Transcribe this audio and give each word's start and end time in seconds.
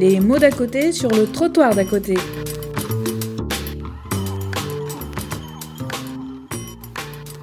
Les 0.00 0.20
mots 0.20 0.38
d'à 0.38 0.52
côté 0.52 0.92
sur 0.92 1.10
le 1.10 1.26
trottoir 1.26 1.74
d'à 1.74 1.84
côté. 1.84 2.14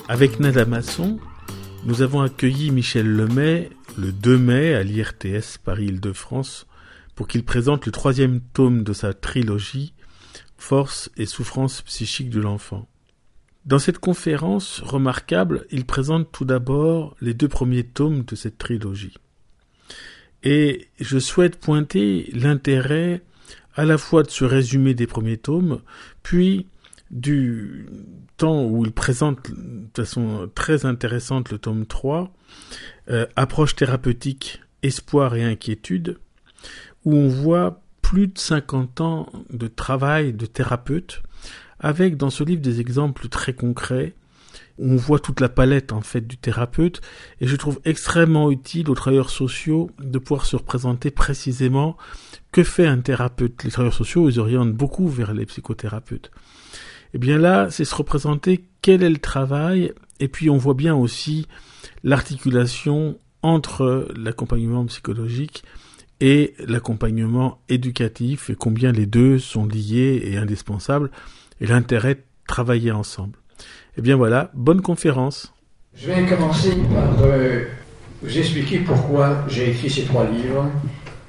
Avec 0.08 0.40
Nada 0.40 0.64
Masson, 0.64 1.20
nous 1.84 2.02
avons 2.02 2.22
accueilli 2.22 2.72
Michel 2.72 3.08
Lemay 3.08 3.72
le 3.98 4.14
2 4.14 4.38
mai 4.38 4.74
à 4.74 4.84
l'IRTS 4.84 5.58
Paris-Île-de-France 5.66 6.66
pour 7.16 7.28
qu'il 7.28 7.44
présente 7.44 7.86
le 7.86 7.92
troisième 7.92 8.40
tome 8.40 8.84
de 8.84 8.94
sa 8.94 9.14
trilogie 9.14 9.94
Force 10.58 11.12
et 11.18 11.26
souffrance 11.26 11.82
psychique 11.82 12.30
de 12.30 12.40
l'enfant. 12.40 12.88
Dans 13.66 13.80
cette 13.80 14.00
conférence 14.00 14.80
remarquable, 14.80 15.66
il 15.72 15.86
présente 15.86 16.32
tout 16.32 16.46
d'abord 16.46 17.18
les 17.20 17.34
deux 17.34 17.50
premiers 17.50 17.84
tomes 17.84 18.24
de 18.24 18.36
cette 18.36 18.58
trilogie. 18.58 19.18
Et 20.46 20.88
je 21.00 21.18
souhaite 21.18 21.60
pointer 21.60 22.30
l'intérêt 22.34 23.22
à 23.76 23.84
la 23.84 23.98
fois 23.98 24.24
de 24.24 24.30
ce 24.30 24.46
résumé 24.46 24.94
des 24.94 25.08
premiers 25.08 25.38
tomes, 25.38 25.82
puis 26.24 26.68
du 27.12 27.88
temps 28.38 28.64
où 28.66 28.86
il 28.86 28.92
présente 28.92 29.52
de 29.52 29.90
façon 29.96 30.50
très 30.54 30.86
intéressante 30.86 31.52
le 31.52 31.58
tome 31.58 31.86
3, 31.86 32.32
euh, 33.10 33.26
approche 33.36 33.76
thérapeutique, 33.76 34.62
espoir 34.84 35.36
et 35.36 35.44
inquiétude, 35.44 36.20
où 37.04 37.16
on 37.16 37.28
voit 37.28 37.82
plus 38.02 38.28
de 38.28 38.38
50 38.38 39.02
ans 39.02 39.30
de 39.50 39.68
travail 39.68 40.34
de 40.34 40.46
thérapeute, 40.46 41.24
avec 41.80 42.18
dans 42.18 42.30
ce 42.30 42.44
livre 42.44 42.62
des 42.62 42.80
exemples 42.82 43.28
très 43.30 43.54
concrets, 43.54 44.14
on 44.78 44.96
voit 44.96 45.20
toute 45.20 45.40
la 45.40 45.50
palette 45.50 45.94
en 45.94 46.02
fait 46.02 46.22
du 46.22 46.38
thérapeute, 46.38 47.02
et 47.42 47.48
je 47.48 47.56
trouve 47.56 47.80
extrêmement 47.86 48.52
utile 48.52 48.90
aux 48.90 48.96
travailleurs 48.96 49.30
sociaux 49.30 49.90
de 50.00 50.20
pouvoir 50.20 50.46
se 50.46 50.56
représenter 50.56 51.12
précisément 51.12 51.98
que 52.52 52.64
fait 52.64 52.88
un 52.88 53.00
thérapeute. 53.00 53.64
Les 53.64 53.72
travailleurs 53.72 53.94
sociaux, 53.94 54.30
ils 54.30 54.40
orientent 54.40 54.74
beaucoup 54.74 55.08
vers 55.08 55.34
les 55.34 55.46
psychothérapeutes. 55.46 56.32
Et 57.14 57.16
eh 57.16 57.18
bien 57.18 57.38
là, 57.38 57.70
c'est 57.70 57.86
se 57.86 57.96
représenter 57.96 58.66
quel 58.82 59.02
est 59.04 59.10
le 59.10 59.20
travail, 59.20 59.94
et 60.20 60.28
puis 60.28 60.50
on 60.50 60.58
voit 60.58 60.74
bien 60.74 60.96
aussi 60.96 61.48
l'articulation 62.04 63.18
entre 63.42 64.08
l'accompagnement 64.16 64.86
psychologique 64.86 65.64
et 66.20 66.56
l'accompagnement 66.60 67.62
éducatif 67.70 68.50
et 68.50 68.56
combien 68.56 68.92
les 68.92 69.06
deux 69.06 69.38
sont 69.38 69.66
liés 69.66 70.22
et 70.26 70.38
indispensables 70.38 71.12
et 71.62 71.68
l'intérêt 71.68 72.16
de 72.16 72.24
travailler 72.48 72.92
ensemble. 72.92 73.38
Eh 73.98 74.02
bien 74.02 74.16
voilà, 74.16 74.52
bonne 74.54 74.82
conférence. 74.82 75.54
Je 75.96 76.08
vais 76.08 76.26
commencer 76.26 76.74
par 76.94 77.24
euh, 77.24 77.64
vous 78.22 78.38
expliquer 78.38 78.80
pourquoi 78.80 79.46
j'ai 79.48 79.70
écrit 79.70 79.90
ces 79.90 80.04
trois 80.04 80.26
livres 80.26 80.70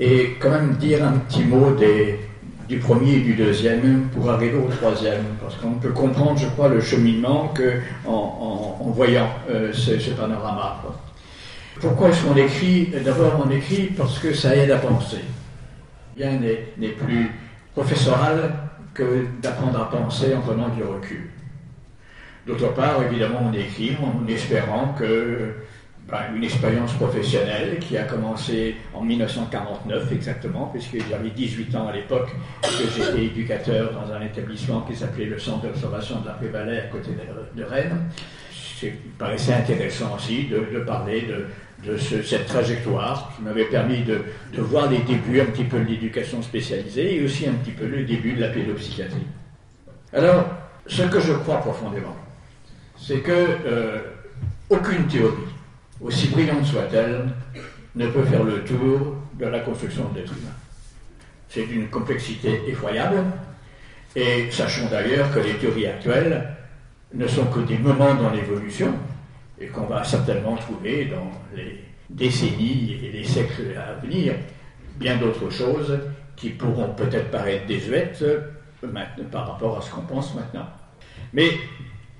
et 0.00 0.36
quand 0.40 0.50
même 0.50 0.74
dire 0.74 1.04
un 1.04 1.12
petit 1.12 1.44
mot 1.44 1.76
du 2.68 2.78
premier 2.78 3.14
et 3.14 3.20
du 3.20 3.34
deuxième 3.34 4.08
pour 4.12 4.28
arriver 4.28 4.58
au 4.58 4.68
troisième, 4.68 5.22
parce 5.40 5.54
qu'on 5.56 5.74
peut 5.74 5.92
comprendre, 5.92 6.36
je 6.36 6.48
crois, 6.48 6.68
le 6.68 6.80
cheminement 6.80 7.48
que 7.48 7.74
en, 8.06 8.76
voyant 8.94 9.28
euh, 9.50 9.72
ce, 9.72 10.10
panorama. 10.10 10.82
Pourquoi 11.80 12.08
est-ce 12.08 12.24
qu'on 12.24 12.36
écrit? 12.36 12.88
D'abord, 13.04 13.44
on 13.46 13.50
écrit 13.50 13.90
parce 13.96 14.18
que 14.18 14.32
ça 14.32 14.56
aide 14.56 14.70
à 14.70 14.78
penser. 14.78 15.20
Rien 16.16 16.40
n'est 16.78 16.88
plus 16.88 17.30
professoral 17.74 18.54
que 18.94 19.26
d'apprendre 19.42 19.78
à 19.80 19.90
penser 19.90 20.34
en 20.34 20.40
prenant 20.40 20.70
du 20.70 20.82
recul. 20.82 21.30
D'autre 22.46 22.72
part, 22.74 23.02
évidemment, 23.02 23.40
on 23.50 23.52
écrit 23.52 23.96
en 24.00 24.26
espérant 24.28 24.94
que 24.96 25.52
ben, 26.08 26.20
une 26.36 26.44
expérience 26.44 26.92
professionnelle 26.92 27.80
qui 27.80 27.98
a 27.98 28.04
commencé 28.04 28.76
en 28.94 29.02
1949 29.02 30.12
exactement, 30.12 30.66
puisque 30.66 30.98
j'avais 31.10 31.30
18 31.30 31.74
ans 31.74 31.88
à 31.88 31.92
l'époque, 31.92 32.28
que 32.62 32.68
j'étais 32.96 33.24
éducateur 33.24 33.92
dans 33.92 34.12
un 34.12 34.20
établissement 34.20 34.82
qui 34.82 34.94
s'appelait 34.94 35.24
le 35.24 35.40
Centre 35.40 35.62
d'observation 35.66 36.20
de 36.20 36.26
la 36.28 36.34
Prévalée 36.34 36.78
à 36.78 36.82
côté 36.82 37.10
de, 37.56 37.64
Rennes. 37.64 37.98
Il 38.80 38.92
paraissait 39.18 39.54
intéressant 39.54 40.14
aussi 40.14 40.44
de, 40.44 40.78
parler 40.80 41.26
de, 41.82 41.96
cette 41.96 42.46
trajectoire 42.46 43.32
qui 43.34 43.42
m'avait 43.42 43.64
permis 43.64 44.04
de, 44.04 44.22
voir 44.58 44.88
les 44.88 44.98
débuts 44.98 45.40
un 45.40 45.46
petit 45.46 45.64
peu 45.64 45.80
de 45.80 45.86
l'éducation 45.86 46.40
spécialisée 46.42 47.16
et 47.16 47.24
aussi 47.24 47.48
un 47.48 47.54
petit 47.54 47.72
peu 47.72 47.86
le 47.86 48.04
début 48.04 48.34
de 48.34 48.42
la 48.42 48.48
pédopsychiatrie. 48.50 49.26
Alors, 50.12 50.44
ce 50.86 51.02
que 51.02 51.18
je 51.18 51.32
crois 51.32 51.56
profondément, 51.56 52.14
c'est 52.98 53.20
que 53.20 53.32
euh, 53.32 53.98
aucune 54.70 55.06
théorie 55.06 55.34
aussi 56.00 56.28
brillante 56.28 56.64
soit-elle, 56.64 57.28
ne 57.94 58.06
peut 58.08 58.24
faire 58.24 58.44
le 58.44 58.62
tour 58.64 59.16
de 59.38 59.46
la 59.46 59.60
construction 59.60 60.08
de 60.10 60.18
l'être 60.18 60.32
humain. 60.32 60.52
C'est 61.48 61.66
d'une 61.66 61.88
complexité 61.88 62.60
effroyable, 62.68 63.24
et 64.14 64.50
sachons 64.50 64.88
d'ailleurs 64.90 65.32
que 65.32 65.40
les 65.40 65.54
théories 65.54 65.86
actuelles 65.86 66.48
ne 67.14 67.26
sont 67.26 67.46
que 67.46 67.60
des 67.60 67.78
moments 67.78 68.14
dans 68.14 68.30
l'évolution, 68.30 68.92
et 69.58 69.68
qu'on 69.68 69.86
va 69.86 70.04
certainement 70.04 70.56
trouver 70.56 71.06
dans 71.06 71.30
les 71.54 71.82
décennies 72.10 72.98
et 73.02 73.12
les 73.12 73.24
siècles 73.24 73.74
à 73.76 73.94
venir 74.04 74.34
bien 74.98 75.16
d'autres 75.16 75.50
choses 75.50 75.98
qui 76.36 76.50
pourront 76.50 76.90
peut-être 76.90 77.30
paraître 77.30 77.66
désuètes 77.66 78.24
par 79.32 79.52
rapport 79.52 79.78
à 79.78 79.80
ce 79.80 79.90
qu'on 79.90 80.02
pense 80.02 80.34
maintenant. 80.34 80.66
Mais 81.32 81.50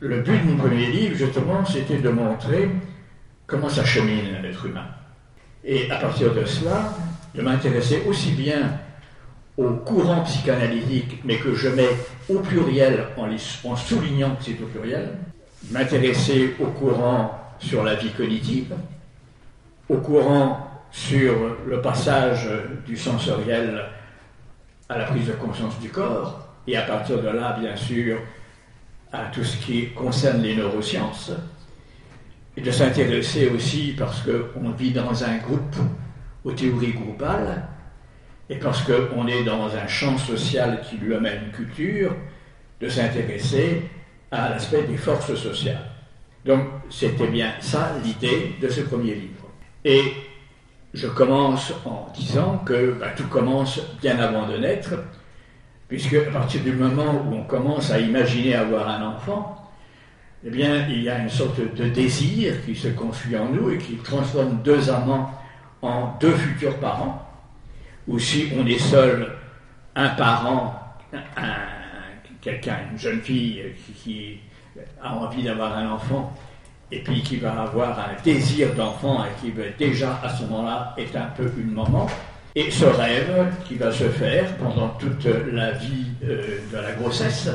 le 0.00 0.20
but 0.20 0.38
de 0.38 0.50
mon 0.50 0.56
premier 0.56 0.86
livre, 0.86 1.16
justement, 1.16 1.64
c'était 1.64 1.98
de 1.98 2.10
montrer 2.10 2.68
comment 3.46 3.68
ça 3.68 3.84
chemine 3.84 4.42
l'être 4.42 4.66
humain. 4.66 4.86
Et 5.64 5.90
à 5.90 5.96
partir 5.96 6.34
de 6.34 6.44
cela, 6.44 6.92
de 7.34 7.42
m'intéresser 7.42 8.02
aussi 8.06 8.32
bien 8.32 8.78
au 9.56 9.70
courant 9.70 10.22
psychanalytique, 10.22 11.22
mais 11.24 11.38
que 11.38 11.54
je 11.54 11.68
mets 11.68 11.96
au 12.28 12.40
pluriel 12.40 13.06
en, 13.16 13.28
en 13.68 13.76
soulignant 13.76 14.36
que 14.36 14.44
c'est 14.44 14.62
au 14.62 14.66
pluriel, 14.66 15.12
m'intéresser 15.70 16.54
au 16.60 16.66
courant 16.66 17.40
sur 17.58 17.82
la 17.82 17.94
vie 17.94 18.10
cognitive, 18.10 18.74
au 19.88 19.96
courant 19.96 20.70
sur 20.90 21.34
le 21.66 21.80
passage 21.80 22.48
du 22.86 22.96
sensoriel 22.96 23.82
à 24.88 24.98
la 24.98 25.04
prise 25.04 25.26
de 25.26 25.32
conscience 25.32 25.78
du 25.80 25.88
corps, 25.88 26.48
et 26.66 26.76
à 26.76 26.82
partir 26.82 27.22
de 27.22 27.28
là, 27.28 27.56
bien 27.58 27.76
sûr, 27.76 28.18
à 29.12 29.26
tout 29.26 29.44
ce 29.44 29.56
qui 29.56 29.90
concerne 29.90 30.42
les 30.42 30.56
neurosciences, 30.56 31.32
et 32.56 32.60
de 32.60 32.70
s'intéresser 32.70 33.48
aussi 33.48 33.94
parce 33.96 34.22
qu'on 34.22 34.70
vit 34.70 34.92
dans 34.92 35.24
un 35.24 35.36
groupe 35.38 35.76
aux 36.44 36.52
théories 36.52 36.92
groupales 36.92 37.68
et 38.48 38.56
parce 38.56 38.82
qu'on 38.82 39.26
est 39.26 39.44
dans 39.44 39.74
un 39.74 39.86
champ 39.86 40.16
social 40.16 40.80
qui 40.88 40.96
lui 40.96 41.14
amène 41.14 41.46
une 41.46 41.52
culture, 41.52 42.14
de 42.80 42.88
s'intéresser 42.88 43.82
à 44.30 44.50
l'aspect 44.50 44.84
des 44.84 44.96
forces 44.96 45.34
sociales. 45.34 45.90
Donc 46.44 46.66
c'était 46.90 47.26
bien 47.26 47.52
ça 47.60 47.96
l'idée 48.04 48.54
de 48.60 48.68
ce 48.68 48.82
premier 48.82 49.14
livre. 49.14 49.46
Et 49.84 50.12
je 50.94 51.08
commence 51.08 51.72
en 51.84 52.06
disant 52.14 52.62
que 52.64 52.92
bah, 52.92 53.10
tout 53.16 53.26
commence 53.26 53.80
bien 54.00 54.18
avant 54.18 54.48
de 54.48 54.56
naître, 54.56 54.94
puisque 55.88 56.14
à 56.14 56.30
partir 56.30 56.62
du 56.62 56.72
moment 56.72 57.22
où 57.26 57.34
on 57.34 57.44
commence 57.44 57.90
à 57.90 57.98
imaginer 57.98 58.54
avoir 58.54 58.88
un 58.88 59.06
enfant, 59.06 59.56
eh 60.44 60.50
bien, 60.50 60.86
il 60.88 61.02
y 61.02 61.08
a 61.08 61.18
une 61.18 61.30
sorte 61.30 61.60
de 61.60 61.88
désir 61.88 62.64
qui 62.64 62.74
se 62.74 62.88
construit 62.88 63.36
en 63.36 63.48
nous 63.48 63.70
et 63.70 63.78
qui 63.78 63.96
transforme 63.96 64.62
deux 64.62 64.90
amants 64.90 65.30
en 65.82 66.16
deux 66.20 66.34
futurs 66.34 66.76
parents. 66.78 67.22
Ou 68.06 68.18
si 68.18 68.48
on 68.56 68.66
est 68.66 68.78
seul, 68.78 69.32
un 69.96 70.08
parent, 70.10 70.78
quelqu'un, 72.40 72.78
une 72.92 72.98
jeune 72.98 73.20
fille 73.20 73.62
qui, 74.02 74.38
a 75.02 75.14
envie 75.14 75.42
d'avoir 75.42 75.76
un 75.76 75.90
enfant, 75.90 76.32
et 76.92 77.00
puis 77.00 77.22
qui 77.22 77.38
va 77.38 77.62
avoir 77.62 77.98
un 77.98 78.22
désir 78.22 78.74
d'enfant 78.74 79.24
et 79.24 79.40
qui 79.40 79.50
veut 79.50 79.72
déjà 79.78 80.20
à 80.22 80.28
ce 80.28 80.44
moment-là 80.44 80.94
est 80.98 81.16
un 81.16 81.26
peu 81.36 81.50
une 81.58 81.72
maman. 81.72 82.06
Et 82.58 82.70
ce 82.70 82.86
rêve 82.86 83.52
qui 83.68 83.74
va 83.74 83.92
se 83.92 84.04
faire 84.04 84.56
pendant 84.56 84.88
toute 84.98 85.26
la 85.52 85.72
vie 85.72 86.06
euh, 86.24 86.58
de 86.72 86.76
la 86.78 86.92
grossesse, 86.92 87.50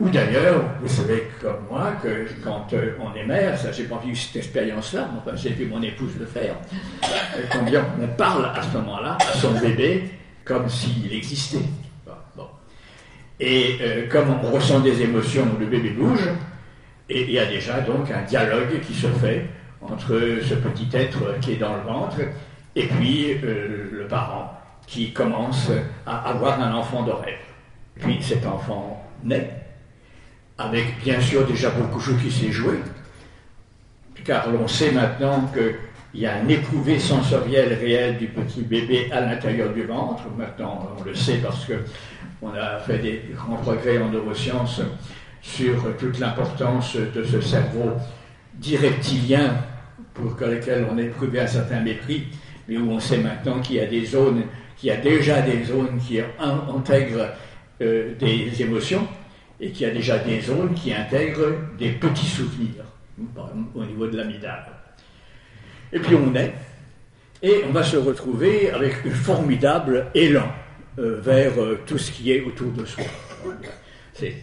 ou 0.00 0.08
d'ailleurs, 0.08 0.64
vous 0.80 0.88
savez 0.88 1.28
comme 1.38 1.66
moi 1.70 1.92
que 2.02 2.26
quand 2.42 2.66
euh, 2.72 2.96
on 2.98 3.14
est 3.14 3.26
mère, 3.26 3.58
ça 3.58 3.72
j'ai 3.72 3.84
pas 3.84 4.00
vu 4.02 4.16
cette 4.16 4.36
expérience-là, 4.36 5.10
enfin 5.18 5.36
j'ai 5.36 5.50
vu 5.50 5.66
mon 5.66 5.82
épouse 5.82 6.12
le 6.18 6.24
faire, 6.24 6.54
euh, 7.04 7.42
combien 7.52 7.84
on 8.02 8.06
parle 8.06 8.46
à 8.46 8.62
ce 8.62 8.78
moment-là 8.78 9.18
à 9.20 9.36
son 9.36 9.52
bébé 9.52 10.10
comme 10.46 10.66
s'il 10.70 11.12
existait. 11.12 11.66
Et 13.38 13.78
comme 14.10 14.28
on 14.42 14.50
ressent 14.50 14.80
des 14.80 15.02
émotions, 15.02 15.44
le 15.60 15.66
bébé 15.66 15.90
bouge, 15.90 16.26
et 17.10 17.24
il 17.24 17.32
y 17.32 17.38
a 17.38 17.44
déjà 17.44 17.82
donc 17.82 18.10
un 18.10 18.22
dialogue 18.22 18.80
qui 18.80 18.94
se 18.94 19.08
fait 19.08 19.44
entre 19.82 20.18
ce 20.42 20.54
petit 20.54 20.88
être 20.94 21.38
qui 21.42 21.52
est 21.52 21.56
dans 21.56 21.76
le 21.76 21.82
ventre 21.82 22.16
et 22.76 22.86
puis 22.86 23.34
le 23.42 24.06
parent 24.08 24.52
qui 24.86 25.12
commence 25.12 25.70
à 26.06 26.28
avoir 26.30 26.60
un 26.60 26.72
enfant 26.74 27.02
de 27.02 27.10
rêve. 27.10 27.38
Puis 27.98 28.18
cet 28.20 28.46
enfant 28.46 29.04
naît 29.24 29.50
avec 30.58 31.02
bien 31.02 31.20
sûr 31.20 31.46
déjà 31.46 31.70
beaucoup 31.70 31.98
de 31.98 32.02
choses 32.02 32.22
qui 32.22 32.30
s'est 32.30 32.52
joué, 32.52 32.78
car 34.24 34.50
l'on 34.50 34.68
sait 34.68 34.92
maintenant 34.92 35.50
il 36.14 36.20
y 36.20 36.26
a 36.26 36.36
un 36.36 36.48
éprouvé 36.48 36.98
sensoriel 36.98 37.74
réel 37.74 38.16
du 38.16 38.28
petit 38.28 38.62
bébé 38.62 39.10
à 39.12 39.20
l'intérieur 39.20 39.72
du 39.74 39.82
ventre. 39.82 40.22
Maintenant, 40.36 40.88
on 40.98 41.04
le 41.04 41.14
sait 41.14 41.38
parce 41.38 41.64
que 41.66 41.74
on 42.40 42.54
a 42.54 42.78
fait 42.78 42.98
des 42.98 43.22
grands 43.34 43.56
progrès 43.56 43.98
en 43.98 44.08
neurosciences 44.08 44.80
sur 45.42 45.96
toute 45.98 46.18
l'importance 46.18 46.96
de 46.96 47.22
ce 47.22 47.40
cerveau 47.40 47.92
directilien 48.54 49.56
pour 50.14 50.32
lequel 50.46 50.86
on 50.90 50.96
a 50.96 51.02
éprouvé 51.02 51.40
un 51.40 51.46
certain 51.46 51.80
mépris, 51.80 52.28
mais 52.68 52.76
où 52.76 52.90
on 52.90 53.00
sait 53.00 53.18
maintenant 53.18 53.60
qu'il 53.60 53.76
y 53.76 53.80
a 53.80 53.86
déjà 53.86 55.42
des 55.42 55.64
zones 55.64 55.98
qui 55.98 56.20
intègrent 56.20 57.30
euh, 57.80 58.14
des 58.18 58.62
émotions 58.62 59.06
et 59.60 59.70
qu'il 59.70 59.86
y 59.86 59.90
a 59.90 59.92
déjà 59.92 60.18
des 60.18 60.40
zones 60.40 60.74
qui 60.74 60.92
intègrent 60.92 61.54
des 61.78 61.90
petits 61.90 62.26
souvenirs 62.26 62.84
au 63.74 63.84
niveau 63.84 64.06
de 64.06 64.16
l'amidale. 64.16 64.66
Et 65.92 65.98
puis 65.98 66.14
on 66.14 66.34
est, 66.34 66.52
et 67.42 67.62
on 67.68 67.72
va 67.72 67.82
se 67.82 67.96
retrouver 67.96 68.70
avec 68.70 68.94
un 69.06 69.10
formidable 69.10 70.06
élan 70.14 70.48
euh, 70.98 71.20
vers 71.20 71.58
euh, 71.58 71.80
tout 71.86 71.98
ce 71.98 72.10
qui 72.10 72.32
est 72.32 72.42
autour 72.42 72.72
de 72.72 72.84
soi. 72.84 73.04
C'est 74.14 74.34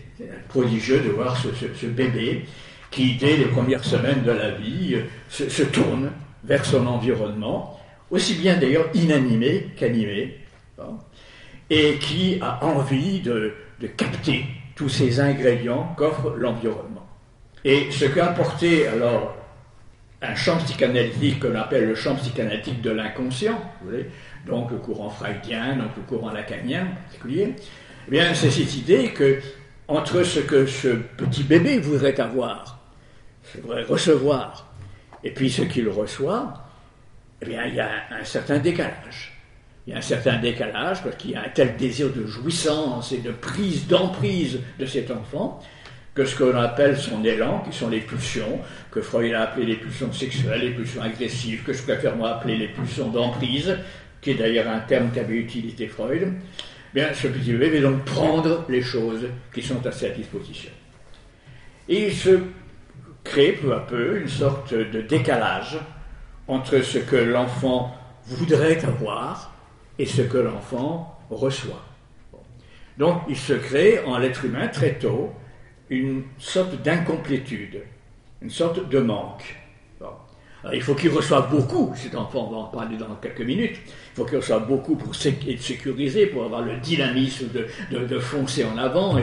prodigieux 0.48 1.00
de 1.00 1.10
voir 1.10 1.36
ce, 1.36 1.86
bébé 1.88 2.46
qui, 2.92 3.16
dès 3.16 3.38
les 3.38 3.46
premières 3.46 3.84
semaines 3.84 4.22
de 4.24 4.31
la 4.31 4.52
vie, 4.52 4.98
se, 5.28 5.64
tourne 5.64 6.12
vers 6.44 6.64
son 6.64 6.86
environnement, 6.86 7.80
aussi 8.13 8.36
bien 8.36 8.57
d'ailleurs 8.57 8.86
inanimé 8.94 9.71
qu'animé, 9.75 10.38
hein, 10.80 11.00
et 11.69 11.98
qui 11.98 12.38
a 12.42 12.63
envie 12.63 13.21
de, 13.21 13.54
capter 13.98 14.45
tous 14.75 14.88
ces 14.88 15.19
ingrédients 15.19 15.94
qu'offre 15.98 16.36
l'environnement. 16.38 17.06
Et 17.65 17.92
ce 17.92 18.06
qu'a 18.06 18.27
apporté 18.27 18.88
alors 18.88 19.36
un 20.21 20.36
champ 20.36 20.57
psychanalytique 20.57 21.42
qu'on 21.42 21.56
appelle 21.56 21.88
le 21.88 21.95
champ 21.95 22.15
psychanalytique 22.15 22.81
de 22.81 22.92
l'inconscient, 22.92 23.60
donc 24.48 24.71
le 24.71 24.77
courant 24.77 25.10
freudien, 25.10 25.75
donc 25.75 25.89
le 25.98 26.04
courant 26.04 26.31
lacanien 26.31 26.83
en 26.83 26.95
particulier, 27.01 27.56
eh 28.12 28.19
c'est 28.36 28.51
cette 28.51 28.75
idée 28.75 29.10
que 29.10 29.39
entre 29.88 30.24
ce 30.24 30.39
que 30.39 30.65
ce 30.65 30.89
petit 31.18 31.44
bébé 31.44 31.80
voudrait 31.80 32.18
avoir, 32.21 32.80
voudrait 33.62 33.83
recevoir, 33.83 34.71
et 35.25 35.31
puis 35.31 35.50
ce 35.50 35.63
qu'il 35.63 35.89
reçoit, 35.89 36.62
eh 37.44 37.50
bien, 37.50 37.66
il 37.66 37.75
y 37.75 37.80
a 37.80 37.90
un 38.12 38.24
certain 38.24 38.60
décalage. 38.60 39.34
Il 39.86 39.92
y 39.92 39.95
a 39.95 40.00
un 40.00 40.01
certain 40.01 40.38
décalage 40.38 41.04
parce 41.04 41.16
qu'il 41.18 41.31
y 41.31 41.36
a 41.36 41.42
un 41.42 41.50
tel 41.50 41.75
désir 41.75 42.10
de 42.10 42.25
jouissance 42.25 43.12
et 43.12 43.18
de 43.18 43.31
prise, 43.31 43.88
d'emprise 43.88 44.60
de 44.80 44.86
cet 44.86 45.12
enfant, 45.12 45.62
que 46.16 46.25
ce 46.25 46.38
qu'on 46.38 46.56
appelle 46.56 46.98
son 46.98 47.24
élan, 47.24 47.60
qui 47.69 47.75
sont 47.75 47.90
les 47.90 48.00
pulsions, 48.00 48.60
que 48.92 49.01
Freud 49.01 49.34
a 49.34 49.42
appelé 49.42 49.66
les 49.66 49.75
pulsions 49.75 50.13
sexuelles, 50.13 50.62
les 50.62 50.72
pulsions 50.72 51.01
agressives, 51.01 51.63
que 51.63 51.74
je 51.74 51.81
préfère 51.81 52.16
moi 52.16 52.36
appeler 52.36 52.56
les 52.56 52.68
pulsions 52.68 53.10
d'emprise, 53.10 53.75
qui 54.22 54.31
est 54.31 54.36
d'ailleurs 54.36 54.69
un 54.69 54.80
terme 54.80 55.12
qu'avait 55.12 55.36
utilisé 55.36 55.88
Freud, 55.88 56.31
bien, 56.94 57.13
ce 57.13 57.28
petit 57.28 57.51
bébé 57.51 57.81
va 57.81 57.89
donc 57.89 58.06
prendre 58.06 58.66
les 58.69 58.81
choses 58.81 59.28
qui 59.54 59.62
sont 59.62 59.86
à 59.86 59.92
sa 59.92 60.10
disposition. 60.10 60.72
Et 61.89 62.07
il 62.07 62.13
se 62.13 62.39
crée 63.24 63.54
peu 63.54 63.74
à 63.74 63.80
peu 63.80 64.22
une 64.22 64.30
sorte 64.30 64.74
de 64.74 65.01
décalage 65.01 65.78
entre 66.48 66.81
ce 66.81 66.98
que 66.98 67.16
l'enfant 67.16 67.95
voudrait 68.25 68.84
avoir 68.86 69.54
et 70.00 70.06
ce 70.06 70.22
que 70.22 70.38
l'enfant 70.38 71.19
reçoit. 71.30 71.84
Donc 72.98 73.22
il 73.28 73.38
se 73.38 73.54
crée 73.54 74.04
en 74.06 74.18
l'être 74.18 74.45
humain 74.45 74.68
très 74.68 74.94
tôt 74.94 75.31
une 75.90 76.24
sorte 76.38 76.81
d'incomplétude, 76.81 77.84
une 78.42 78.50
sorte 78.50 78.88
de 78.90 79.00
manque. 79.00 79.62
Il 80.71 80.81
faut 80.81 80.95
qu'il 80.95 81.10
reçoive 81.10 81.50
beaucoup, 81.50 81.94
cet 81.95 82.15
enfant, 82.15 82.48
on 82.48 82.51
va 82.51 82.57
en 82.60 82.63
parler 82.65 82.95
dans 82.95 83.13
quelques 83.15 83.42
minutes, 83.42 83.75
il 83.86 84.15
faut 84.15 84.24
qu'il 84.24 84.38
reçoive 84.38 84.65
beaucoup 84.65 84.95
pour 84.95 85.13
être 85.13 85.62
sécurisé, 85.62 86.27
pour 86.27 86.45
avoir 86.45 86.62
le 86.62 86.77
dynamisme 86.77 87.48
de, 87.92 88.19
foncer 88.19 88.63
en 88.63 88.77
avant 88.77 89.18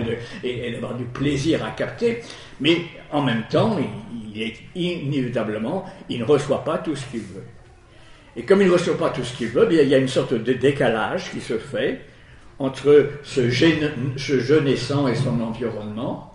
et, 0.44 0.70
d'avoir 0.72 0.94
du 0.94 1.04
plaisir 1.04 1.64
à 1.64 1.70
capter, 1.70 2.22
mais 2.60 2.82
en 3.10 3.22
même 3.22 3.44
temps, 3.48 3.78
il, 4.34 4.42
est 4.42 4.56
inévitablement, 4.74 5.84
il 6.08 6.20
ne 6.20 6.24
reçoit 6.24 6.62
pas 6.62 6.78
tout 6.78 6.94
ce 6.94 7.06
qu'il 7.06 7.20
veut. 7.20 7.44
Et 8.36 8.42
comme 8.42 8.60
il 8.60 8.68
ne 8.68 8.72
reçoit 8.72 8.98
pas 8.98 9.10
tout 9.10 9.24
ce 9.24 9.36
qu'il 9.36 9.48
veut, 9.48 9.66
il 9.70 9.88
y 9.88 9.94
a 9.94 9.98
une 9.98 10.08
sorte 10.08 10.34
de 10.34 10.52
décalage 10.52 11.30
qui 11.30 11.40
se 11.40 11.58
fait 11.58 12.00
entre 12.58 13.08
ce 13.22 13.48
jeune 13.48 14.64
naissant 14.64 15.08
et 15.08 15.14
son 15.14 15.40
environnement, 15.40 16.29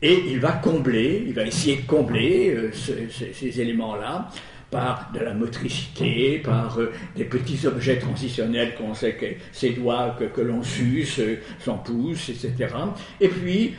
et 0.00 0.24
il 0.28 0.38
va 0.38 0.52
combler, 0.52 1.24
il 1.26 1.34
va 1.34 1.44
essayer 1.44 1.76
de 1.76 1.86
combler 1.86 2.54
euh, 2.54 2.70
ces 2.72 3.60
éléments-là 3.60 4.28
par 4.70 5.10
de 5.12 5.20
la 5.20 5.34
motricité, 5.34 6.38
par 6.38 6.78
euh, 6.78 6.92
des 7.16 7.24
petits 7.24 7.66
objets 7.66 7.98
transitionnels 7.98 8.74
qu'on 8.76 8.94
sait 8.94 9.14
que 9.14 9.26
ses 9.50 9.70
doigts 9.70 10.16
que, 10.32 10.40
l'on 10.40 10.62
suce, 10.62 11.18
euh, 11.18 11.40
son 11.58 11.78
pouce, 11.78 12.28
etc. 12.28 12.74
Et 13.20 13.28
puis 13.28 13.74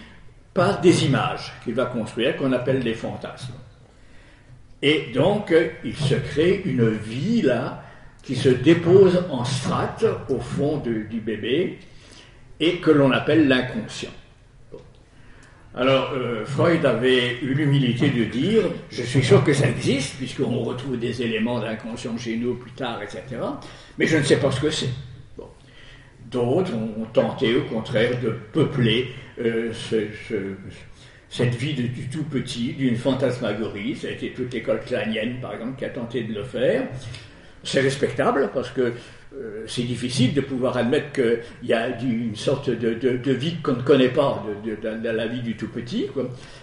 par 0.54 0.82
des 0.82 1.06
images 1.06 1.54
qu'il 1.64 1.76
va 1.76 1.86
construire 1.86 2.36
qu'on 2.36 2.52
appelle 2.52 2.80
les 2.80 2.96
fantasmes. 2.96 3.54
Et 4.82 5.12
donc 5.14 5.54
il 5.86 5.96
se 5.96 6.16
crée 6.16 6.62
une 6.66 6.90
vie 6.90 7.44
là 7.44 7.84
qui 8.24 8.36
se 8.36 8.50
dépose 8.50 9.24
en 9.30 9.46
strates 9.46 10.06
au 10.30 10.40
fond 10.40 10.78
du 10.78 11.22
bébé 11.22 11.80
et 12.60 12.78
que 12.78 12.92
l'on 12.92 13.12
appelle 13.12 13.48
l'inconscient. 13.48 14.12
Alors, 15.76 16.14
euh, 16.14 16.46
Freud 16.46 16.84
avait 16.84 17.38
eu 17.42 17.54
l'humilité 17.54 18.10
de 18.10 18.24
dire, 18.24 18.64
je 18.90 19.04
suis 19.04 19.24
sûr 19.24 19.44
que 19.44 19.54
ça 19.54 19.68
existe, 19.70 20.16
puisqu'on 20.16 20.60
retrouve 20.60 20.98
des 20.98 21.22
éléments 21.22 21.60
d'inconscient 21.60 22.18
chez 22.18 22.38
nous 22.38 22.56
plus 22.56 22.72
tard, 22.72 23.02
etc., 23.04 23.24
mais 23.98 24.08
je 24.08 24.18
ne 24.18 24.24
sais 24.24 24.38
pas 24.38 24.52
ce 24.52 24.60
que 24.60 24.72
c'est. 24.72 24.90
D'autres 26.32 26.74
ont 26.74 27.06
tenté, 27.14 27.56
au 27.56 27.64
contraire, 27.64 28.20
de 28.22 28.36
peupler 28.52 29.10
euh, 29.40 29.72
cette 31.30 31.56
vie 31.56 31.74
du 31.74 32.08
tout 32.10 32.24
petit, 32.24 32.74
d'une 32.74 32.96
fantasmagorie. 32.96 33.96
Ça 33.96 34.08
a 34.08 34.12
été 34.12 34.32
toute 34.32 34.54
l'école 34.54 34.82
kleinienne, 34.82 35.38
par 35.42 35.54
exemple, 35.54 35.78
qui 35.78 35.86
a 35.86 35.90
tenté 35.90 36.24
de 36.24 36.34
le 36.34 36.44
faire. 36.44 36.88
C'est 37.64 37.82
respectable, 37.82 38.50
parce 38.54 38.70
que 38.70 38.94
euh, 39.38 39.64
c'est 39.68 39.84
difficile 39.84 40.34
de 40.34 40.42
pouvoir 40.42 40.76
admettre 40.76 41.12
qu'il 41.12 41.40
y 41.64 41.74
a 41.74 41.88
une 42.02 42.36
sorte 42.36 42.70
de, 42.70 43.32
vie 43.32 43.58
qu'on 43.62 43.74
ne 43.74 43.82
connaît 43.82 44.10
pas, 44.10 44.44
de, 44.66 45.10
la 45.10 45.28
vie 45.28 45.42
du 45.42 45.56
tout 45.56 45.68
petit. 45.68 46.08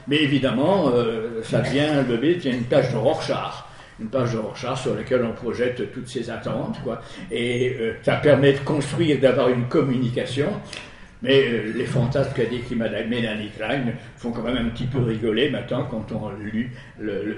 Mais 0.08 0.16
évidemment, 0.16 0.90
euh, 0.92 1.42
ça 1.42 1.60
devient, 1.60 1.88
le 1.96 2.16
bébé 2.16 2.34
devient 2.34 2.56
une 2.56 2.64
tâche 2.64 2.92
de 2.92 2.96
Rorschach 2.96 3.64
une 3.98 4.08
page 4.08 4.34
de 4.34 4.38
Rorschach 4.38 4.82
sur 4.82 4.94
laquelle 4.94 5.24
on 5.24 5.32
projette 5.32 5.90
toutes 5.90 6.08
ses 6.08 6.28
attentes, 6.28 6.78
quoi. 6.84 7.00
Et 7.30 7.78
euh, 7.80 7.94
ça 8.02 8.16
permet 8.16 8.52
de 8.52 8.58
construire, 8.58 9.18
d'avoir 9.18 9.48
une 9.48 9.68
communication. 9.68 10.48
Mais 11.22 11.62
les 11.74 11.86
fantasmes 11.86 12.34
qu'a 12.34 12.44
décrit 12.44 12.74
Madame 12.74 13.08
Mélanie 13.08 13.48
Klein 13.56 13.84
font 14.18 14.32
quand 14.32 14.42
même 14.42 14.58
un 14.58 14.68
petit 14.68 14.84
peu 14.84 14.98
rigoler 14.98 15.48
maintenant 15.48 15.86
quand 15.90 16.12
on 16.12 16.28
lu 16.32 16.72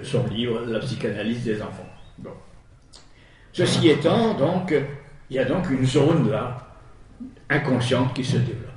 son 0.02 0.26
livre 0.26 0.62
La 0.66 0.80
psychanalyse 0.80 1.44
des 1.44 1.62
enfants. 1.62 1.88
Bon. 2.18 2.32
Ceci 3.58 3.88
étant, 3.88 4.34
donc, 4.34 4.72
il 5.30 5.36
y 5.36 5.40
a 5.40 5.44
donc 5.44 5.68
une 5.68 5.84
zone 5.84 6.30
là, 6.30 6.58
inconsciente 7.50 8.14
qui 8.14 8.22
se 8.22 8.36
développe. 8.36 8.68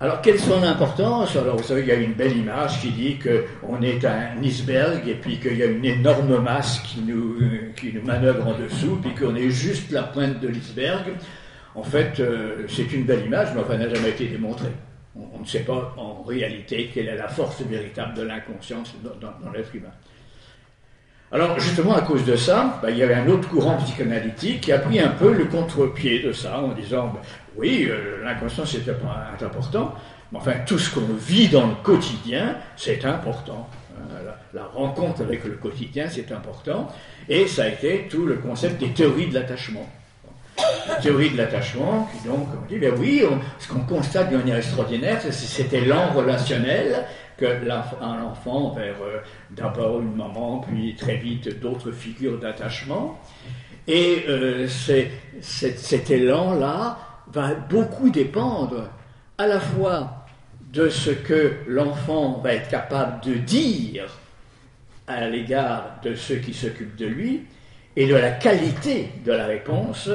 Alors, 0.00 0.20
quelle 0.20 0.34
est 0.34 0.38
son 0.38 0.60
importance? 0.64 1.36
Alors, 1.36 1.58
vous 1.58 1.62
savez, 1.62 1.82
il 1.82 1.86
y 1.86 1.92
a 1.92 1.94
une 1.94 2.14
belle 2.14 2.36
image 2.36 2.80
qui 2.80 2.90
dit 2.90 3.16
qu'on 3.16 3.80
est 3.82 4.04
un 4.04 4.42
iceberg 4.42 5.06
et 5.06 5.14
puis 5.14 5.38
qu'il 5.38 5.56
y 5.56 5.62
a 5.62 5.66
une 5.66 5.84
énorme 5.84 6.42
masse 6.42 6.80
qui 6.80 7.02
nous, 7.02 7.36
qui 7.76 7.92
manœuvre 8.04 8.48
en 8.48 8.58
dessous, 8.58 8.98
puis 9.00 9.14
qu'on 9.14 9.36
est 9.36 9.50
juste 9.50 9.92
la 9.92 10.02
pointe 10.02 10.40
de 10.40 10.48
l'iceberg. 10.48 11.12
En 11.76 11.84
fait, 11.84 12.18
euh, 12.18 12.66
c'est 12.66 12.92
une 12.92 13.04
belle 13.04 13.26
image, 13.26 13.50
mais 13.54 13.60
enfin, 13.60 13.74
elle 13.74 13.88
n'a 13.88 13.94
jamais 13.94 14.10
été 14.10 14.26
démontrée. 14.26 14.72
On, 15.14 15.38
ne 15.38 15.46
sait 15.46 15.60
pas 15.60 15.94
en 15.96 16.24
réalité 16.24 16.90
quelle 16.92 17.06
est 17.06 17.16
la 17.16 17.28
force 17.28 17.62
véritable 17.62 18.14
de 18.14 18.22
l'inconscience 18.22 18.92
dans 19.04 19.52
l'être 19.52 19.72
humain. 19.72 19.92
Alors 21.30 21.60
justement 21.60 21.94
à 21.94 22.00
cause 22.00 22.24
de 22.24 22.36
ça, 22.36 22.78
bah, 22.82 22.90
il 22.90 22.96
y 22.96 23.02
avait 23.02 23.14
un 23.14 23.28
autre 23.28 23.48
courant 23.50 23.76
psychanalytique 23.76 24.62
qui 24.62 24.72
a 24.72 24.78
pris 24.78 24.98
un 24.98 25.08
peu 25.08 25.32
le 25.32 25.44
contre-pied 25.44 26.22
de 26.22 26.32
ça 26.32 26.58
en 26.58 26.68
disant 26.68 27.08
bah, 27.08 27.20
oui, 27.56 27.86
euh, 27.90 28.24
l'inconscient 28.24 28.64
c'est 28.64 28.88
important, 29.44 29.94
mais 30.32 30.38
enfin 30.38 30.54
tout 30.64 30.78
ce 30.78 30.94
qu'on 30.94 31.12
vit 31.14 31.48
dans 31.48 31.66
le 31.66 31.74
quotidien 31.82 32.56
c'est 32.76 33.04
important. 33.04 33.68
Euh, 33.98 34.30
la, 34.54 34.64
rencontre 34.64 35.20
avec 35.20 35.44
le 35.44 35.52
quotidien 35.52 36.06
c'est 36.08 36.32
important 36.32 36.88
et 37.28 37.46
ça 37.46 37.64
a 37.64 37.68
été 37.68 38.08
tout 38.08 38.24
le 38.24 38.36
concept 38.36 38.80
des 38.80 38.92
théories 38.92 39.26
de 39.26 39.34
l'attachement. 39.34 39.86
La 40.88 40.94
théorie 40.96 41.30
de 41.30 41.36
l'attachement, 41.36 42.08
qui 42.10 42.26
donc, 42.26 42.48
on 42.52 42.66
dit, 42.66 42.78
ben 42.78 42.92
oui, 42.98 43.22
ce 43.60 43.68
qu'on 43.68 43.80
constate 43.80 44.32
de 44.32 44.38
manière 44.38 44.56
extraordinaire, 44.56 45.20
c'est 45.20 45.30
cet 45.30 45.72
élan 45.72 46.12
relationnel 46.12 47.04
que 47.38 47.46
un 48.02 48.22
enfant 48.24 48.70
vers 48.70 48.96
euh, 49.00 49.20
d'abord 49.50 50.00
une 50.00 50.14
maman, 50.14 50.58
puis 50.58 50.94
très 50.96 51.16
vite 51.16 51.60
d'autres 51.60 51.92
figures 51.92 52.38
d'attachement. 52.38 53.18
Et 53.86 54.24
euh, 54.28 54.66
cet 55.40 56.10
élan-là 56.10 56.98
va 57.32 57.54
beaucoup 57.54 58.10
dépendre 58.10 58.90
à 59.38 59.46
la 59.46 59.60
fois 59.60 60.26
de 60.72 60.88
ce 60.88 61.10
que 61.10 61.54
l'enfant 61.66 62.40
va 62.42 62.54
être 62.54 62.68
capable 62.68 63.24
de 63.24 63.34
dire 63.34 64.18
à 65.06 65.26
l'égard 65.26 66.00
de 66.02 66.14
ceux 66.14 66.36
qui 66.36 66.52
s'occupent 66.52 66.96
de 66.96 67.06
lui 67.06 67.44
et 67.96 68.06
de 68.06 68.14
la 68.14 68.32
qualité 68.32 69.10
de 69.24 69.32
la 69.32 69.46
réponse 69.46 70.10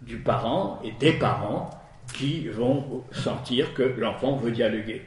du 0.00 0.16
parent 0.16 0.80
et 0.82 0.92
des 0.98 1.12
parents 1.12 1.68
qui 2.14 2.48
vont 2.48 3.04
sentir 3.12 3.74
que 3.74 3.82
l'enfant 3.82 4.36
veut 4.36 4.50
dialoguer. 4.50 5.02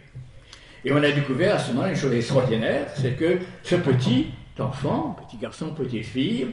Et 0.86 0.92
on 0.92 0.98
a 0.98 1.12
découvert 1.12 1.56
à 1.56 1.60
ce 1.60 1.72
moment 1.72 1.88
une 1.88 1.96
chose 1.96 2.14
extraordinaire, 2.14 2.88
c'est 2.96 3.12
que 3.18 3.40
ce 3.64 3.76
petit 3.76 4.28
enfant, 4.60 5.16
petit 5.26 5.38
garçon, 5.38 5.74
petite 5.74 6.06
fille, 6.06 6.48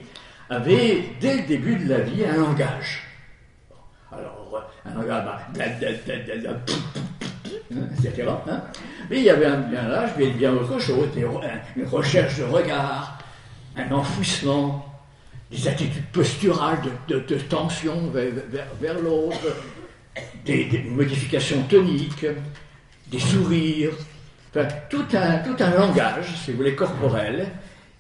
avait 0.49 1.05
dès 1.21 1.39
le 1.39 1.47
début 1.47 1.77
de 1.77 1.89
la 1.89 2.01
vie 2.01 2.25
un 2.25 2.37
langage. 2.37 3.03
Alors, 4.13 4.71
un 4.85 4.95
langage, 4.95 5.41
etc. 7.61 8.29
Mais 9.09 9.19
il 9.19 9.23
y 9.25 9.31
avait 9.31 9.47
un, 9.47 9.59
bien 9.59 9.89
là, 9.89 10.07
je 10.07 10.23
vais 10.23 10.31
bien 10.31 10.53
autre 10.53 10.79
chose, 10.79 11.09
une 11.77 11.87
recherche 11.87 12.39
de 12.39 12.45
regard, 12.45 13.19
un 13.77 13.91
enfouissement, 13.93 14.87
des 15.51 15.67
attitudes 15.67 16.07
posturales 16.13 16.81
de, 17.09 17.19
tension 17.19 18.11
vers, 18.11 19.01
l'autre, 19.01 19.41
des, 20.45 20.85
modifications 20.89 21.63
toniques, 21.65 22.27
des 23.09 23.19
sourires, 23.19 23.91
tout 24.53 25.07
un, 25.13 25.39
tout 25.39 25.57
un 25.63 25.71
langage, 25.71 26.35
si 26.37 26.51
vous 26.51 26.59
voulez, 26.59 26.75
corporel, 26.75 27.49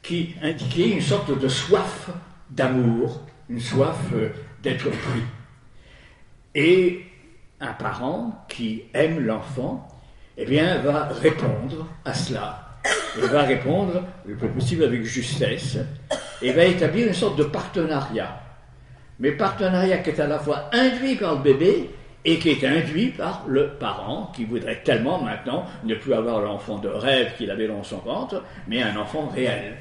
qui 0.02 0.35
indiquait 0.42 0.90
une 0.90 1.00
sorte 1.00 1.38
de 1.38 1.49
soif 1.49 2.11
d'amour, 2.50 3.21
une 3.49 3.61
soif 3.61 3.99
euh, 4.14 4.30
d'être 4.62 4.88
pris. 4.88 5.23
Et 6.54 7.04
un 7.61 7.73
parent 7.73 8.45
qui 8.49 8.85
aime 8.95 9.21
l'enfant, 9.21 9.87
eh 10.37 10.45
bien, 10.45 10.78
va 10.78 11.09
répondre 11.21 11.87
à 12.04 12.14
cela. 12.14 12.78
Il 13.16 13.25
va 13.25 13.42
répondre 13.42 14.04
le 14.25 14.35
plus 14.37 14.49
possible 14.49 14.85
avec 14.85 15.04
justesse 15.04 15.78
et 16.40 16.52
va 16.52 16.64
établir 16.64 17.09
une 17.09 17.14
sorte 17.14 17.37
de 17.37 17.45
partenariat. 17.45 18.40
Mais 19.19 19.33
partenariat 19.33 19.99
qui 19.99 20.11
est 20.11 20.21
à 20.21 20.26
la 20.26 20.38
fois 20.38 20.71
induit 20.73 21.16
par 21.16 21.35
le 21.35 21.42
bébé 21.42 21.90
et 22.24 22.38
qui 22.38 22.50
est 22.50 22.64
induit 22.64 23.08
par 23.08 23.44
le 23.46 23.68
parent 23.68 24.30
qui 24.34 24.44
voudrait 24.44 24.82
tellement 24.84 25.22
maintenant 25.22 25.64
ne 25.84 25.94
plus 25.94 26.12
avoir 26.12 26.40
l'enfant 26.40 26.78
de 26.78 26.88
rêve 26.88 27.34
qu'il 27.36 27.50
avait 27.50 27.68
dans 27.68 27.82
son 27.82 27.98
ventre, 27.98 28.42
mais 28.68 28.82
un 28.82 28.96
enfant 28.96 29.30
réel. 29.34 29.76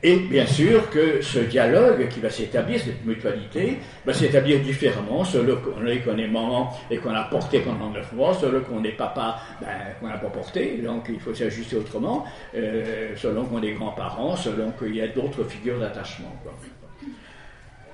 Et 0.00 0.16
bien 0.16 0.46
sûr 0.46 0.90
que 0.90 1.20
ce 1.22 1.40
dialogue 1.40 2.08
qui 2.08 2.20
va 2.20 2.30
s'établir, 2.30 2.78
cette 2.80 3.04
mutualité, 3.04 3.78
va 4.06 4.12
s'établir 4.12 4.60
différemment 4.60 5.24
selon 5.24 5.56
qu'on 5.56 5.84
est 5.86 6.28
maman 6.28 6.72
et 6.88 6.98
qu'on 6.98 7.14
a 7.14 7.24
porté 7.24 7.60
pendant 7.60 7.90
neuf 7.90 8.12
mois, 8.12 8.32
selon 8.34 8.60
qu'on 8.60 8.84
est 8.84 8.92
papa, 8.92 9.40
ben, 9.60 9.66
qu'on 9.98 10.06
n'a 10.06 10.18
pas 10.18 10.28
porté, 10.28 10.78
donc 10.84 11.06
il 11.08 11.18
faut 11.18 11.34
s'ajuster 11.34 11.76
autrement, 11.76 12.24
euh, 12.54 13.16
selon 13.16 13.44
qu'on 13.46 13.60
est 13.60 13.72
grands-parents, 13.72 14.36
selon 14.36 14.70
qu'il 14.70 14.94
y 14.94 15.00
a 15.00 15.08
d'autres 15.08 15.42
figures 15.42 15.80
d'attachement. 15.80 16.32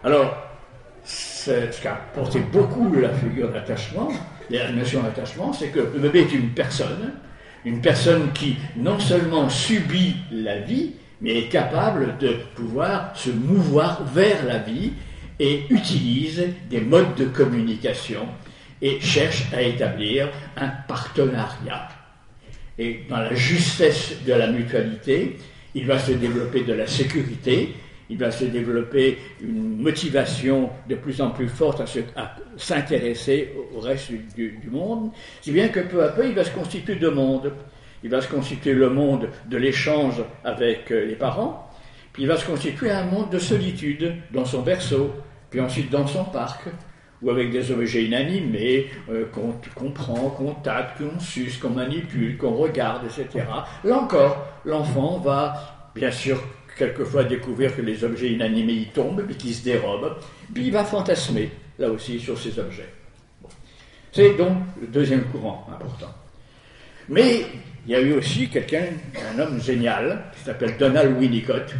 Alors, 0.02 0.53
ce 1.45 1.81
qui 1.81 1.89
a 1.89 2.01
porté 2.15 2.41
beaucoup 2.41 2.93
la 2.95 3.13
figure 3.13 3.51
d'attachement, 3.51 4.09
la 4.51 4.73
notion 4.73 5.03
d'attachement, 5.03 5.53
c'est 5.53 5.69
que 5.69 5.81
le 5.81 5.99
bébé 5.99 6.21
est 6.21 6.33
une 6.33 6.51
personne, 6.51 7.13
une 7.65 7.81
personne 7.81 8.33
qui 8.33 8.57
non 8.77 8.99
seulement 8.99 9.49
subit 9.49 10.17
la 10.31 10.61
vie, 10.61 10.93
mais 11.21 11.39
est 11.39 11.49
capable 11.49 12.19
de 12.19 12.37
pouvoir 12.55 13.17
se 13.17 13.31
mouvoir 13.31 14.05
vers 14.05 14.45
la 14.47 14.59
vie 14.59 14.93
et 15.39 15.65
utilise 15.71 16.47
des 16.71 16.81
modes 16.81 17.15
de 17.17 17.25
communication 17.27 18.27
et 18.83 19.01
cherche 19.01 19.45
à 19.53 19.63
établir 19.63 20.29
un 20.57 20.69
partenariat. 20.89 21.89
Et 22.79 23.03
dans 23.09 23.19
la 23.19 23.35
justesse 23.35 24.15
de 24.27 24.33
la 24.33 24.49
mutualité, 24.49 25.39
il 25.75 25.87
va 25.87 25.99
se 25.99 26.13
développer 26.13 26.63
de 26.63 26.73
la 26.73 26.87
sécurité, 26.87 27.75
il 28.11 28.18
va 28.18 28.30
se 28.30 28.44
développer 28.44 29.18
une 29.40 29.80
motivation 29.80 30.70
de 30.88 30.94
plus 30.94 31.20
en 31.20 31.30
plus 31.30 31.49
forte 31.49 31.82
à, 32.16 32.37
s'intéresser 32.56 33.52
au 33.75 33.80
reste 33.80 34.12
du, 34.37 34.61
monde, 34.70 35.11
si 35.40 35.52
bien 35.52 35.68
que 35.68 35.80
peu 35.80 36.02
à 36.02 36.08
peu 36.08 36.26
il 36.26 36.34
va 36.34 36.44
se 36.44 36.50
constituer 36.50 36.96
de 36.96 37.08
mondes 37.08 37.52
il 38.04 38.11
va 38.11 38.20
se 38.20 38.28
constituer 38.28 38.75
le 38.75 38.90
monde 38.90 39.30
de 39.46 39.56
l'échange 39.56 40.23
avec 40.44 40.92
euh, 40.92 41.06
les 41.06 41.16
parents, 41.16 41.70
puis 42.12 42.25
il 42.25 42.28
va 42.28 42.37
se 42.37 42.44
constituer 42.44 42.90
un 42.90 43.04
monde 43.04 43.30
de 43.30 43.38
solitude 43.38 44.14
dans 44.30 44.44
son 44.44 44.61
berceau, 44.61 45.11
puis 45.50 45.58
ensuite 45.58 45.90
dans 45.90 46.06
son 46.06 46.25
parc, 46.25 46.68
ou 47.23 47.30
avec 47.30 47.50
des 47.50 47.73
objets 47.73 48.04
inanimés 48.04 48.90
euh, 49.11 49.25
qu'on 49.32 49.90
prend, 49.90 50.28
qu'on 50.28 50.52
tâte, 50.52 50.99
qu'on 50.99 51.18
suce, 51.18 51.56
qu'on 51.56 51.70
manipule, 51.70 52.37
qu'on 52.37 52.54
regarde, 52.54 53.06
etc. 53.06 53.46
Là 53.82 53.96
encore, 53.96 54.46
l'enfant 54.66 55.18
va, 55.20 55.90
bien 55.94 56.11
sûr, 56.11 56.38
quelquefois 56.76 57.25
découvrir 57.25 57.75
que 57.75 57.83
les 57.83 58.04
objets 58.04 58.33
inanimés 58.33 58.73
y 58.73 58.87
tombent, 58.87 59.23
puis 59.23 59.37
qu'ils 59.37 59.54
se 59.54 59.64
dérobent, 59.64 60.16
puis 60.52 60.66
il 60.66 60.73
va 60.73 60.85
fantasmer, 60.85 61.50
là 61.78 61.88
aussi, 61.88 62.19
sur 62.21 62.38
ces 62.38 62.59
objets. 62.59 62.88
C'est 64.12 64.35
donc 64.37 64.59
le 64.81 64.87
deuxième 64.87 65.25
courant 65.25 65.66
important. 65.73 66.12
Mais 67.09 67.47
il 67.87 67.93
y 67.93 67.95
a 67.95 68.00
eu 68.00 68.14
aussi 68.14 68.49
quelqu'un, 68.49 68.85
un 69.35 69.38
homme 69.38 69.61
génial, 69.61 70.25
qui 70.37 70.45
s'appelle 70.45 70.76
Donald 70.78 71.19
Winnicott, 71.19 71.75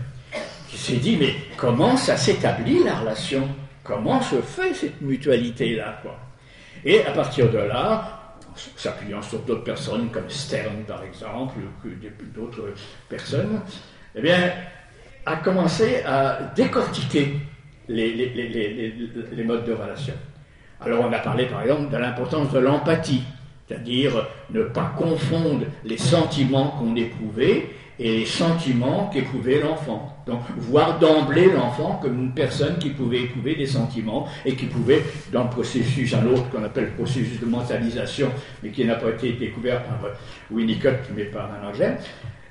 qui 0.68 0.76
s'est 0.76 0.96
dit, 0.96 1.16
mais 1.16 1.34
comment 1.56 1.96
ça 1.96 2.16
s'établit 2.16 2.82
la 2.82 2.96
relation? 2.96 3.48
Comment 3.82 4.20
se 4.20 4.40
fait 4.40 4.74
cette 4.74 5.00
mutualité-là 5.00 6.02
Et 6.84 7.04
à 7.04 7.12
partir 7.12 7.50
de 7.50 7.58
là, 7.58 8.34
s'appuyant 8.76 9.22
sur 9.22 9.40
d'autres 9.40 9.64
personnes 9.64 10.10
comme 10.10 10.28
Stern 10.28 10.84
par 10.86 11.02
exemple, 11.04 11.56
ou 11.84 11.88
d'autres 12.34 12.72
personnes, 13.08 13.60
eh 14.14 14.20
bien, 14.20 14.52
a 15.26 15.36
commencé 15.36 16.02
à 16.04 16.52
décortiquer 16.54 17.36
les, 17.88 19.44
modes 19.44 19.64
de 19.64 19.72
relation. 19.72 20.14
Alors 20.80 21.04
on 21.08 21.12
a 21.12 21.18
parlé 21.18 21.46
par 21.46 21.62
exemple 21.62 21.90
de 21.90 21.96
l'importance 21.96 22.52
de 22.52 22.58
l'empathie 22.58 23.22
c'est-à-dire 23.66 24.26
ne 24.50 24.62
pas 24.62 24.92
confondre 24.96 25.64
les 25.84 25.96
sentiments 25.98 26.68
qu'on 26.78 26.94
éprouvait 26.96 27.70
et 27.98 28.18
les 28.18 28.26
sentiments 28.26 29.08
qu'éprouvait 29.12 29.60
l'enfant. 29.60 30.16
Donc, 30.26 30.40
voir 30.56 30.98
d'emblée 30.98 31.50
l'enfant 31.52 31.98
comme 32.02 32.18
une 32.18 32.34
personne 32.34 32.76
qui 32.78 32.90
pouvait 32.90 33.22
éprouver 33.22 33.54
des 33.54 33.66
sentiments 33.66 34.26
et 34.44 34.56
qui 34.56 34.66
pouvait, 34.66 35.02
dans 35.32 35.44
le 35.44 35.50
processus, 35.50 36.12
un 36.12 36.26
autre 36.26 36.50
qu'on 36.50 36.64
appelle 36.64 36.86
le 36.86 36.90
processus 36.90 37.38
de 37.40 37.46
mentalisation, 37.46 38.30
mais 38.62 38.70
qui 38.70 38.84
n'a 38.84 38.96
pas 38.96 39.10
été 39.10 39.32
découvert 39.34 39.82
par 39.84 40.00
Winnicott, 40.50 40.98
mais 41.14 41.24
par 41.24 41.48
un 41.52 41.68
anglais, 41.68 41.96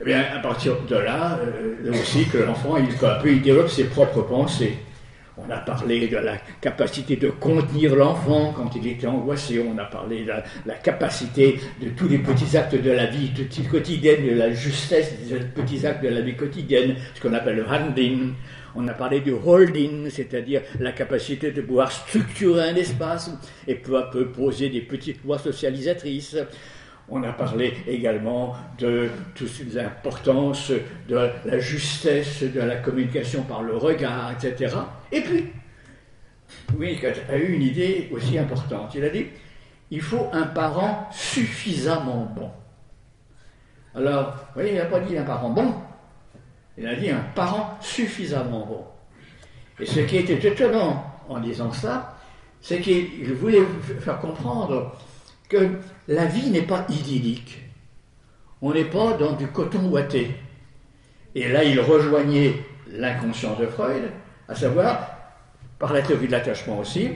eh 0.03 0.09
bien, 0.09 0.25
à 0.35 0.39
partir 0.39 0.75
de 0.81 0.95
là, 0.95 1.39
euh, 1.41 1.91
aussi 1.91 2.25
que 2.25 2.37
l'enfant, 2.37 2.75
il, 2.77 2.87
il 3.31 3.41
développe 3.41 3.69
ses 3.69 3.85
propres 3.85 4.21
pensées. 4.23 4.77
On 5.35 5.49
a 5.49 5.57
parlé 5.57 6.07
de 6.07 6.17
la 6.17 6.37
capacité 6.61 7.15
de 7.15 7.29
contenir 7.29 7.95
l'enfant 7.95 8.53
quand 8.55 8.75
il 8.75 8.85
était 8.85 9.07
angoissé. 9.07 9.59
On 9.59 9.77
a 9.79 9.85
parlé 9.85 10.25
de 10.25 10.31
la, 10.65 10.75
capacité 10.75 11.59
de 11.81 11.89
tous 11.89 12.07
les 12.07 12.19
petits 12.19 12.55
actes 12.55 12.75
de 12.75 12.91
la 12.91 13.07
vie 13.07 13.31
quotidienne, 13.71 14.27
de 14.27 14.35
la 14.35 14.51
justesse 14.51 15.13
des 15.27 15.39
petits 15.39 15.87
actes 15.87 16.03
de 16.03 16.09
la 16.09 16.21
vie 16.21 16.35
quotidienne, 16.35 16.95
ce 17.15 17.21
qu'on 17.21 17.33
appelle 17.33 17.55
le 17.55 17.65
handling. 17.65 18.33
On 18.75 18.87
a 18.87 18.93
parlé 18.93 19.21
du 19.21 19.31
holding, 19.31 20.09
c'est-à-dire 20.09 20.61
la 20.79 20.91
capacité 20.91 21.51
de 21.51 21.61
pouvoir 21.61 21.91
structurer 21.91 22.69
un 22.69 22.75
espace 22.75 23.31
et 23.67 23.75
peu 23.75 23.97
à 23.97 24.03
peu 24.03 24.27
poser 24.27 24.69
des 24.69 24.81
petites 24.81 25.23
lois 25.23 25.39
socialisatrices. 25.39 26.37
On 27.09 27.21
a 27.23 27.33
parlé 27.33 27.73
également 27.85 28.55
de 28.79 29.09
toute 29.35 29.73
l'importance 29.73 30.71
de 31.07 31.29
la 31.45 31.59
justesse 31.59 32.43
de 32.43 32.61
la 32.61 32.77
communication 32.77 33.43
par 33.43 33.61
le 33.61 33.75
regard, 33.75 34.31
etc. 34.31 34.75
Et 35.11 35.21
puis, 35.21 35.51
Winnicott 36.77 37.21
a 37.29 37.35
eu 37.35 37.53
une 37.53 37.61
idée 37.61 38.09
aussi 38.11 38.37
importante. 38.37 38.95
Il 38.95 39.03
a 39.03 39.09
dit 39.09 39.27
il 39.91 40.01
faut 40.01 40.27
un 40.31 40.47
parent 40.47 41.07
suffisamment 41.11 42.31
bon. 42.35 42.49
Alors, 43.95 44.31
vous 44.31 44.53
voyez, 44.55 44.71
il 44.71 44.77
n'a 44.77 44.85
pas 44.85 44.99
dit 45.01 45.15
un 45.15 45.23
parent 45.23 45.51
bon, 45.51 45.71
il 46.77 46.87
a 46.87 46.95
dit 46.95 47.11
un 47.11 47.23
parent 47.35 47.77
suffisamment 47.79 48.65
bon. 48.65 48.83
Et 49.79 49.85
ce 49.85 49.99
qui 49.99 50.17
était 50.17 50.47
étonnant 50.47 51.05
en 51.29 51.39
disant 51.39 51.71
ça, 51.71 52.17
c'est 52.59 52.79
qu'il 52.79 53.33
voulait 53.33 53.63
faire 53.99 54.19
comprendre 54.19 54.95
que 55.49 55.71
la 56.07 56.25
vie 56.25 56.49
n'est 56.49 56.63
pas 56.63 56.85
idyllique. 56.89 57.61
On 58.61 58.73
n'est 58.73 58.85
pas 58.85 59.13
dans 59.13 59.33
du 59.33 59.47
coton 59.47 59.89
ouaté. 59.89 60.35
Et 61.35 61.49
là, 61.49 61.63
il 61.63 61.79
rejoignait 61.79 62.55
l'inconscient 62.89 63.55
de 63.55 63.65
Freud, 63.65 64.03
à 64.47 64.55
savoir, 64.55 65.09
par 65.79 65.93
la 65.93 66.01
théorie 66.01 66.27
de 66.27 66.31
l'attachement 66.31 66.79
aussi, 66.79 67.09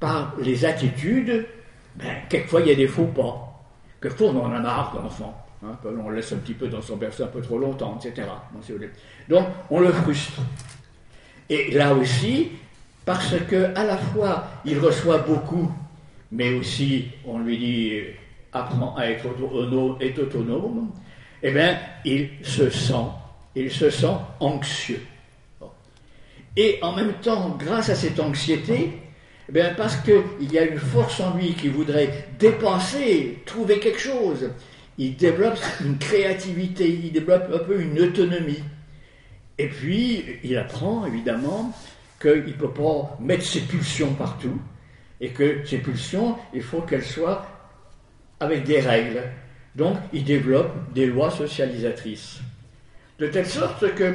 par 0.00 0.34
les 0.38 0.64
attitudes, 0.64 1.46
ben, 1.96 2.16
quelquefois 2.28 2.60
il 2.60 2.68
y 2.68 2.72
a 2.72 2.74
des 2.74 2.88
faux 2.88 3.06
pas. 3.06 3.62
Quelquefois 4.00 4.30
on 4.30 4.44
en 4.44 4.52
a 4.52 4.60
marre 4.60 4.94
d'enfant. 4.94 5.46
Hein, 5.64 5.76
on 5.84 6.10
laisse 6.10 6.32
un 6.32 6.36
petit 6.36 6.54
peu 6.54 6.68
dans 6.68 6.82
son 6.82 6.96
berceau 6.96 7.24
un 7.24 7.28
peu 7.28 7.40
trop 7.40 7.58
longtemps, 7.58 7.98
etc. 7.98 8.28
Donc 9.28 9.46
on 9.70 9.80
le 9.80 9.92
frustre. 9.92 10.40
Et 11.48 11.70
là 11.72 11.94
aussi, 11.94 12.50
parce 13.04 13.34
que 13.48 13.74
à 13.76 13.84
la 13.84 13.96
fois 13.96 14.46
il 14.64 14.78
reçoit 14.78 15.18
beaucoup 15.18 15.70
mais 16.34 16.52
aussi 16.52 17.06
on 17.24 17.38
lui 17.38 17.56
dit 17.56 17.92
apprends 18.52 18.94
à 18.96 19.06
être 19.06 19.26
autonome, 19.26 20.90
eh 21.42 21.50
bien, 21.50 21.78
il 22.04 22.28
se 22.42 22.68
sent 22.70 23.06
il 23.54 23.70
se 23.70 23.90
sent 23.90 24.16
anxieux. 24.40 25.00
Et 26.56 26.78
en 26.82 26.92
même 26.92 27.14
temps, 27.14 27.56
grâce 27.58 27.88
à 27.88 27.94
cette 27.94 28.20
anxiété, 28.20 28.92
eh 29.54 29.62
parce 29.76 29.96
qu'il 29.96 30.52
y 30.52 30.58
a 30.58 30.64
une 30.64 30.78
force 30.78 31.20
en 31.20 31.36
lui 31.36 31.54
qui 31.54 31.68
voudrait 31.68 32.28
dépasser, 32.38 33.42
trouver 33.44 33.78
quelque 33.78 34.00
chose, 34.00 34.50
il 34.98 35.16
développe 35.16 35.58
une 35.84 35.98
créativité, 35.98 36.88
il 36.88 37.12
développe 37.12 37.50
un 37.52 37.58
peu 37.58 37.80
une 37.80 38.00
autonomie. 38.00 38.62
Et 39.58 39.68
puis, 39.68 40.24
il 40.42 40.56
apprend 40.56 41.06
évidemment 41.06 41.72
qu'il 42.20 42.46
ne 42.46 42.52
peut 42.52 42.70
pas 42.70 43.16
mettre 43.20 43.44
ses 43.44 43.60
pulsions 43.60 44.14
partout, 44.14 44.60
et 45.20 45.30
que 45.30 45.64
ces 45.64 45.78
pulsions, 45.78 46.36
il 46.52 46.62
faut 46.62 46.80
qu'elles 46.80 47.04
soient 47.04 47.46
avec 48.40 48.64
des 48.64 48.80
règles. 48.80 49.22
Donc, 49.74 49.96
il 50.12 50.24
développe 50.24 50.92
des 50.92 51.06
lois 51.06 51.30
socialisatrices. 51.30 52.40
De 53.18 53.26
telle 53.28 53.46
sorte 53.46 53.94
que 53.94 54.14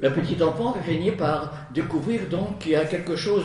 le 0.00 0.10
petit 0.10 0.40
enfant 0.42 0.76
finit 0.84 1.12
par 1.12 1.52
découvrir 1.72 2.28
donc 2.28 2.58
qu'il 2.58 2.72
y 2.72 2.76
a 2.76 2.84
quelque 2.84 3.16
chose 3.16 3.44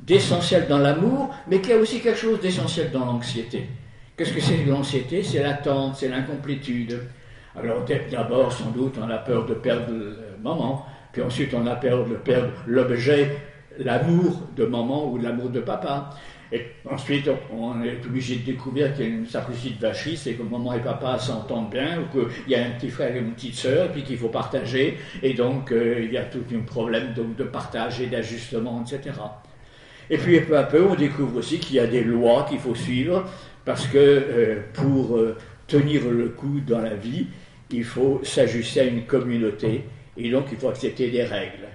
d'essentiel 0.00 0.66
dans 0.68 0.78
l'amour, 0.78 1.34
mais 1.48 1.60
qu'il 1.60 1.70
y 1.70 1.72
a 1.72 1.78
aussi 1.78 2.00
quelque 2.00 2.18
chose 2.18 2.40
d'essentiel 2.40 2.90
dans 2.90 3.04
l'anxiété. 3.04 3.68
Qu'est-ce 4.16 4.32
que 4.32 4.40
c'est 4.40 4.64
l'anxiété? 4.64 5.22
C'est 5.22 5.42
l'attente, 5.42 5.96
c'est 5.96 6.08
l'incomplétude. 6.08 7.00
Alors 7.58 7.84
d'abord, 8.10 8.52
sans 8.52 8.70
doute, 8.70 8.96
on 9.00 9.08
a 9.08 9.18
peur 9.18 9.46
de 9.46 9.54
perdre 9.54 9.90
le 9.92 10.16
maman, 10.42 10.84
puis 11.12 11.22
ensuite 11.22 11.54
on 11.54 11.66
a 11.66 11.76
peur 11.76 12.04
de 12.04 12.14
perdre 12.14 12.52
l'objet, 12.66 13.36
l'amour 13.78 14.42
de 14.56 14.64
maman 14.64 15.10
ou 15.10 15.18
l'amour 15.18 15.50
de 15.50 15.60
papa. 15.60 16.10
Et 16.52 16.62
ensuite, 16.88 17.28
on 17.52 17.82
est 17.82 18.06
obligé 18.06 18.36
de 18.36 18.44
découvrir 18.44 18.94
qu'il 18.94 19.04
y 19.04 19.08
a 19.08 19.10
une 19.10 19.24
de 19.24 19.80
vachis, 19.80 20.16
c'est 20.16 20.34
que 20.34 20.42
maman 20.44 20.74
et 20.74 20.80
papa 20.80 21.18
s'entendent 21.18 21.70
bien, 21.70 22.00
ou 22.00 22.18
qu'il 22.18 22.52
y 22.52 22.54
a 22.54 22.64
un 22.64 22.70
petit 22.70 22.88
frère 22.88 23.14
et 23.16 23.18
une 23.18 23.32
petite 23.32 23.56
sœur, 23.56 23.90
puis 23.90 24.04
qu'il 24.04 24.16
faut 24.16 24.28
partager, 24.28 24.96
et 25.22 25.34
donc 25.34 25.72
euh, 25.72 26.02
il 26.04 26.12
y 26.12 26.16
a 26.16 26.24
tout 26.24 26.44
un 26.54 26.60
problème 26.60 27.14
donc, 27.14 27.34
de 27.34 27.42
partage 27.44 28.00
et 28.00 28.06
d'ajustement, 28.06 28.82
etc. 28.82 29.16
Et 30.08 30.18
puis 30.18 30.40
peu 30.40 30.56
à 30.56 30.62
peu, 30.62 30.84
on 30.84 30.94
découvre 30.94 31.38
aussi 31.38 31.58
qu'il 31.58 31.76
y 31.76 31.80
a 31.80 31.86
des 31.88 32.04
lois 32.04 32.46
qu'il 32.48 32.60
faut 32.60 32.76
suivre, 32.76 33.24
parce 33.64 33.88
que 33.88 33.98
euh, 33.98 34.60
pour 34.72 35.16
euh, 35.16 35.36
tenir 35.66 36.08
le 36.08 36.28
coup 36.28 36.60
dans 36.64 36.80
la 36.80 36.94
vie, 36.94 37.26
il 37.72 37.82
faut 37.82 38.20
s'ajuster 38.22 38.80
à 38.80 38.84
une 38.84 39.04
communauté, 39.04 39.82
et 40.16 40.30
donc 40.30 40.44
il 40.52 40.58
faut 40.58 40.68
accepter 40.68 41.10
des 41.10 41.24
règles. 41.24 41.66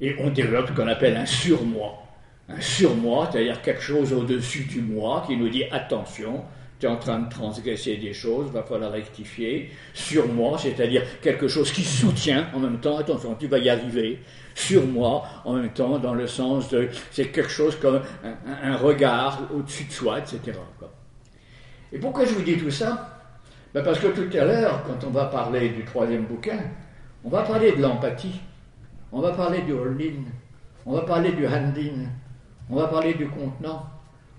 Et 0.00 0.16
on 0.18 0.30
développe 0.30 0.68
ce 0.68 0.72
qu'on 0.72 0.88
appelle 0.88 1.16
un 1.16 1.26
surmoi 1.26 2.04
un 2.48 2.60
surmoi, 2.60 3.28
c'est-à-dire 3.30 3.62
quelque 3.62 3.82
chose 3.82 4.12
au-dessus 4.12 4.64
du 4.64 4.82
moi 4.82 5.24
qui 5.26 5.36
nous 5.36 5.48
dit 5.48 5.64
attention, 5.70 6.44
tu 6.78 6.86
es 6.86 6.88
en 6.88 6.96
train 6.96 7.20
de 7.20 7.30
transgresser 7.30 7.96
des 7.96 8.12
choses, 8.12 8.50
va 8.50 8.62
falloir 8.62 8.92
rectifier. 8.92 9.70
Surmoi, 9.94 10.58
c'est-à-dire 10.58 11.02
quelque 11.22 11.48
chose 11.48 11.72
qui 11.72 11.82
soutient 11.82 12.48
en 12.52 12.58
même 12.58 12.80
temps, 12.80 12.98
attention, 12.98 13.34
tu 13.34 13.46
vas 13.46 13.58
y 13.58 13.70
arriver. 13.70 14.20
Surmoi, 14.54 15.24
en 15.44 15.54
même 15.54 15.70
temps, 15.70 15.98
dans 15.98 16.14
le 16.14 16.26
sens 16.26 16.68
de, 16.68 16.88
c'est 17.10 17.28
quelque 17.28 17.50
chose 17.50 17.76
comme 17.76 18.00
un, 18.62 18.76
regard 18.76 19.48
au-dessus 19.54 19.84
de 19.84 19.92
soi, 19.92 20.18
etc. 20.18 20.58
Et 21.92 21.98
pourquoi 21.98 22.24
je 22.24 22.34
vous 22.34 22.42
dis 22.42 22.56
tout 22.56 22.70
ça? 22.70 23.20
Ben 23.72 23.82
Parce 23.82 23.98
que 23.98 24.08
tout 24.08 24.28
à 24.36 24.44
l'heure, 24.44 24.84
quand 24.86 25.06
on 25.06 25.10
va 25.10 25.24
parler 25.26 25.70
du 25.70 25.84
troisième 25.84 26.24
bouquin, 26.24 26.58
on 27.24 27.30
va 27.30 27.42
parler 27.42 27.72
de 27.72 27.82
l'empathie, 27.82 28.40
on 29.14 29.20
va 29.20 29.30
parler 29.30 29.60
du 29.60 29.72
holding, 29.72 30.24
on 30.84 30.92
va 30.92 31.02
parler 31.02 31.30
du 31.30 31.46
handing, 31.46 32.08
on 32.68 32.74
va 32.74 32.88
parler 32.88 33.14
du 33.14 33.28
contenant, 33.28 33.86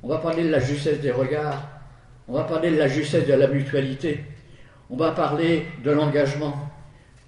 on 0.04 0.10
va 0.10 0.18
parler 0.18 0.44
de 0.44 0.50
la 0.50 0.60
justesse 0.60 1.00
des 1.00 1.12
regards, 1.12 1.66
on 2.28 2.34
va 2.34 2.44
parler 2.44 2.72
de 2.72 2.76
la 2.76 2.90
justesse 2.90 3.26
de 3.26 3.34
la 3.34 3.48
mutualité, 3.48 4.26
on 4.90 4.98
va 4.98 5.12
parler 5.12 5.66
de 5.82 5.92
l'engagement, 5.92 6.54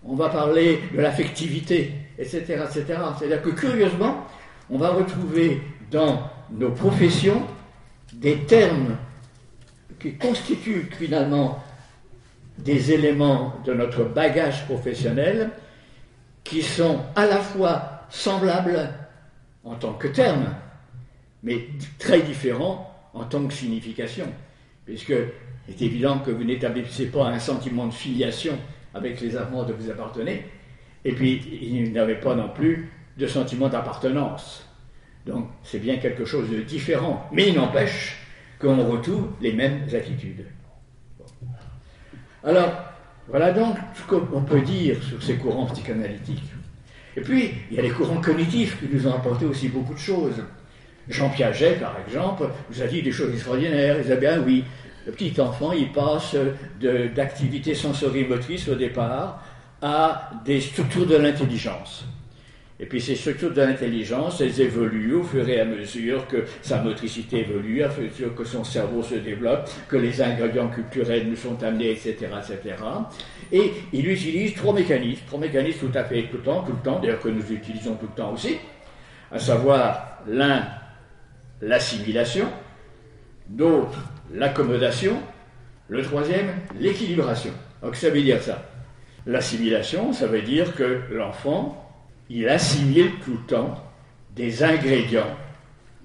on 0.03 0.15
va 0.15 0.27
parler 0.27 0.81
de 0.93 0.99
l'affectivité, 0.99 1.93
etc. 2.19 2.41
etc. 2.65 2.83
C'est-à-dire 3.17 3.41
que 3.41 3.51
curieusement, 3.51 4.27
on 4.69 4.77
va 4.77 4.89
retrouver 4.89 5.61
dans 5.89 6.29
nos 6.51 6.71
professions 6.71 7.43
des 8.11 8.39
termes 8.39 8.97
qui 9.99 10.15
constituent 10.15 10.89
finalement 10.99 11.63
des 12.57 12.91
éléments 12.91 13.55
de 13.65 13.73
notre 13.73 14.03
bagage 14.03 14.65
professionnel 14.65 15.51
qui 16.49 16.61
sont 16.61 16.99
à 17.15 17.25
la 17.25 17.37
fois 17.37 18.05
semblables 18.09 18.89
en 19.63 19.75
tant 19.75 19.93
que 19.93 20.07
termes, 20.07 20.55
mais 21.43 21.67
très 21.99 22.21
différent 22.21 22.93
en 23.13 23.25
tant 23.25 23.45
que 23.45 23.53
signification, 23.53 24.27
puisque 24.85 25.13
c'est 25.67 25.81
évident 25.81 26.19
que 26.19 26.31
vous 26.31 26.43
n'établissez 26.43 27.07
pas 27.07 27.25
un 27.25 27.39
sentiment 27.39 27.87
de 27.87 27.93
filiation 27.93 28.57
avec 28.93 29.19
les 29.19 29.35
amants 29.35 29.65
de 29.65 29.73
vous 29.73 29.89
appartenez, 29.89 30.45
et 31.03 31.11
puis 31.11 31.41
il 31.61 31.91
n'avait 31.91 32.19
pas 32.19 32.35
non 32.35 32.49
plus 32.49 32.91
de 33.17 33.27
sentiment 33.27 33.67
d'appartenance. 33.67 34.65
Donc 35.25 35.49
c'est 35.63 35.79
bien 35.79 35.97
quelque 35.97 36.25
chose 36.25 36.49
de 36.49 36.61
différent, 36.61 37.27
mais 37.33 37.49
il 37.49 37.55
n'empêche 37.55 38.17
qu'on 38.59 38.85
retrouve 38.89 39.31
les 39.41 39.53
mêmes 39.53 39.83
attitudes. 39.93 40.45
Alors, 42.43 42.71
voilà 43.29 43.51
donc 43.51 43.75
ce 43.95 44.03
qu'on 44.03 44.41
peut 44.41 44.61
dire 44.61 45.01
sur 45.03 45.21
ces 45.21 45.35
courants 45.35 45.65
psychanalytiques. 45.67 46.43
Et 47.15 47.21
puis, 47.21 47.51
il 47.71 47.77
y 47.77 47.79
a 47.79 47.81
les 47.81 47.89
courants 47.89 48.21
cognitifs 48.21 48.79
qui 48.79 48.93
nous 48.93 49.07
ont 49.07 49.13
apporté 49.15 49.45
aussi 49.45 49.69
beaucoup 49.69 49.93
de 49.93 49.99
choses. 49.99 50.43
Jean 51.09 51.29
Piaget, 51.29 51.73
par 51.75 51.95
exemple, 52.05 52.49
vous 52.69 52.81
a 52.81 52.85
dit 52.85 53.01
des 53.01 53.11
choses 53.11 53.33
extraordinaires. 53.33 53.97
Il 54.05 54.11
a 54.11 54.15
bien 54.17 54.39
oui, 54.39 54.63
le 55.05 55.11
petit 55.11 55.39
enfant, 55.41 55.71
il 55.71 55.91
passe 55.91 56.35
d'activités 57.15 57.73
sensorimotrices 57.73 58.67
au 58.67 58.75
départ 58.75 59.43
à 59.81 60.31
des 60.45 60.61
structures 60.61 61.07
de 61.07 61.15
l'intelligence. 61.15 62.05
Et 62.79 62.85
puis 62.85 63.01
ces 63.01 63.15
structures 63.15 63.51
de 63.51 63.61
l'intelligence, 63.61 64.39
elles 64.39 64.61
évoluent 64.61 65.15
au 65.15 65.23
fur 65.23 65.47
et 65.49 65.59
à 65.59 65.65
mesure 65.65 66.27
que 66.27 66.45
sa 66.61 66.81
motricité 66.81 67.39
évolue, 67.39 67.81
à 67.81 67.89
mesure 67.89 68.35
que 68.35 68.43
son 68.43 68.63
cerveau 68.63 69.01
se 69.01 69.15
développe, 69.15 69.67
que 69.87 69.97
les 69.97 70.21
ingrédients 70.21 70.69
culturels 70.69 71.27
nous 71.27 71.35
sont 71.35 71.63
amenés, 71.63 71.91
etc., 71.91 72.15
etc. 72.37 72.75
Et 73.51 73.71
il 73.93 74.07
utilise 74.07 74.53
trois 74.53 74.73
mécanismes, 74.73 75.23
trois 75.25 75.39
mécanismes 75.39 75.89
tout 75.89 75.97
à 75.97 76.03
fait 76.03 76.23
tout 76.23 76.37
le 76.37 76.43
temps, 76.43 76.63
tout 76.63 76.73
le 76.73 76.83
temps, 76.83 76.99
d'ailleurs 76.99 77.19
que 77.19 77.29
nous 77.29 77.51
utilisons 77.51 77.95
tout 77.95 78.07
le 78.07 78.15
temps 78.15 78.33
aussi, 78.33 78.57
à 79.31 79.39
savoir 79.39 80.19
l'un 80.27 80.67
l'assimilation, 81.61 82.47
d'autres 83.47 83.97
l'accommodation, 84.33 85.17
le 85.87 86.03
troisième 86.03 86.47
l'équilibration. 86.79 87.53
Donc 87.81 87.95
ça 87.95 88.09
veut 88.09 88.21
dire 88.21 88.41
ça. 88.41 88.69
L'assimilation, 89.25 90.13
ça 90.13 90.27
veut 90.27 90.41
dire 90.41 90.75
que 90.75 91.01
l'enfant, 91.11 91.86
il 92.29 92.47
assimile 92.49 93.11
tout 93.23 93.33
le 93.33 93.47
temps 93.47 93.83
des 94.35 94.63
ingrédients 94.63 95.35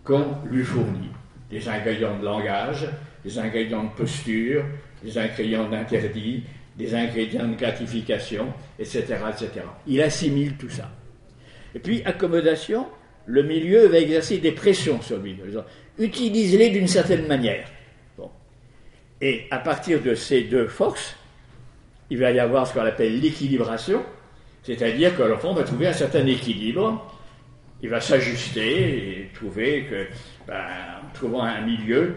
qu'on 0.05 0.25
lui 0.47 0.65
fournit. 0.65 1.11
Des 1.51 1.69
ingrédients 1.69 2.19
de 2.19 2.25
langage, 2.25 2.89
des 3.25 3.39
ingrédients 3.39 3.85
de 3.85 3.91
posture, 3.91 4.65
des 5.03 5.19
ingrédients 5.19 5.69
d'interdit, 5.69 6.45
des 6.77 6.95
ingrédients 6.95 7.49
de 7.49 7.55
gratification, 7.55 8.53
etc., 8.79 9.05
etc. 9.31 9.67
Il 9.87 10.01
assimile 10.01 10.57
tout 10.57 10.71
ça. 10.71 10.91
Et 11.75 11.79
puis, 11.79 12.03
accommodation, 12.05 12.87
le 13.27 13.43
milieu 13.43 13.87
va 13.89 13.99
exercer 13.99 14.39
des 14.39 14.53
pressions 14.53 15.01
sur 15.03 15.19
lui. 15.19 15.37
Utilise-les 15.99 16.71
d'une 16.71 16.89
certaine 16.89 17.27
manière. 17.27 17.69
Et 19.21 19.47
à 19.53 19.59
partir 19.59 20.03
de 20.03 20.17
ces 20.17 20.43
deux 20.43 20.67
forces, 20.67 21.15
il 22.11 22.19
va 22.19 22.33
y 22.33 22.41
avoir 22.41 22.67
ce 22.67 22.75
qu'on 22.75 22.81
appelle 22.81 23.21
l'équilibration, 23.21 24.03
c'est-à-dire 24.63 25.17
que 25.17 25.23
l'enfant 25.23 25.55
va 25.55 25.65
trouver 25.65 25.89
un 25.89 25.93
certain 25.93 26.27
équilibre, 26.27 27.11
il 27.83 27.89
va 27.89 28.01
s'ajuster 28.01 29.21
et 29.21 29.31
trouver 29.35 29.87
que, 29.91 30.07
ben, 30.47 30.65
en 31.03 31.13
trouvant 31.15 31.43
un 31.43 31.63
milieu, 31.63 32.15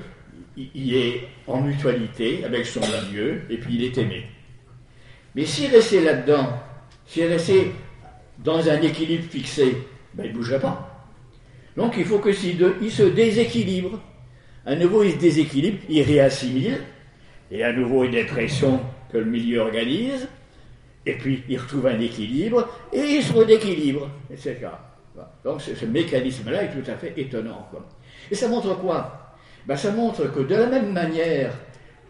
il 0.56 0.96
est 0.96 1.28
en 1.48 1.62
mutualité 1.62 2.44
avec 2.46 2.66
son 2.66 2.82
milieu 2.82 3.42
et 3.50 3.58
puis 3.58 3.76
il 3.76 3.84
est 3.84 3.98
aimé. 3.98 4.26
Mais 5.34 5.46
s'il 5.46 5.72
restait 5.72 6.02
là-dedans, 6.02 6.50
s'il 7.08 7.26
restait 7.26 7.72
dans 8.40 8.70
un 8.70 8.82
équilibre 8.82 9.24
fixé, 9.24 9.76
ben, 10.14 10.26
il 10.26 10.32
ne 10.32 10.36
bougerait 10.36 10.60
pas. 10.60 10.92
Donc 11.76 11.96
il 11.98 12.06
faut 12.06 12.20
que 12.20 12.32
s'il 12.32 12.64
il 12.82 12.92
se 12.92 13.04
déséquilibre, 13.04 14.00
à 14.66 14.76
nouveau 14.76 15.04
il 15.04 15.14
se 15.14 15.18
déséquilibre, 15.18 15.80
il 15.90 16.04
réassimile, 16.04 16.80
et 17.52 17.64
à 17.64 17.74
nouveau 17.74 18.04
une 18.04 18.12
dépression 18.12 18.80
que 19.12 19.18
le 19.18 19.26
milieu 19.26 19.60
organise, 19.60 20.28
et 21.06 21.14
puis 21.14 21.44
il 21.48 21.58
retrouve 21.58 21.88
un 21.88 22.00
équilibre, 22.00 22.68
et 22.92 23.00
il 23.00 23.24
se 23.24 23.34
redéquilibre, 23.34 24.10
etc. 24.32 24.68
Donc 25.44 25.62
ce, 25.62 25.86
mécanisme-là 25.86 26.64
est 26.64 26.72
tout 26.72 26.90
à 26.90 26.96
fait 26.96 27.14
étonnant. 27.18 27.70
Et 28.30 28.36
ça 28.36 28.48
montre 28.48 28.78
quoi? 28.80 29.36
Ben, 29.66 29.76
Ça 29.76 29.92
montre 29.92 30.32
que 30.32 30.42
de 30.42 30.56
la 30.56 30.68
même 30.68 30.92
manière 30.92 31.54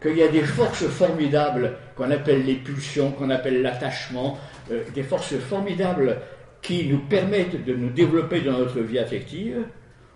qu'il 0.01 0.17
y 0.17 0.23
a 0.23 0.27
des 0.27 0.41
forces 0.41 0.87
formidables 0.87 1.77
qu'on 1.95 2.11
appelle 2.11 2.45
les 2.45 2.55
pulsions, 2.55 3.11
qu'on 3.11 3.29
appelle 3.29 3.61
l'attachement, 3.61 4.37
euh, 4.71 4.83
des 4.93 5.03
forces 5.03 5.35
formidables 5.37 6.17
qui 6.61 6.87
nous 6.87 6.99
permettent 6.99 7.63
de 7.63 7.73
nous 7.73 7.89
développer 7.89 8.41
dans 8.41 8.57
notre 8.57 8.79
vie 8.79 8.99
affective, 8.99 9.65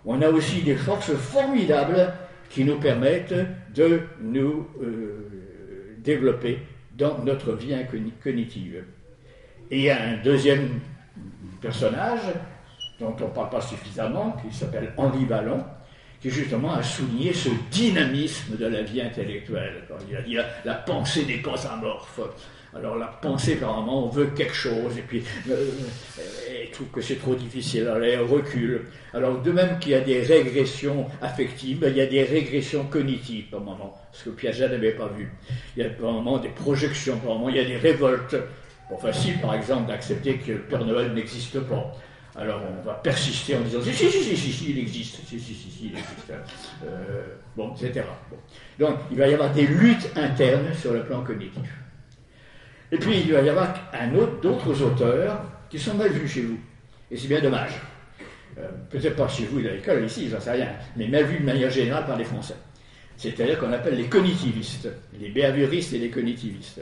on 0.05 0.21
a 0.21 0.29
aussi 0.29 0.61
des 0.61 0.75
forces 0.75 1.13
formidables 1.13 2.13
qui 2.49 2.63
nous 2.65 2.79
permettent 2.79 3.35
de 3.73 4.01
nous 4.21 4.67
euh, 4.81 5.95
développer 5.99 6.59
dans 6.99 7.17
notre 7.23 7.53
vie 7.53 7.73
cognitive. 8.21 8.83
Et 9.71 9.77
il 9.77 9.83
y 9.83 9.89
a 9.89 10.01
un 10.01 10.17
deuxième 10.17 10.79
personnage 11.61 12.21
dont 12.99 13.15
on 13.19 13.27
ne 13.27 13.29
parle 13.29 13.49
pas 13.49 13.61
suffisamment, 13.61 14.35
qui 14.43 14.55
s'appelle 14.55 14.93
Henri 14.97 15.25
Ballon, 15.25 15.63
qui 16.21 16.29
justement 16.29 16.73
a 16.73 16.83
souligné 16.83 17.33
ce 17.33 17.49
dynamisme 17.71 18.57
de 18.57 18.65
la 18.65 18.83
vie 18.83 19.01
intellectuelle. 19.01 19.83
Il 20.09 20.15
a 20.17 20.21
dit 20.21 20.37
la, 20.65 20.73
pensée 20.75 21.25
n'est 21.25 21.37
pas 21.37 21.65
amorphe. 21.67 22.19
Alors 22.75 22.97
la 22.97 23.07
pensée, 23.07 23.53
apparemment, 23.53 24.05
on 24.05 24.09
veut 24.09 24.27
quelque 24.27 24.53
chose, 24.53 24.95
et 24.97 25.01
puis 25.01 25.23
euh, 25.49 25.71
elle 26.49 26.69
trouve 26.69 26.87
que 26.87 27.01
c'est 27.01 27.15
trop 27.15 27.33
difficile, 27.33 27.87
alors 27.87 28.03
elle 28.03 28.21
recule. 28.21 28.85
Alors 29.13 29.41
de 29.41 29.51
même 29.51 29.79
qu'il 29.79 29.93
y 29.93 29.95
a 29.95 30.01
des 30.01 30.21
régressions 30.21 31.07
affectives, 31.21 31.83
il 31.87 31.97
y 31.97 32.01
a 32.01 32.05
des 32.05 32.23
régressions 32.23 32.85
cognitives 32.85 33.49
par 33.49 33.61
moment, 33.61 33.97
ce 34.11 34.25
que 34.25 34.29
Piaget 34.29 34.69
n'avait 34.69 34.91
pas 34.91 35.07
vu. 35.07 35.31
Il 35.75 35.83
y 35.83 35.85
a 35.85 35.89
par 35.89 36.11
moment 36.11 36.37
des 36.37 36.49
projections, 36.49 37.17
par 37.17 37.35
moment 37.35 37.49
il 37.49 37.55
y 37.55 37.59
a 37.59 37.65
des 37.65 37.77
révoltes. 37.77 38.35
Bon, 38.89 38.97
facile 38.97 39.39
par 39.39 39.55
exemple 39.55 39.87
d'accepter 39.87 40.37
que 40.37 40.51
le 40.51 40.59
Père 40.59 40.85
Noël 40.85 41.13
n'existe 41.13 41.59
pas. 41.61 41.91
Alors 42.35 42.61
on 42.69 42.85
va 42.85 42.93
persister 42.93 43.55
en 43.55 43.61
disant 43.61 43.81
si, 43.81 43.93
si, 43.93 44.11
si, 44.11 44.37
si, 44.37 44.71
il 44.71 44.79
existe, 44.79 45.25
si, 45.25 45.39
si, 45.39 45.55
si, 45.55 45.71
si 45.71 45.85
il 45.85 45.91
existe. 45.91 46.31
Euh, 46.85 47.23
bon, 47.57 47.73
etc. 47.73 48.05
Donc 48.77 48.97
il 49.09 49.17
va 49.17 49.27
y 49.27 49.33
avoir 49.33 49.51
des 49.51 49.65
luttes 49.65 50.11
internes 50.15 50.71
sur 50.75 50.93
le 50.93 51.03
plan 51.03 51.23
cognitif. 51.23 51.78
Et 52.91 52.97
puis 52.97 53.21
il 53.25 53.33
va 53.33 53.41
y 53.41 53.49
avoir 53.49 53.73
un 53.93 54.15
autre, 54.15 54.41
d'autres 54.41 54.81
auteurs 54.81 55.43
qui 55.69 55.77
sont 55.77 55.93
mal 55.93 56.09
vus 56.09 56.27
chez 56.27 56.41
vous. 56.41 56.57
Et 57.11 57.17
c'est 57.17 57.27
bien 57.27 57.41
dommage. 57.41 57.79
Euh, 58.57 58.67
peut-être 58.89 59.15
pas 59.15 59.27
chez 59.27 59.45
vous 59.45 59.59
à 59.59 59.71
l'école, 59.71 60.03
ici, 60.03 60.27
j'en 60.29 60.39
sais 60.39 60.51
rien, 60.51 60.69
mais 60.95 61.07
mal 61.07 61.25
vus 61.25 61.39
de 61.39 61.45
manière 61.45 61.69
générale 61.69 62.05
par 62.05 62.17
les 62.17 62.23
Français. 62.23 62.55
C'est-à-dire 63.15 63.59
qu'on 63.59 63.71
appelle 63.71 63.95
les 63.95 64.05
cognitivistes, 64.05 64.89
les 65.19 65.29
behavioristes 65.29 65.93
et 65.93 65.97
les 65.97 66.09
cognitivistes. 66.09 66.81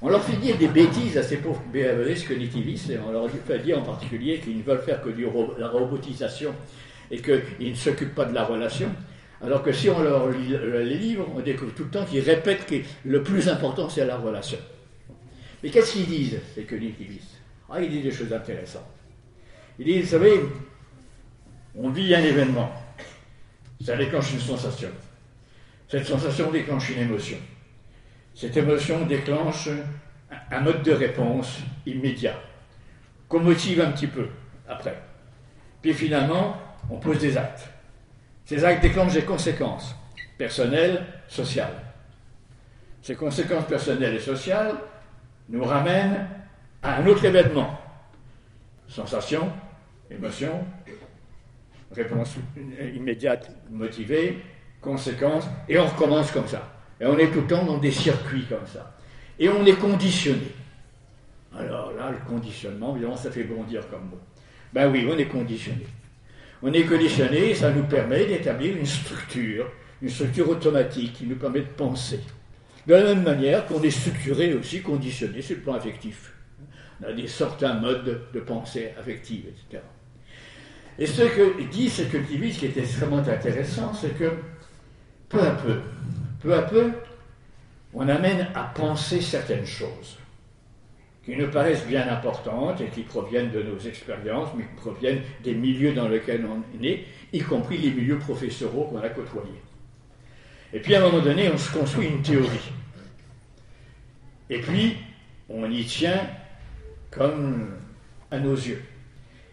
On 0.00 0.08
leur 0.08 0.22
fait 0.22 0.36
dire 0.36 0.56
des 0.56 0.68
bêtises 0.68 1.18
à 1.18 1.22
ces 1.22 1.38
pauvres 1.38 1.62
behavioristes 1.72 2.28
cognitivistes, 2.28 2.90
et 2.90 2.98
on 2.98 3.12
leur 3.12 3.28
fait 3.28 3.58
dire 3.58 3.78
en 3.78 3.82
particulier 3.82 4.38
qu'ils 4.38 4.58
ne 4.58 4.62
veulent 4.62 4.82
faire 4.82 5.02
que 5.02 5.10
de 5.10 5.26
la 5.58 5.68
robotisation 5.68 6.54
et 7.10 7.18
qu'ils 7.18 7.70
ne 7.70 7.74
s'occupent 7.74 8.14
pas 8.14 8.24
de 8.24 8.34
la 8.34 8.44
relation. 8.44 8.88
Alors 9.42 9.62
que 9.62 9.72
si 9.72 9.88
on 9.90 10.00
leur 10.00 10.30
lit 10.30 10.56
les 10.84 10.96
livres, 10.96 11.26
on 11.34 11.40
découvre 11.40 11.72
tout 11.74 11.84
le 11.84 11.90
temps 11.90 12.04
qu'ils 12.04 12.20
répètent 12.20 12.66
que 12.66 12.76
le 13.04 13.22
plus 13.22 13.48
important 13.48 13.88
c'est 13.88 14.04
la 14.04 14.16
relation. 14.16 14.58
Mais 15.62 15.70
qu'est-ce 15.70 15.92
qu'ils 15.92 16.06
disent, 16.06 16.40
ces 16.54 16.64
cognitivistes 16.64 17.38
Ah, 17.70 17.80
ils 17.80 17.90
disent 17.90 18.04
des 18.04 18.12
choses 18.12 18.32
intéressantes. 18.32 18.86
Ils 19.78 19.86
disent, 19.86 20.04
vous 20.04 20.10
savez, 20.10 20.40
on 21.74 21.90
vit 21.90 22.14
un 22.14 22.22
événement, 22.22 22.72
ça 23.84 23.96
déclenche 23.96 24.32
une 24.32 24.40
sensation. 24.40 24.90
Cette 25.88 26.06
sensation 26.06 26.50
déclenche 26.50 26.90
une 26.90 27.02
émotion. 27.02 27.38
Cette 28.34 28.56
émotion 28.56 29.06
déclenche 29.06 29.68
un 30.50 30.60
mode 30.60 30.82
de 30.82 30.92
réponse 30.92 31.58
immédiat, 31.86 32.38
qu'on 33.28 33.40
motive 33.40 33.80
un 33.80 33.92
petit 33.92 34.06
peu 34.06 34.28
après. 34.68 35.00
Puis 35.82 35.94
finalement, 35.94 36.56
on 36.90 36.98
pose 36.98 37.18
des 37.18 37.36
actes. 37.36 37.68
Ces 38.44 38.64
actes 38.64 38.82
déclenchent 38.82 39.14
des 39.14 39.22
conséquences 39.22 39.94
personnelles, 40.36 41.04
sociales. 41.28 41.82
Ces 43.02 43.14
conséquences 43.14 43.66
personnelles 43.66 44.14
et 44.14 44.20
sociales 44.20 44.74
nous 45.48 45.64
ramènent 45.64 46.26
à 46.82 46.96
un 46.96 47.06
autre 47.06 47.24
événement. 47.24 47.78
Sensation, 48.86 49.52
émotion, 50.10 50.64
réponse 51.92 52.36
immédiate 52.94 53.50
motivée, 53.70 54.38
conséquence, 54.80 55.46
et 55.68 55.78
on 55.78 55.86
recommence 55.86 56.30
comme 56.30 56.46
ça. 56.46 56.74
Et 57.00 57.06
on 57.06 57.18
est 57.18 57.30
tout 57.30 57.42
le 57.42 57.46
temps 57.46 57.64
dans 57.64 57.78
des 57.78 57.90
circuits 57.90 58.46
comme 58.48 58.66
ça. 58.66 58.96
Et 59.38 59.48
on 59.48 59.64
est 59.64 59.78
conditionné. 59.78 60.52
Alors 61.56 61.92
là, 61.92 62.10
le 62.10 62.18
conditionnement, 62.28 62.94
évidemment, 62.94 63.16
ça 63.16 63.30
fait 63.30 63.44
bondir 63.44 63.88
comme 63.88 64.08
mot. 64.10 64.20
Ben 64.72 64.90
oui, 64.90 65.08
on 65.10 65.16
est 65.16 65.26
conditionné. 65.26 65.86
On 66.62 66.72
est 66.72 66.84
conditionné 66.84 67.50
et 67.50 67.54
ça 67.54 67.70
nous 67.70 67.84
permet 67.84 68.26
d'établir 68.26 68.76
une 68.76 68.86
structure, 68.86 69.70
une 70.02 70.08
structure 70.08 70.48
automatique 70.48 71.14
qui 71.14 71.26
nous 71.26 71.36
permet 71.36 71.60
de 71.60 71.66
penser. 71.66 72.20
De 72.88 72.94
la 72.94 73.02
même 73.02 73.22
manière 73.22 73.66
qu'on 73.66 73.82
est 73.82 73.90
structuré 73.90 74.54
aussi, 74.54 74.80
conditionné 74.80 75.42
sur 75.42 75.56
le 75.56 75.62
plan 75.62 75.74
affectif. 75.74 76.32
On 77.02 77.06
a 77.06 77.12
des 77.12 77.28
certains 77.28 77.74
modes 77.74 78.22
de 78.32 78.40
pensée 78.40 78.94
affective, 78.98 79.44
etc. 79.46 79.82
Et 80.98 81.04
ce 81.04 81.20
que 81.20 81.62
dit 81.70 81.90
ce 81.90 82.00
cultiviste 82.04 82.60
qui 82.60 82.64
est 82.64 82.76
extrêmement 82.78 83.18
intéressant, 83.18 83.92
c'est 83.92 84.18
que 84.18 84.32
peu 85.28 85.38
à 85.38 85.50
peu, 85.50 85.80
peu 86.40 86.54
à 86.54 86.62
peu, 86.62 86.92
on 87.92 88.08
amène 88.08 88.48
à 88.54 88.64
penser 88.64 89.20
certaines 89.20 89.66
choses 89.66 90.16
qui 91.26 91.36
nous 91.36 91.50
paraissent 91.50 91.86
bien 91.86 92.08
importantes 92.08 92.80
et 92.80 92.86
qui 92.86 93.02
proviennent 93.02 93.50
de 93.50 93.64
nos 93.64 93.78
expériences, 93.78 94.48
mais 94.56 94.64
qui 94.64 94.74
proviennent 94.76 95.20
des 95.44 95.52
milieux 95.52 95.92
dans 95.92 96.08
lesquels 96.08 96.46
on 96.46 96.62
est 96.74 96.80
né, 96.80 97.06
y 97.34 97.40
compris 97.40 97.76
les 97.76 97.90
milieux 97.90 98.18
professoraux 98.18 98.84
qu'on 98.84 99.02
a 99.02 99.10
côtoyés. 99.10 99.60
Et 100.72 100.80
puis 100.80 100.94
à 100.94 100.98
un 101.00 101.10
moment 101.10 101.22
donné, 101.22 101.50
on 101.50 101.58
se 101.58 101.72
construit 101.72 102.08
une 102.08 102.22
théorie. 102.22 102.72
Et 104.50 104.60
puis, 104.60 104.96
on 105.48 105.70
y 105.70 105.84
tient 105.84 106.20
comme 107.10 107.74
à 108.30 108.38
nos 108.38 108.54
yeux. 108.54 108.82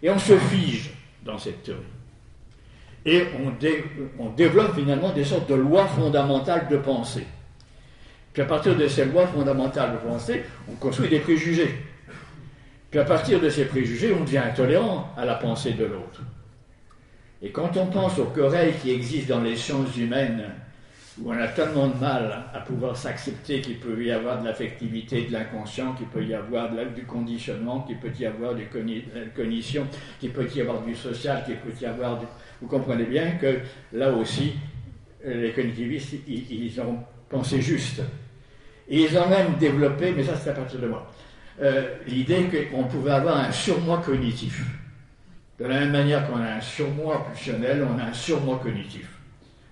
Et 0.01 0.09
on 0.09 0.19
se 0.19 0.37
fige 0.37 0.91
dans 1.23 1.37
cette 1.37 1.63
théorie. 1.63 1.81
Et 3.05 3.23
on, 4.19 4.29
développe 4.31 4.75
finalement 4.75 5.11
des 5.11 5.23
sortes 5.23 5.47
de 5.47 5.55
lois 5.55 5.85
fondamentales 5.85 6.67
de 6.67 6.77
pensée. 6.77 7.25
Puis 8.33 8.41
à 8.41 8.45
partir 8.45 8.75
de 8.75 8.87
ces 8.87 9.05
lois 9.05 9.27
fondamentales 9.27 9.93
de 9.93 9.97
pensée, 9.97 10.43
on 10.69 10.75
construit 10.75 11.09
des 11.09 11.19
préjugés. 11.19 11.75
Puis 12.89 12.99
à 12.99 13.05
partir 13.05 13.39
de 13.39 13.49
ces 13.49 13.65
préjugés, 13.65 14.11
on 14.11 14.23
devient 14.23 14.39
intolérant 14.39 15.13
à 15.15 15.23
la 15.23 15.35
pensée 15.35 15.73
de 15.73 15.85
l'autre. 15.85 16.21
Et 17.43 17.51
quand 17.51 17.77
on 17.77 17.85
pense 17.85 18.17
aux 18.17 18.25
querelles 18.25 18.73
qui 18.81 18.89
existent 18.89 19.35
dans 19.35 19.43
les 19.43 19.55
sciences 19.55 19.95
humaines, 19.95 20.43
où 21.21 21.31
on 21.31 21.37
a 21.37 21.47
tellement 21.47 21.87
de 21.87 21.97
mal 21.97 22.43
à 22.53 22.59
pouvoir 22.59 22.95
s'accepter 22.97 23.61
qu'il 23.61 23.79
peut 23.79 24.03
y 24.03 24.11
avoir 24.11 24.41
de 24.41 24.47
l'affectivité, 24.47 25.25
de 25.25 25.33
l'inconscient, 25.33 25.93
qu'il 25.93 26.07
peut 26.07 26.23
y 26.23 26.33
avoir 26.33 26.69
du 26.93 27.03
conditionnement, 27.03 27.81
qu'il 27.81 27.97
peut 27.97 28.11
y 28.19 28.25
avoir 28.25 28.53
du 28.53 28.67
cognition, 29.35 29.87
qu'il 30.19 30.31
peut 30.31 30.47
y 30.53 30.61
avoir 30.61 30.81
du 30.81 30.93
social, 30.93 31.43
qu'il 31.45 31.55
peut 31.55 31.73
y 31.81 31.85
avoir 31.85 32.19
vous 32.61 32.67
comprenez 32.67 33.05
bien 33.05 33.31
que 33.31 33.59
là 33.93 34.11
aussi, 34.11 34.53
les 35.25 35.51
cognitivistes, 35.51 36.15
ils, 36.27 36.81
ont 36.81 36.99
pensé 37.29 37.61
juste. 37.61 38.01
Et 38.87 39.03
ils 39.03 39.17
ont 39.17 39.27
même 39.29 39.55
développé, 39.59 40.13
mais 40.15 40.23
ça 40.23 40.35
c'est 40.35 40.51
à 40.51 40.53
partir 40.53 40.79
de 40.79 40.87
moi, 40.87 41.11
euh, 41.61 41.95
l'idée 42.07 42.47
qu'on 42.71 42.83
pouvait 42.83 43.11
avoir 43.11 43.37
un 43.37 43.51
surmoi 43.51 44.01
cognitif. 44.05 44.63
De 45.59 45.65
la 45.65 45.79
même 45.79 45.91
manière 45.91 46.29
qu'on 46.29 46.39
a 46.41 46.55
un 46.55 46.61
surmoi 46.61 47.25
pulsionnel, 47.27 47.85
on 47.89 47.97
a 47.97 48.05
un 48.05 48.13
surmoi 48.13 48.59
cognitif. 48.61 49.09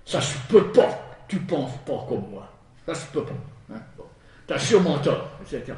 Ça 0.06 0.22
se 0.22 0.38
peut 0.48 0.72
pas, 0.72 1.03
tu 1.34 1.40
penses 1.40 1.78
pas 1.86 2.06
comme 2.08 2.30
moi. 2.30 2.48
Ça 2.86 2.94
se 2.94 3.12
peut 3.12 3.24
pas. 3.24 3.74
Hein. 3.74 3.82
Tu 4.48 4.54
as 4.54 4.60
sûrement 4.60 5.00
tort, 5.00 5.30
etc. 5.42 5.74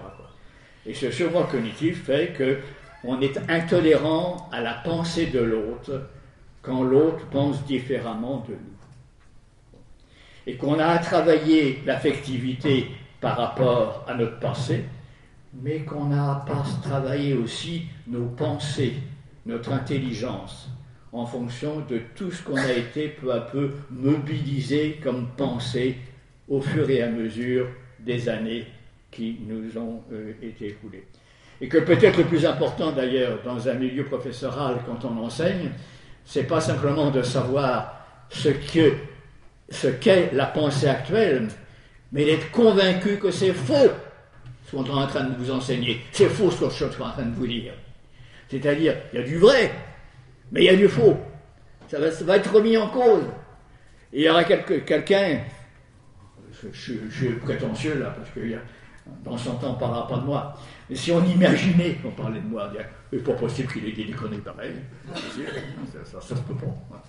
Et 0.86 0.94
ce 0.94 1.10
surmoi 1.12 1.48
cognitif 1.50 2.04
fait 2.04 2.34
que 2.34 2.60
on 3.06 3.22
est 3.22 3.38
intolérant 3.50 4.50
à 4.52 4.62
la 4.62 4.74
pensée 4.74 5.28
de 5.28 5.39
l'autre 5.39 6.10
quand 6.62 6.84
l'autre 6.84 7.26
pense 7.28 7.63
différemment 7.65 8.44
de 8.48 8.54
nous. 8.54 9.80
Et 10.48 10.58
qu'on 10.58 10.78
a 10.80 10.88
à 10.88 10.98
travailler 10.98 11.82
l'affectivité 11.86 12.88
par 13.22 13.38
rapport 13.38 14.04
à 14.08 14.15
notre 14.15 14.39
passé, 14.39 14.84
mais 15.54 15.80
qu'on 15.82 16.12
a 16.12 16.32
à 16.32 16.46
travailler 16.84 17.34
aussi 17.34 17.84
nos 18.08 18.26
pensées, 18.26 18.96
notre 19.46 19.72
intelligence, 19.72 20.70
en 21.15 21.25
fonction 21.25 21.82
de 21.89 22.01
tout 22.15 22.30
ce 22.32 22.43
qu'on 22.43 22.58
a 22.58 22.71
été 22.71 23.08
peu 23.08 23.32
à 23.32 23.39
peu 23.39 23.71
mobilisé 23.89 24.99
comme 25.01 25.28
pensée 25.38 25.95
au 26.49 26.62
fur 26.62 26.89
et 26.89 27.01
à 27.01 27.10
mesure 27.10 27.67
des 27.99 28.28
années 28.28 28.65
qui 29.12 29.38
nous 29.47 29.78
ont 29.78 30.01
euh, 30.12 30.34
été 30.41 30.67
écoulées. 30.67 31.06
Et 31.62 31.69
que 31.69 31.78
peut-être 31.78 32.17
le 32.17 32.25
plus 32.25 32.45
important 32.45 32.91
d'ailleurs 32.91 33.39
dans 33.45 33.67
un 33.67 33.75
milieu 33.75 34.04
professoral 34.04 34.80
quand 34.86 35.06
on 35.06 35.23
enseigne, 35.23 35.71
c'est 36.25 36.43
pas 36.43 36.60
simplement 36.60 37.12
de 37.12 37.21
savoir 37.21 38.06
ce 38.30 38.49
ce 39.69 39.88
qu'est 39.88 40.32
la 40.34 40.45
pensée 40.45 40.88
actuelle, 40.88 41.47
mais 42.12 42.25
d'être 42.25 42.51
convaincu 42.51 43.17
que 43.17 43.32
c'est 43.32 43.54
faux 43.54 43.91
ce 44.67 44.75
qu'on 44.75 44.86
est 44.86 44.89
en 44.89 45.08
train 45.08 45.23
de 45.23 45.36
vous 45.38 45.49
enseigner. 45.49 46.01
C'est 46.12 46.30
faux 46.30 46.51
ce 46.51 46.60
que 46.60 46.69
je 46.69 46.75
suis 46.75 46.84
en 46.84 46.89
train 46.89 47.23
de 47.23 47.36
vous 47.36 47.47
dire. 47.47 47.73
C'est-à-dire, 48.49 48.95
il 49.13 49.19
y 49.19 49.23
a 49.23 49.25
du 49.25 49.38
vrai, 49.38 49.71
mais 50.51 50.62
il 50.62 50.65
y 50.65 50.69
a 50.69 50.75
du 50.75 50.88
faux. 50.88 51.17
Ça 51.88 51.99
va, 51.99 52.38
être 52.38 52.53
remis 52.53 52.77
en 52.77 52.89
cause. 52.89 53.23
Il 54.12 54.21
y 54.21 54.29
aura 54.29 54.43
quelqu'un, 54.43 55.39
je, 56.63 56.93
suis 57.10 57.29
prétentieux 57.43 57.99
là, 57.99 58.12
parce 58.12 58.29
que 58.31 58.39
dans 59.23 59.38
son 59.38 59.55
temps, 59.55 59.71
on 59.71 59.73
ne 59.73 59.79
parlera 59.79 60.08
pas 60.08 60.17
de 60.17 60.25
moi. 60.25 60.58
Mais 60.89 60.95
si 60.95 61.12
on 61.12 61.23
imaginait 61.23 61.95
qu'on 61.95 62.12
parlait 62.12 62.39
de 62.39 62.47
moi, 62.47 62.71
c'est 63.12 63.23
pas 63.23 63.34
possible 63.34 63.71
qu'il 63.71 63.88
ait 63.88 63.91
des 63.91 64.12
conneries 64.13 64.39
pareilles. 64.39 64.75
Ça, 65.13 66.21
ça, 66.21 66.36
se 66.36 66.41
peut 66.41 66.55
pas. 66.55 66.99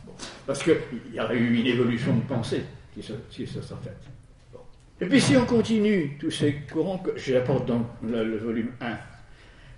Parce 0.46 0.62
qu'il 0.62 0.76
y 1.12 1.20
aurait 1.20 1.36
eu 1.36 1.58
une 1.58 1.66
évolution 1.66 2.14
de 2.16 2.22
pensée 2.22 2.64
qui 2.94 3.02
se, 3.02 3.12
qui 3.30 3.46
se 3.46 3.60
serait 3.60 3.80
faite. 3.82 4.02
Et 5.00 5.06
puis 5.06 5.20
si 5.20 5.36
on 5.36 5.44
continue 5.44 6.16
tous 6.18 6.30
ces 6.30 6.54
courants 6.72 6.98
que 6.98 7.16
j'apporte 7.18 7.66
dans 7.66 7.84
le, 8.02 8.38
volume 8.38 8.72
1, 8.80 8.96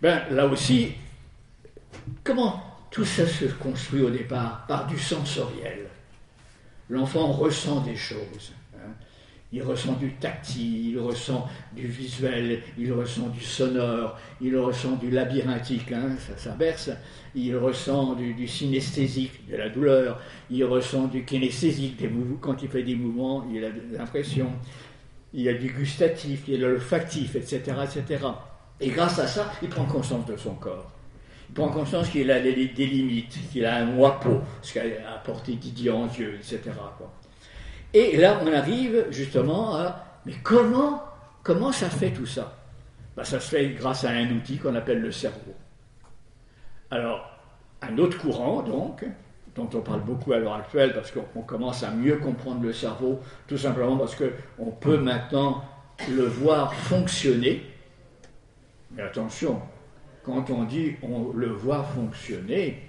Ben, 0.00 0.22
là 0.30 0.46
aussi, 0.46 0.92
comment 2.22 2.62
tout 2.90 3.04
ça 3.04 3.26
se 3.26 3.44
construit 3.46 4.02
au 4.02 4.10
départ 4.10 4.64
Par 4.66 4.86
du 4.86 4.98
sensoriel. 4.98 5.86
L'enfant 6.90 7.32
ressent 7.32 7.80
des 7.82 7.96
choses. 7.96 8.52
Hein. 8.74 8.92
Il 9.52 9.62
ressent 9.62 9.94
du 9.94 10.12
tactile, 10.14 10.90
il 10.90 10.98
ressent 10.98 11.48
du 11.72 11.86
visuel, 11.86 12.60
il 12.76 12.92
ressent 12.92 13.28
du 13.28 13.40
sonore, 13.40 14.18
il 14.42 14.54
ressent 14.58 14.96
du 14.96 15.10
labyrinthique, 15.10 15.90
hein, 15.92 16.10
ça, 16.36 16.50
berce, 16.50 16.90
il 17.34 17.56
ressent 17.56 18.14
du, 18.14 18.46
synesthésique, 18.46 19.48
de 19.48 19.56
la 19.56 19.70
douleur, 19.70 20.20
il 20.50 20.64
ressent 20.64 21.06
du 21.06 21.24
kinesthésique, 21.24 21.96
des 21.96 22.10
quand 22.42 22.62
il 22.62 22.68
fait 22.68 22.82
des 22.82 22.94
mouvements, 22.94 23.46
il 23.50 23.64
a 23.64 23.70
des 23.70 23.98
impressions, 23.98 24.52
il 25.32 25.42
y 25.42 25.48
a 25.48 25.54
du 25.54 25.70
gustatif, 25.70 26.42
il 26.46 26.54
y 26.54 26.56
a 26.58 26.60
de 26.60 26.66
l'olfactif, 26.66 27.34
etc., 27.34 27.62
etc. 27.84 28.26
Et 28.80 28.90
grâce 28.90 29.18
à 29.18 29.26
ça, 29.26 29.50
il 29.62 29.70
prend 29.70 29.86
conscience 29.86 30.26
de 30.26 30.36
son 30.36 30.54
corps. 30.56 30.97
Prend 31.58 31.70
conscience 31.70 32.08
qu'il 32.10 32.30
a 32.30 32.38
des, 32.38 32.52
limites, 32.52 33.36
qu'il 33.50 33.66
a 33.66 33.78
un 33.78 33.86
moi-peau, 33.86 34.42
ce 34.62 34.74
qu'il 34.74 34.80
a 34.80 35.16
apporté 35.16 35.54
Didier 35.56 35.90
en 35.90 36.06
Dieu, 36.06 36.36
etc. 36.36 36.60
Et 37.92 38.16
là, 38.16 38.38
on 38.44 38.52
arrive 38.52 39.06
justement 39.10 39.74
à 39.74 40.04
mais 40.24 40.34
comment, 40.44 41.02
comment 41.42 41.72
ça 41.72 41.90
fait 41.90 42.12
tout 42.12 42.26
ça? 42.26 42.56
Ben, 43.16 43.24
Ça 43.24 43.40
se 43.40 43.48
fait 43.48 43.70
grâce 43.70 44.04
à 44.04 44.10
un 44.10 44.30
outil 44.30 44.58
qu'on 44.58 44.76
appelle 44.76 45.00
le 45.00 45.10
cerveau. 45.10 45.52
Alors, 46.92 47.28
un 47.82 47.98
autre 47.98 48.18
courant, 48.18 48.62
donc, 48.62 49.04
dont 49.56 49.68
on 49.74 49.80
parle 49.80 50.02
beaucoup 50.02 50.32
à 50.34 50.38
l'heure 50.38 50.54
actuelle, 50.54 50.94
parce 50.94 51.10
qu'on 51.10 51.42
commence 51.42 51.82
à 51.82 51.90
mieux 51.90 52.18
comprendre 52.18 52.62
le 52.62 52.72
cerveau, 52.72 53.18
tout 53.48 53.58
simplement 53.58 53.96
parce 53.96 54.14
qu'on 54.14 54.70
peut 54.70 54.98
maintenant 54.98 55.64
le 56.08 56.22
voir 56.22 56.72
fonctionner. 56.72 57.64
Mais 58.92 59.02
attention, 59.02 59.60
quand 60.28 60.50
on 60.50 60.64
dit 60.64 60.92
on 61.02 61.32
le 61.34 61.46
voit 61.46 61.82
fonctionner, 61.82 62.82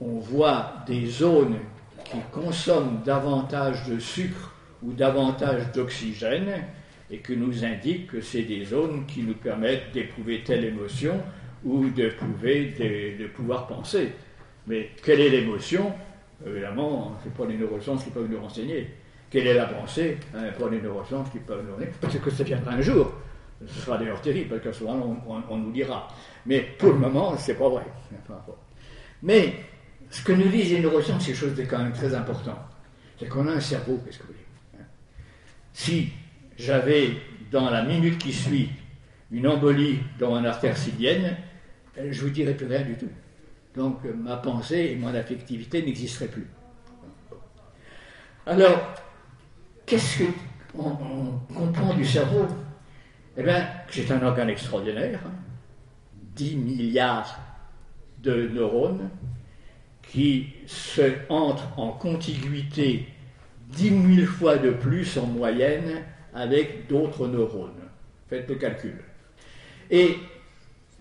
on 0.00 0.18
voit 0.18 0.74
des 0.86 1.06
zones 1.06 1.58
qui 2.04 2.18
consomment 2.32 3.00
davantage 3.04 3.84
de 3.88 3.98
sucre 4.00 4.52
ou 4.82 4.92
davantage 4.92 5.70
d'oxygène 5.72 6.64
et 7.10 7.18
que 7.18 7.32
nous 7.32 7.64
indiquent 7.64 8.08
que 8.08 8.20
c'est 8.20 8.42
des 8.42 8.64
zones 8.64 9.06
qui 9.06 9.22
nous 9.22 9.34
permettent 9.34 9.92
d'éprouver 9.92 10.42
telle 10.42 10.64
émotion 10.64 11.20
ou 11.64 11.88
d'éprouver 11.90 12.74
de 13.18 13.26
pouvoir 13.28 13.68
penser. 13.68 14.12
Mais 14.66 14.90
quelle 15.04 15.20
est 15.20 15.30
l'émotion? 15.30 15.92
Évidemment, 16.44 17.16
ce 17.22 17.28
n'est 17.28 17.34
pas 17.34 17.46
les 17.46 17.56
neurosciences 17.56 18.02
qui 18.02 18.10
peuvent 18.10 18.28
nous 18.28 18.40
renseigner. 18.40 18.88
Quelle 19.30 19.46
est 19.46 19.54
la 19.54 19.66
pensée? 19.66 20.18
Hein, 20.34 20.50
Pas 20.58 20.68
les 20.70 20.80
neurosciences 20.80 21.30
qui 21.30 21.38
peuvent 21.38 21.64
nous 21.64 21.74
renseigner. 21.74 21.92
Parce 22.00 22.18
que 22.18 22.30
ça 22.30 22.42
viendra 22.42 22.72
un 22.72 22.82
jour. 22.82 23.12
Ce 23.64 23.80
sera 23.80 23.96
d'ailleurs 23.96 24.20
terrible, 24.20 24.50
parce 24.50 24.62
qu'à 24.62 24.72
ce 24.72 24.84
moment 24.84 25.16
on, 25.26 25.54
on, 25.54 25.56
nous 25.56 25.72
dira. 25.72 26.08
Mais 26.44 26.60
pour 26.78 26.92
le 26.92 26.98
moment, 26.98 27.36
c'est 27.38 27.54
pas 27.54 27.68
vrai. 27.68 27.84
Mais 29.22 29.54
ce 30.10 30.22
que 30.22 30.32
nous 30.32 30.48
disent 30.48 30.72
les 30.72 30.80
neurosciences, 30.80 31.24
c'est 31.24 31.34
chose 31.34 31.54
de 31.54 31.62
quand 31.62 31.78
même 31.78 31.92
très 31.92 32.14
important. 32.14 32.58
C'est 33.18 33.28
qu'on 33.28 33.46
a 33.48 33.52
un 33.52 33.60
cerveau, 33.60 34.00
qu'est-ce 34.04 34.18
que 34.18 34.24
vous 34.24 34.32
voulez. 34.32 34.84
Si 35.72 36.10
j'avais, 36.58 37.12
dans 37.50 37.70
la 37.70 37.82
minute 37.82 38.18
qui 38.18 38.32
suit, 38.32 38.70
une 39.30 39.46
embolie 39.46 40.00
dans 40.18 40.30
mon 40.30 40.44
artère 40.44 40.76
cilienne, 40.76 41.36
je 41.96 42.20
vous 42.20 42.30
dirais 42.30 42.54
plus 42.54 42.66
rien 42.66 42.82
du 42.82 42.96
tout. 42.96 43.10
Donc 43.74 44.00
ma 44.04 44.36
pensée 44.36 44.90
et 44.92 44.96
mon 44.96 45.14
affectivité 45.14 45.82
n'existeraient 45.82 46.28
plus. 46.28 46.46
Alors, 48.46 48.94
qu'est-ce 49.84 50.24
qu'on 50.72 51.40
comprend 51.54 51.94
du 51.94 52.04
cerveau? 52.04 52.46
Eh 53.36 53.42
bien, 53.42 53.68
c'est 53.90 54.10
un 54.10 54.22
organe 54.22 54.48
extraordinaire, 54.48 55.20
10 56.34 56.56
milliards 56.56 57.38
de 58.22 58.48
neurones 58.48 59.10
qui 60.02 60.54
se 60.66 61.12
entrent 61.28 61.78
en 61.78 61.92
contiguïté 61.92 63.08
10 63.68 64.16
000 64.16 64.26
fois 64.26 64.56
de 64.56 64.70
plus 64.70 65.18
en 65.18 65.26
moyenne 65.26 66.04
avec 66.34 66.86
d'autres 66.86 67.26
neurones. 67.26 67.72
Faites 68.28 68.48
le 68.48 68.54
calcul. 68.54 69.02
Et 69.90 70.16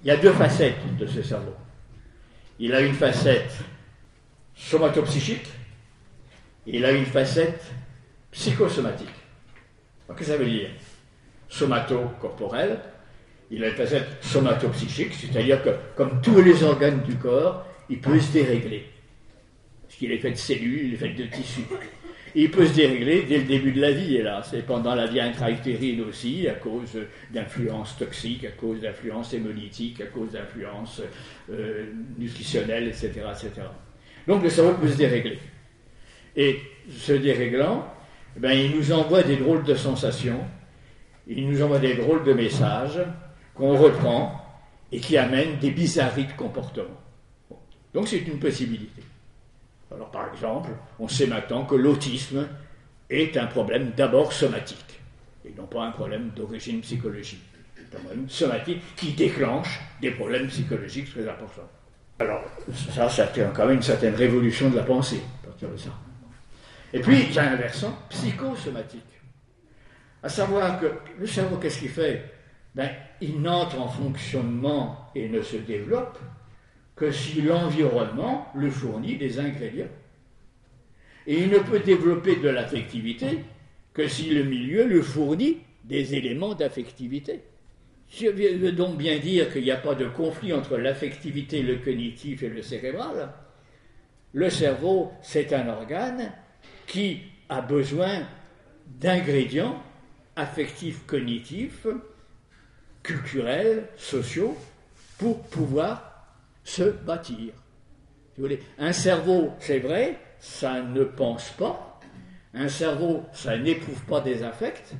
il 0.03 0.07
y 0.07 0.11
a 0.11 0.17
deux 0.17 0.33
facettes 0.33 0.97
de 0.97 1.07
ce 1.07 1.21
cerveau. 1.21 1.55
Il 2.59 2.73
a 2.73 2.81
une 2.81 2.93
facette 2.93 3.53
somatopsychique 4.55 5.47
et 6.67 6.77
il 6.77 6.85
a 6.85 6.91
une 6.91 7.05
facette 7.05 7.63
psychosomatique. 8.31 9.07
Qu'est-ce 10.07 10.17
que 10.17 10.25
ça 10.25 10.37
veut 10.37 10.45
dire? 10.45 10.69
Somato-corporel, 11.55 12.79
il 13.51 13.63
a 13.63 13.69
une 13.69 13.75
facette 13.75 14.07
somatopsychique, 14.21 15.13
c'est-à-dire 15.13 15.63
que, 15.63 15.69
comme 15.95 16.21
tous 16.21 16.41
les 16.41 16.63
organes 16.63 17.01
du 17.03 17.15
corps, 17.15 17.65
il 17.89 17.99
peut 17.99 18.19
se 18.19 18.33
dérégler. 18.33 18.85
Parce 19.83 19.95
qu'il 19.97 20.11
est 20.11 20.17
fait 20.17 20.31
de 20.31 20.35
cellules, 20.35 20.87
il 20.87 20.93
est 20.95 20.97
fait 20.97 21.09
de 21.09 21.25
tissus 21.25 21.65
il 22.35 22.51
peut 22.51 22.65
se 22.65 22.73
dérégler 22.73 23.23
dès 23.23 23.37
le 23.37 23.43
début 23.45 23.71
de 23.71 23.79
la 23.79 23.91
vie, 23.91 24.17
hélas, 24.17 24.53
et 24.53 24.61
pendant 24.61 24.93
la 24.93 25.07
vie 25.07 25.21
intra-utérine 25.21 26.01
aussi, 26.01 26.47
à 26.49 26.53
cause 26.53 26.97
d'influences 27.33 27.97
toxiques, 27.97 28.43
à 28.43 28.51
cause 28.51 28.81
d'influences 28.81 29.33
hémolytiques, 29.33 30.01
à 30.01 30.07
cause 30.07 30.31
d'influences 30.31 31.01
euh, 31.49 31.85
nutritionnelles, 32.17 32.89
etc., 32.89 33.09
etc. 33.31 33.51
Donc 34.27 34.43
le 34.43 34.49
cerveau 34.49 34.73
peut 34.73 34.89
se 34.89 34.97
dérégler. 34.97 35.39
Et 36.35 36.59
ce 36.89 37.13
déréglant, 37.13 37.87
eh 38.35 38.39
ben, 38.41 38.51
il 38.51 38.75
nous 38.75 38.91
envoie 38.91 39.23
des 39.23 39.37
drôles 39.37 39.63
de 39.63 39.75
sensations, 39.75 40.41
il 41.27 41.49
nous 41.49 41.61
envoie 41.61 41.79
des 41.79 41.95
drôles 41.95 42.23
de 42.23 42.33
messages 42.33 42.99
qu'on 43.53 43.77
reprend 43.77 44.41
et 44.91 44.99
qui 44.99 45.17
amènent 45.17 45.57
des 45.57 45.71
bizarreries 45.71 46.25
de 46.25 46.33
comportement. 46.33 47.01
Donc 47.93 48.07
c'est 48.07 48.19
une 48.19 48.39
possibilité. 48.39 49.01
Alors 49.93 50.11
par 50.11 50.31
exemple, 50.31 50.71
on 50.99 51.07
sait 51.07 51.27
maintenant 51.27 51.65
que 51.65 51.75
l'autisme 51.75 52.47
est 53.09 53.38
un 53.38 53.47
problème 53.47 53.91
d'abord 53.95 54.33
somatique, 54.33 54.99
et 55.45 55.53
non 55.57 55.67
pas 55.67 55.85
un 55.85 55.91
problème 55.91 56.31
d'origine 56.35 56.81
psychologique. 56.81 57.43
C'est 57.75 57.95
un 57.95 57.99
problème 57.99 58.29
somatique 58.29 58.81
qui 58.95 59.13
déclenche 59.13 59.79
des 60.01 60.11
problèmes 60.11 60.47
psychologiques 60.47 61.11
très 61.11 61.27
importants. 61.27 61.69
Alors, 62.19 62.41
ça, 62.93 63.09
ça 63.09 63.27
fait 63.27 63.45
quand 63.53 63.65
même 63.65 63.75
une 63.75 63.81
certaine 63.81 64.15
révolution 64.15 64.69
de 64.69 64.77
la 64.77 64.83
pensée, 64.83 65.21
à 65.43 65.47
partir 65.47 65.69
de 65.69 65.77
ça. 65.77 65.89
Et 66.93 66.99
puis, 66.99 67.25
il 67.29 67.33
y 67.33 67.39
a 67.39 67.51
un 67.51 67.55
versant 67.55 67.97
psychosomatique. 68.09 69.03
À 70.25 70.29
savoir 70.29 70.79
que 70.81 70.88
le 71.19 71.27
cerveau, 71.27 71.57
qu'est-ce 71.57 71.77
qu'il 71.77 71.89
fait? 71.89 72.23
Ben, 72.73 72.89
Il 73.21 73.43
n'entre 73.43 73.79
en 73.79 73.88
fonctionnement 73.88 75.11
et 75.13 75.29
ne 75.29 75.43
se 75.43 75.55
développe 75.55 76.17
que 76.95 77.11
si 77.11 77.43
l'environnement 77.43 78.47
le 78.55 78.71
fournit 78.71 79.17
des 79.17 79.38
ingrédients. 79.38 79.91
Et 81.27 81.43
il 81.43 81.49
ne 81.49 81.59
peut 81.59 81.79
développer 81.79 82.38
de 82.38 82.49
l'affectivité 82.49 83.43
que 83.93 84.07
si 84.07 84.31
le 84.31 84.43
milieu 84.45 84.88
le 84.88 85.03
fournit 85.03 85.59
des 85.83 86.15
éléments 86.15 86.55
d'affectivité. 86.55 87.43
Je 88.09 88.25
veux 88.25 88.71
donc 88.71 88.97
bien 88.97 89.19
dire 89.19 89.53
qu'il 89.53 89.61
n'y 89.61 89.69
a 89.69 89.77
pas 89.77 89.93
de 89.93 90.07
conflit 90.07 90.53
entre 90.53 90.77
l'affectivité, 90.77 91.61
le 91.61 91.75
cognitif 91.75 92.41
et 92.41 92.49
le 92.49 92.63
cérébral. 92.63 93.31
Le 94.33 94.49
cerveau, 94.49 95.11
c'est 95.21 95.53
un 95.53 95.67
organe 95.67 96.31
qui 96.88 97.19
a 97.47 97.61
besoin 97.61 98.23
d'ingrédients 98.88 99.83
affectifs, 100.35 101.05
cognitifs, 101.05 101.87
culturels, 103.03 103.87
sociaux, 103.97 104.57
pour 105.17 105.43
pouvoir 105.43 106.27
se 106.63 106.83
bâtir. 106.83 107.53
Un 108.77 108.91
cerveau, 108.91 109.51
c'est 109.59 109.79
vrai, 109.79 110.17
ça 110.39 110.81
ne 110.81 111.03
pense 111.03 111.49
pas. 111.51 111.99
Un 112.53 112.67
cerveau, 112.67 113.23
ça 113.33 113.57
n'éprouve 113.57 114.03
pas 114.05 114.21
des 114.21 114.43
affects. 114.43 114.93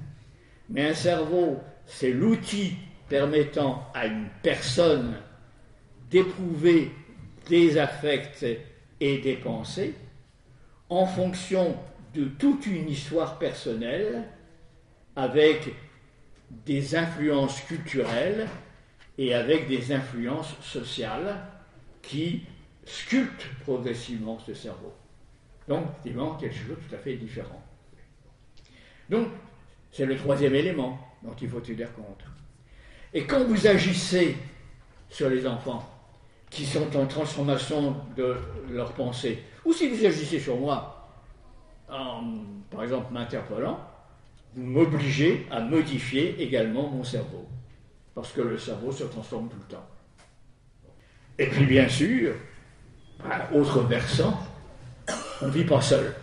Mais 0.70 0.90
un 0.90 0.94
cerveau, 0.94 1.60
c'est 1.86 2.12
l'outil 2.12 2.78
permettant 3.10 3.88
à 3.94 4.06
une 4.08 4.28
personne 4.42 5.16
d'éprouver 6.10 6.92
des 7.50 7.78
affects 7.78 8.46
et 9.00 9.18
des 9.20 9.36
pensées 9.36 9.94
en 10.90 11.06
fonction 11.06 11.78
de 12.14 12.26
toute 12.26 12.66
une 12.66 12.90
histoire 12.90 13.38
personnelle 13.38 14.24
avec 15.16 15.74
des 16.50 16.96
influences 16.96 17.62
culturelles 17.62 18.48
et 19.18 19.34
avec 19.34 19.68
des 19.68 19.92
influences 19.92 20.56
sociales 20.62 21.42
qui 22.02 22.44
sculpte 22.86 23.46
progressivement 23.64 24.38
ce 24.40 24.54
cerveau. 24.54 24.94
Donc, 25.68 25.86
effectivement, 26.00 26.36
quelque 26.36 26.56
chose 26.56 26.70
de 26.70 26.76
tout 26.76 26.96
à 26.96 26.98
fait 26.98 27.16
différent. 27.16 27.62
Donc, 29.10 29.30
c'est 29.92 30.06
le 30.06 30.16
troisième 30.18 30.54
élément 30.54 31.00
dont 31.24 31.36
il 31.42 31.50
faut 31.50 31.62
tenir 31.62 31.92
compte. 31.94 32.24
Et 33.14 33.26
quand 33.26 33.44
vous 33.46 33.66
agissez 33.66 34.36
sur 35.10 35.30
les 35.30 35.48
enfants 35.48 35.90
qui 36.50 36.66
sont 36.66 36.96
en 36.96 37.06
transformation 37.08 37.96
de 38.16 38.36
leur 38.70 38.94
pensée, 38.94 39.44
ou 39.64 39.74
si 39.74 39.88
vous 39.88 40.06
agissez 40.06 40.40
sur 40.40 40.58
moi, 40.58 41.10
par 41.88 42.84
exemple 42.84 43.14
m'interpellant, 43.14 43.80
vous 44.56 44.64
m'obligez 44.66 45.46
à 45.52 45.60
modifier 45.60 46.42
également 46.42 46.90
mon 46.90 47.04
cerveau. 47.04 47.46
parce 48.14 48.32
que 48.32 48.42
le 48.42 48.58
cerveau 48.58 48.94
se 48.94 49.04
transforme 49.04 49.50
tout 49.50 49.58
le 49.58 49.76
temps. 49.76 49.86
Et 51.38 51.48
puis 51.48 51.66
bien 51.66 51.90
sûr, 51.90 52.34
autre 53.54 53.82
versant, 53.82 54.40
on 55.42 55.48
ne 55.48 55.52
vit 55.52 55.66
pas 55.66 55.82
seul, 55.82 56.16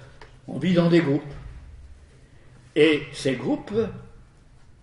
on 0.48 0.58
vit 0.58 0.72
dans 0.72 0.88
des 0.88 1.00
groupes. 1.00 1.34
Et 2.74 3.02
ces 3.12 3.34
groupes 3.34 3.74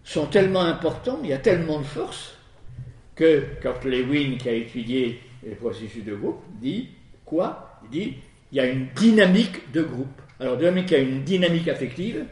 sont 0.04 0.28
tellement 0.28 0.62
importants, 0.62 1.20
il 1.24 1.30
y 1.32 1.34
a 1.34 1.40
tellement 1.40 1.80
de 1.80 1.86
force, 1.86 2.38
que 3.16 3.44
quand 3.64 3.84
Lewin, 3.84 4.38
qui 4.38 4.50
a 4.50 4.54
étudié 4.54 5.20
les 5.44 5.56
processus 5.56 6.06
de 6.06 6.14
groupe, 6.14 6.44
dit 6.62 6.90
quoi? 7.26 7.80
Il 7.86 7.90
dit 7.90 8.18
il 8.52 8.58
y 8.58 8.60
a 8.60 8.68
une 8.68 8.88
dynamique 8.96 9.72
de 9.72 9.82
groupe. 9.82 10.22
Alors, 10.40 10.58
de 10.58 10.70
même 10.70 10.86
qu'il 10.86 10.98
y 10.98 11.00
a 11.00 11.04
une 11.04 11.24
dynamique 11.24 11.68
affective, 11.68 12.26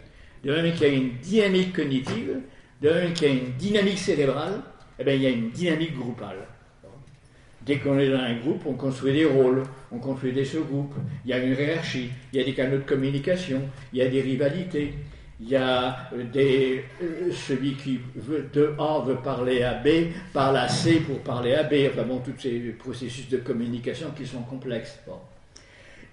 de 0.43 0.54
même 0.54 0.73
qu'il 0.73 0.88
y 0.88 0.89
a 0.89 0.93
une 0.93 1.12
dynamique 1.21 1.73
cognitive, 1.73 2.39
de 2.82 2.89
même 2.89 3.13
qu'il 3.13 3.28
y 3.28 3.32
a 3.32 3.34
une 3.34 3.52
dynamique 3.58 3.97
cérébrale, 3.97 4.62
eh 5.00 5.04
bien, 5.04 5.13
il 5.13 5.21
y 5.21 5.28
a 5.28 5.30
une 5.30 5.50
dynamique 5.50 5.95
groupale. 5.95 6.38
Dès 7.65 7.80
qu'on 7.80 8.00
est 8.00 8.10
dans 8.10 8.19
un 8.19 8.36
groupe, 8.36 8.62
on 8.65 8.73
construit 8.73 9.13
des 9.13 9.26
rôles, 9.26 9.63
on 9.91 10.00
construit 10.00 10.32
des 10.32 10.45
sous-groupes, 10.45 10.95
il 11.26 11.32
y 11.32 11.34
a 11.34 11.38
une 11.38 11.54
hiérarchie, 11.54 12.10
il 12.32 12.39
y 12.39 12.41
a 12.41 12.45
des 12.45 12.54
canaux 12.54 12.78
de 12.78 12.84
communication, 12.84 13.62
il 13.91 14.00
y 14.00 14.02
a 14.02 14.08
des 14.08 14.21
rivalités, 14.21 14.93
il 15.39 15.50
y 15.50 15.56
a 15.56 16.10
des, 16.34 16.84
euh, 17.02 17.32
celui 17.32 17.73
qui 17.73 18.00
veut, 18.15 18.50
de 18.54 18.73
A 18.80 19.04
veut 19.06 19.17
parler 19.17 19.63
à 19.63 19.73
B, 19.73 19.88
parle 20.34 20.58
à 20.58 20.69
C 20.69 21.02
pour 21.02 21.19
parler 21.19 21.54
à 21.54 21.63
B, 21.63 21.73
enfin 21.89 22.08
tous 22.23 22.39
ces 22.39 22.58
processus 22.80 23.28
de 23.30 23.38
communication 23.38 24.12
qui 24.17 24.26
sont 24.26 24.41
complexes. 24.43 25.00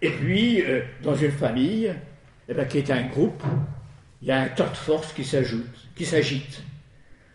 Et 0.03 0.11
puis, 0.11 0.61
euh, 0.61 0.83
dans 1.03 1.15
une 1.15 1.31
famille, 1.31 1.95
eh 2.49 2.53
ben, 2.53 2.67
qui 2.67 2.79
est 2.79 2.91
un 2.91 3.07
groupe, 3.07 3.43
il 4.25 4.29
y 4.29 4.31
a 4.31 4.41
un 4.41 4.49
tas 4.49 4.69
de 4.69 4.77
forces 4.77 5.13
qui 5.13 5.23
s'ajoute, 5.23 5.69
qui 5.95 6.07
s'agite. 6.07 6.63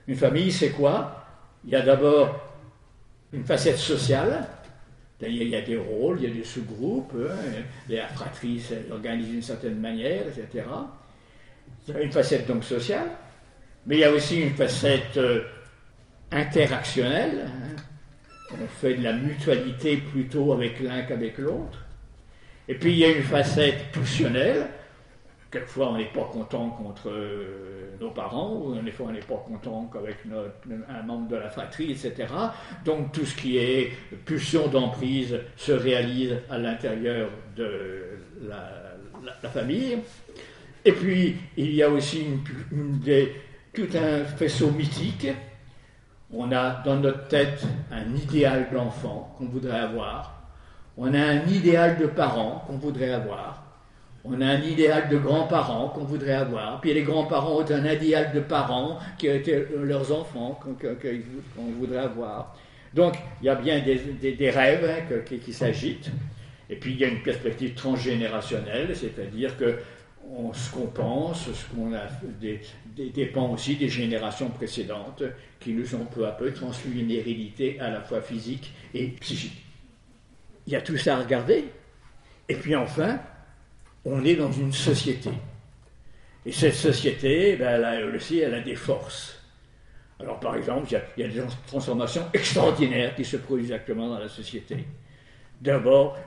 Une 0.08 0.16
famille, 0.16 0.52
c'est 0.52 0.72
quoi? 0.72 1.24
Il 1.64 1.70
y 1.70 1.76
a 1.76 1.82
d'abord 1.82 2.42
une 3.32 3.46
facette 3.46 3.78
sociale. 3.78 4.48
Il 5.22 5.44
y 5.44 5.56
a 5.56 5.62
des 5.62 5.78
rôles, 5.78 6.18
il 6.20 6.30
y 6.30 6.32
a 6.32 6.34
des 6.34 6.44
sous-groupes, 6.44 7.14
hein, 7.16 7.36
les 7.88 8.00
fratries 8.16 8.60
s'organisent 8.60 9.28
d'une 9.28 9.42
certaine 9.44 9.80
manière, 9.80 10.24
etc. 10.30 10.66
Il 11.88 11.94
y 11.94 11.98
a 11.98 12.02
une 12.02 12.12
facette 12.12 12.48
donc 12.48 12.64
sociale, 12.64 13.12
mais 13.86 13.98
il 13.98 14.00
y 14.00 14.06
a 14.06 14.12
aussi 14.12 14.42
une 14.42 14.56
facette 14.56 15.18
euh, 15.18 15.44
interactionnelle. 16.32 17.46
Hein. 17.46 18.56
On 18.60 18.68
fait 18.68 18.96
de 18.96 19.04
la 19.04 19.14
mutualité 19.14 19.98
plutôt 19.98 20.54
avec 20.54 20.80
l'un 20.80 21.04
qu'avec 21.04 21.38
l'autre. 21.38 21.86
Et 22.68 22.74
puis 22.74 22.94
il 22.94 22.98
y 22.98 23.06
a 23.06 23.10
une 23.10 23.22
facette 23.22 23.92
pulsionnelle. 23.92 24.70
Quelquefois 25.52 25.90
on 25.90 25.98
n'est 25.98 26.06
pas 26.06 26.26
content 26.32 26.70
contre 26.70 27.10
euh, 27.10 27.96
nos 28.00 28.12
parents, 28.12 28.54
ou 28.54 28.76
des 28.76 28.92
fois 28.92 29.08
on 29.10 29.12
n'est 29.12 29.20
pas 29.20 29.44
content 29.48 29.90
qu'avec 29.92 30.18
un 30.90 31.02
membre 31.04 31.28
de 31.30 31.36
la 31.38 31.50
fratrie, 31.50 31.92
etc. 31.92 32.28
Donc 32.86 33.12
tout 33.12 33.26
ce 33.26 33.36
qui 33.36 33.58
est 33.58 33.92
pulsion 34.26 34.68
d'emprise 34.68 35.40
se 35.58 35.72
réalise 35.72 36.38
à 36.50 36.58
l'intérieur 36.58 37.30
de 37.56 38.04
la, 38.42 39.50
famille. 39.50 39.98
Et 40.86 40.92
puis 40.92 41.36
il 41.58 41.74
y 41.74 41.82
a 41.82 41.90
aussi 41.90 42.26
tout 43.74 43.88
un 43.96 44.26
faisceau 44.26 44.72
mythique. 44.72 45.28
On 46.32 46.52
a 46.52 46.84
dans 46.84 46.98
notre 46.98 47.28
tête 47.28 47.66
un 47.92 48.16
idéal 48.16 48.68
d'enfant 48.72 49.36
qu'on 49.38 49.46
voudrait 49.46 49.80
avoir 49.80 50.40
on 51.02 51.14
a 51.14 51.26
un 51.26 51.48
idéal 51.48 51.98
de 51.98 52.08
parents 52.08 52.62
qu'on 52.68 52.78
voudrait 52.78 53.14
avoir. 53.14 53.64
On 54.26 54.42
a 54.42 54.46
un 54.46 54.62
idéal 54.62 55.10
de 55.10 55.18
grands-parents 55.18 55.90
qu'on 55.90 56.04
voudrait 56.04 56.34
avoir. 56.34 56.82
Puis 56.82 56.94
les 56.94 57.04
grands-parents 57.04 57.62
ont 57.62 57.72
un 57.72 57.86
idéal 57.86 58.34
de 58.34 58.42
parents 58.42 59.00
qui 59.18 59.28
étaient 59.28 59.68
leurs 59.78 60.12
enfants 60.12 60.60
qu'on 60.62 61.72
voudrait 61.80 62.00
avoir. 62.00 62.56
Donc 62.94 63.16
il 63.42 63.46
y 63.46 63.50
a 63.50 63.56
bien 63.56 63.80
des, 63.80 64.50
rêves 64.50 65.06
hein, 65.10 65.24
qui, 65.26 65.54
s'agitent. 65.54 66.12
Et 66.70 66.76
puis 66.76 66.94
il 66.94 67.00
y 67.00 67.06
a 67.06 67.08
une 67.08 67.24
perspective 67.24 67.74
transgénérationnelle, 67.74 68.96
c'est-à-dire 68.96 69.58
que 69.58 69.80
ce 70.54 70.72
qu'on 70.72 70.88
pense, 70.88 71.52
ce 71.52 71.76
qu'on 71.76 71.94
a, 71.94 72.04
dépend 72.96 73.54
aussi 73.54 73.76
des 73.76 73.90
générations 73.90 74.50
précédentes 74.50 75.24
qui 75.60 75.74
nous 75.74 75.96
ont 75.96 76.06
peu 76.06 76.28
à 76.28 76.32
peu 76.32 76.52
transmis 76.52 77.02
une 77.02 77.12
hérédité 77.12 77.80
à 77.80 77.90
la 77.90 78.02
fois 78.02 78.22
physique 78.22 78.72
et 78.94 79.08
psychique. 79.22 79.64
Il 80.68 80.74
y 80.74 80.76
a 80.76 80.82
tout 80.82 80.98
ça 80.98 81.16
à 81.16 81.20
regarder. 81.22 81.66
Et 82.48 82.56
puis 82.56 82.76
enfin, 82.76 83.20
on 84.06 84.24
est 84.24 84.36
dans 84.36 84.52
une 84.52 84.74
société. 84.74 85.32
Et 86.46 86.52
cette 86.52 86.76
société, 86.76 87.56
ben, 87.58 87.84
elle, 87.84 88.16
aussi, 88.16 88.40
elle 88.40 88.54
a 88.54 88.62
des 88.62 88.76
forces. 88.76 89.40
Alors 90.20 90.40
par 90.40 90.56
exemple, 90.56 90.88
il 91.18 91.24
y, 91.24 91.26
a, 91.26 91.28
des 91.28 91.42
transformations 91.68 92.26
extraordinaires 92.34 93.16
qui 93.16 93.24
se 93.24 93.38
produisent 93.38 93.72
actuellement 93.72 94.10
dans 94.10 94.20
la 94.20 94.28
société. 94.28 94.86
D'abord, 95.62 96.18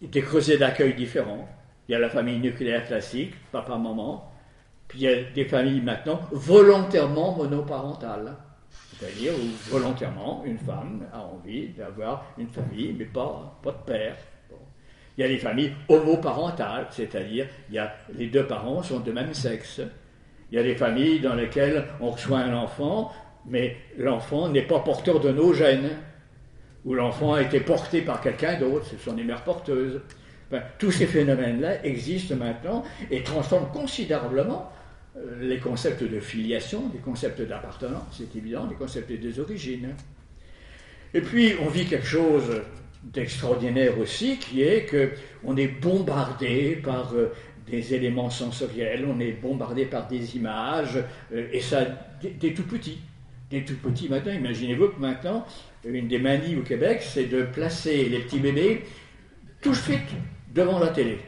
des 0.00 0.22
creusets 0.22 0.58
d'accueil 0.58 0.94
différents. 0.94 1.48
Il 1.88 1.92
y 1.92 1.94
a 1.94 1.98
la 1.98 2.10
famille 2.10 2.38
nucléaire 2.38 2.84
classique, 2.86 3.34
papa, 3.52 3.76
maman. 3.76 4.32
Puis 4.88 5.00
il 5.00 5.02
y 5.02 5.08
a 5.08 5.22
des 5.22 5.44
familles 5.44 5.80
maintenant 5.80 6.20
volontairement 6.32 7.36
monoparentales. 7.36 8.36
C'est-à-dire 8.70 9.32
où 9.34 9.70
volontairement 9.70 10.42
une 10.44 10.58
femme 10.58 11.06
a 11.12 11.20
envie 11.20 11.68
d'avoir 11.68 12.26
une 12.36 12.48
famille, 12.48 12.94
mais 12.98 13.04
pas, 13.04 13.58
pas 13.62 13.70
de 13.70 13.92
père. 13.92 14.16
Il 15.18 15.22
y 15.22 15.24
a 15.24 15.28
des 15.28 15.38
familles 15.38 15.72
homoparentales, 15.88 16.86
c'est-à-dire 16.92 17.46
il 17.68 17.74
y 17.74 17.78
a, 17.78 17.92
les 18.16 18.28
deux 18.28 18.46
parents 18.46 18.84
sont 18.84 19.00
de 19.00 19.10
même 19.10 19.34
sexe. 19.34 19.80
Il 20.52 20.56
y 20.56 20.60
a 20.60 20.62
des 20.62 20.76
familles 20.76 21.18
dans 21.18 21.34
lesquelles 21.34 21.86
on 22.00 22.10
reçoit 22.10 22.38
un 22.38 22.54
enfant, 22.54 23.12
mais 23.44 23.76
l'enfant 23.98 24.48
n'est 24.48 24.62
pas 24.62 24.78
porteur 24.78 25.18
de 25.18 25.30
nos 25.32 25.52
gènes, 25.52 25.90
ou 26.84 26.94
l'enfant 26.94 27.34
a 27.34 27.42
été 27.42 27.58
porté 27.58 28.02
par 28.02 28.20
quelqu'un 28.20 28.60
d'autre, 28.60 28.86
ce 28.86 28.96
sont 28.96 29.14
des 29.14 29.24
mères 29.24 29.42
porteuses. 29.42 30.00
tous 30.78 30.92
ces 30.92 31.06
phénomènes-là 31.06 31.84
existent 31.84 32.36
maintenant 32.36 32.84
et 33.10 33.24
transforment 33.24 33.72
considérablement 33.72 34.70
les 35.40 35.58
concepts 35.58 36.04
de 36.04 36.20
filiation, 36.20 36.92
les 36.94 37.00
concepts 37.00 37.42
d'appartenance, 37.42 38.04
c'est 38.12 38.36
évident, 38.36 38.68
les 38.70 38.76
concepts 38.76 39.10
des 39.10 39.40
origines. 39.40 39.96
Et 41.12 41.20
puis, 41.20 41.54
on 41.60 41.68
vit 41.68 41.86
quelque 41.86 42.06
chose 42.06 42.62
d'extraordinaire 43.02 43.98
aussi, 43.98 44.38
qui 44.38 44.62
est 44.62 44.86
qu'on 44.86 45.56
est 45.56 45.68
bombardé 45.68 46.80
par 46.82 47.12
euh, 47.14 47.32
des 47.70 47.94
éléments 47.94 48.30
sensoriels, 48.30 49.06
on 49.06 49.20
est 49.20 49.32
bombardé 49.32 49.84
par 49.86 50.08
des 50.08 50.36
images, 50.36 50.98
euh, 51.32 51.48
et 51.52 51.60
ça, 51.60 51.84
des, 52.22 52.54
tout 52.54 52.64
petits. 52.64 52.98
Des 53.50 53.64
tout 53.64 53.76
petits 53.76 54.08
maintenant, 54.08 54.32
imaginez-vous 54.32 54.88
que 54.88 55.00
maintenant, 55.00 55.46
une 55.84 56.08
des 56.08 56.18
manies 56.18 56.56
au 56.56 56.62
Québec, 56.62 57.00
c'est 57.02 57.24
de 57.24 57.42
placer 57.42 58.08
les 58.08 58.20
petits 58.20 58.40
bébés 58.40 58.84
tout 59.62 59.70
de 59.70 59.76
suite 59.76 60.10
devant 60.54 60.78
la 60.78 60.88
télé. 60.88 61.18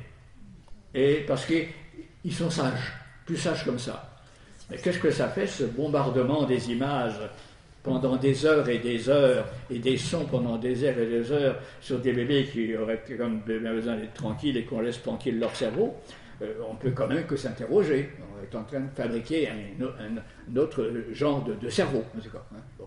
Et 0.95 1.25
parce 1.27 1.47
qu'ils 1.47 2.35
sont 2.35 2.51
sages 2.51 2.93
plus 3.25 3.37
sage 3.37 3.65
comme 3.65 3.79
ça. 3.79 4.19
Mais 4.71 4.77
qu'est-ce 4.77 4.99
que 4.99 5.11
ça 5.11 5.29
fait, 5.29 5.47
ce 5.47 5.65
bombardement 5.65 6.45
des 6.45 6.71
images? 6.71 7.21
Pendant 7.83 8.17
des 8.17 8.45
heures 8.45 8.69
et 8.69 8.79
des 8.79 9.09
heures, 9.09 9.47
et 9.71 9.79
des 9.79 9.97
sons 9.97 10.27
pendant 10.27 10.59
des 10.59 10.85
heures 10.85 10.99
et 10.99 11.07
des 11.07 11.33
heures 11.33 11.59
sur 11.81 11.99
des 11.99 12.13
bébés 12.13 12.47
qui 12.53 12.77
auraient 12.77 13.03
comme 13.17 13.41
besoin 13.41 13.97
d'être 13.97 14.15
tranquilles 14.15 14.57
et 14.57 14.65
qu'on 14.65 14.81
laisse 14.81 15.03
tranquille 15.03 15.39
leur 15.39 15.55
cerveau, 15.57 15.97
euh, 16.43 16.55
on 16.69 16.75
peut 16.75 16.91
quand 16.91 17.07
même 17.07 17.25
que 17.25 17.37
s'interroger. 17.37 18.11
On 18.21 18.43
est 18.43 18.59
en 18.59 18.65
train 18.65 18.81
de 18.81 18.91
fabriquer 18.95 19.49
un, 19.49 20.57
autre 20.57 20.91
genre 21.13 21.45
de, 21.45 21.69
cerveau. 21.69 22.05
Hein. 22.17 22.85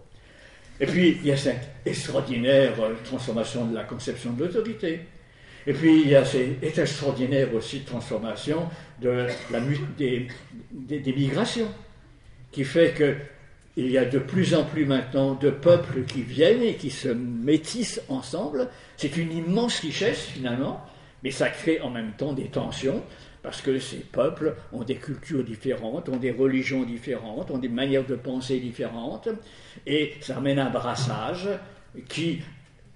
Et 0.80 0.86
puis, 0.86 1.18
il 1.22 1.28
y 1.28 1.32
a 1.32 1.38
cette 1.38 1.70
extraordinaire 1.86 2.74
euh, 2.82 2.94
transformation 3.04 3.66
de 3.66 3.76
la 3.76 3.84
conception 3.84 4.34
de 4.34 4.46
l'autorité. 4.46 5.02
Et 5.66 5.74
puis, 5.74 6.02
il 6.02 6.10
y 6.10 6.16
a 6.16 6.26
cette 6.26 6.62
extraordinaire 6.64 7.54
aussi 7.54 7.82
transformation 7.82 8.68
des, 9.00 10.28
migrations, 11.16 11.70
qui 12.52 12.64
fait 12.64 12.94
qu'il 13.74 13.90
y 13.90 13.98
a 13.98 14.06
de 14.06 14.20
plus 14.20 14.54
en 14.54 14.64
plus 14.64 14.86
maintenant 14.86 15.34
de 15.36 15.50
peuples 15.50 16.04
qui 16.04 16.22
viennent 16.22 16.62
et 16.62 16.76
qui 16.76 16.90
se 16.90 17.10
métissent 17.10 18.02
ensemble. 18.10 18.70
C'est 18.98 19.18
une 19.18 19.32
immense 19.32 19.80
richesse 19.80 20.22
finalement, 20.22 20.86
mais 21.24 21.32
ça 21.32 21.50
crée 21.50 21.82
en 21.82 21.90
même 21.90 22.14
temps 22.18 22.34
des 22.34 22.48
tensions, 22.48 23.02
parce 23.42 23.62
que 23.62 23.80
ces 23.80 23.98
peuples 23.98 24.56
ont 24.72 24.84
des 24.84 24.96
cultures 24.96 25.44
différentes, 25.44 26.08
ont 26.10 26.18
des 26.18 26.32
religions 26.32 26.84
différentes, 26.84 27.52
ont 27.52 27.58
des 27.58 27.70
manières 27.70 28.06
de 28.06 28.16
penser 28.16 28.60
différentes, 28.60 29.30
et 29.86 30.14
ça 30.22 30.38
amène 30.38 30.60
un 30.60 30.70
brassage 30.70 31.50
qui 32.08 32.42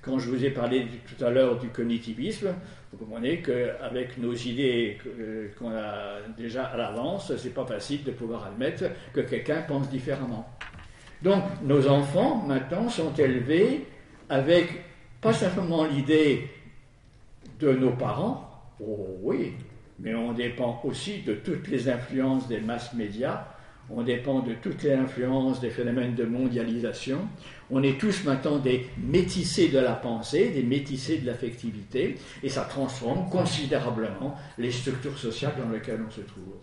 quand 0.08 0.20
je 0.20 0.30
vous 0.30 0.46
ai 0.46 0.52
parlé 0.52 0.88
tout 1.06 1.24
à 1.24 1.30
l'heure 1.30 1.60
du 1.60 1.68
cognitivisme, 1.68 2.54
vous 2.92 2.98
comprenez 2.98 3.42
qu'avec 3.42 4.18
nos 4.18 4.34
idées 4.34 4.98
euh, 5.06 5.50
qu'on 5.60 5.72
a 5.72 6.22
déjà 6.38 6.64
à 6.64 6.78
l'avance, 6.78 7.34
c'est 7.36 7.54
pas 7.54 7.66
facile 7.66 8.04
de 8.06 8.12
pouvoir 8.12 8.46
admettre 8.46 8.86
que 9.14 9.20
quelqu'un 9.20 9.64
pense 9.64 9.90
différemment. 9.90 10.57
Donc, 11.22 11.44
nos 11.64 11.88
enfants, 11.88 12.44
maintenant, 12.48 12.90
sont 12.90 13.14
élevés 13.14 13.86
avec 14.30 14.84
pas 15.22 15.34
simplement 15.34 15.86
l'idée 15.86 16.50
de 17.60 17.72
nos 17.72 17.92
parents, 17.92 18.50
oh 18.80 19.18
oui, 19.22 19.54
mais 20.00 20.14
on 20.14 20.34
dépend 20.34 20.80
aussi 20.84 21.22
de 21.24 21.34
toutes 21.34 21.68
les 21.70 21.90
influences 21.90 22.48
des 22.48 22.60
masses 22.60 22.94
médias, 22.94 23.46
on 23.90 24.04
dépend 24.04 24.42
de 24.42 24.54
toutes 24.54 24.84
les 24.84 24.92
influences 24.92 25.62
des 25.62 25.70
phénomènes 25.70 26.14
de 26.14 26.26
mondialisation. 26.26 27.20
On 27.72 27.82
est 27.84 27.98
tous 27.98 28.26
maintenant 28.26 28.58
des 28.58 28.86
métissés 28.98 29.70
de 29.70 29.80
la 29.80 29.94
pensée, 29.94 30.50
des 30.50 30.64
métissés 30.64 31.20
de 31.20 31.26
l'affectivité, 31.26 32.18
et 32.44 32.50
ça 32.50 32.66
transforme 32.66 33.30
considérablement 33.30 34.36
les 34.58 34.72
structures 34.72 35.18
sociales 35.18 35.54
dans 35.58 35.70
lesquelles 35.70 36.02
on 36.06 36.12
se 36.12 36.22
trouve. 36.22 36.56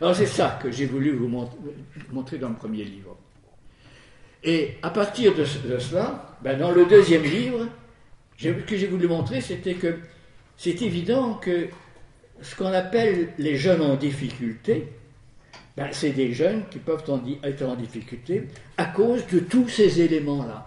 Alors 0.00 0.14
c'est 0.14 0.26
ça 0.26 0.58
que 0.60 0.70
j'ai 0.70 0.86
voulu 0.86 1.12
vous 1.12 1.28
montrer 2.12 2.38
dans 2.38 2.48
le 2.48 2.56
premier 2.56 2.84
livre. 2.84 3.16
Et 4.44 4.76
à 4.82 4.90
partir 4.90 5.34
de, 5.34 5.44
cela, 5.44 6.36
ben, 6.42 6.58
dans 6.58 6.70
le 6.70 6.86
deuxième 6.86 7.24
livre, 7.24 7.66
ce 8.36 8.48
que 8.48 8.76
j'ai 8.76 8.86
voulu 8.86 9.08
montrer, 9.08 9.40
c'était 9.40 9.74
que 9.74 9.96
c'est 10.56 10.80
évident 10.82 11.34
que 11.34 11.68
ce 12.40 12.54
qu'on 12.54 12.72
appelle 12.72 13.30
les 13.38 13.56
jeunes 13.56 13.82
en 13.82 13.96
difficulté, 13.96 14.88
ben, 15.76 15.88
c'est 15.92 16.10
des 16.10 16.32
jeunes 16.32 16.64
qui 16.70 16.78
peuvent 16.78 17.04
être 17.42 17.62
en 17.62 17.76
difficulté 17.76 18.44
à 18.76 18.86
cause 18.86 19.26
de 19.26 19.40
tous 19.40 19.68
ces 19.68 20.00
éléments-là. 20.00 20.66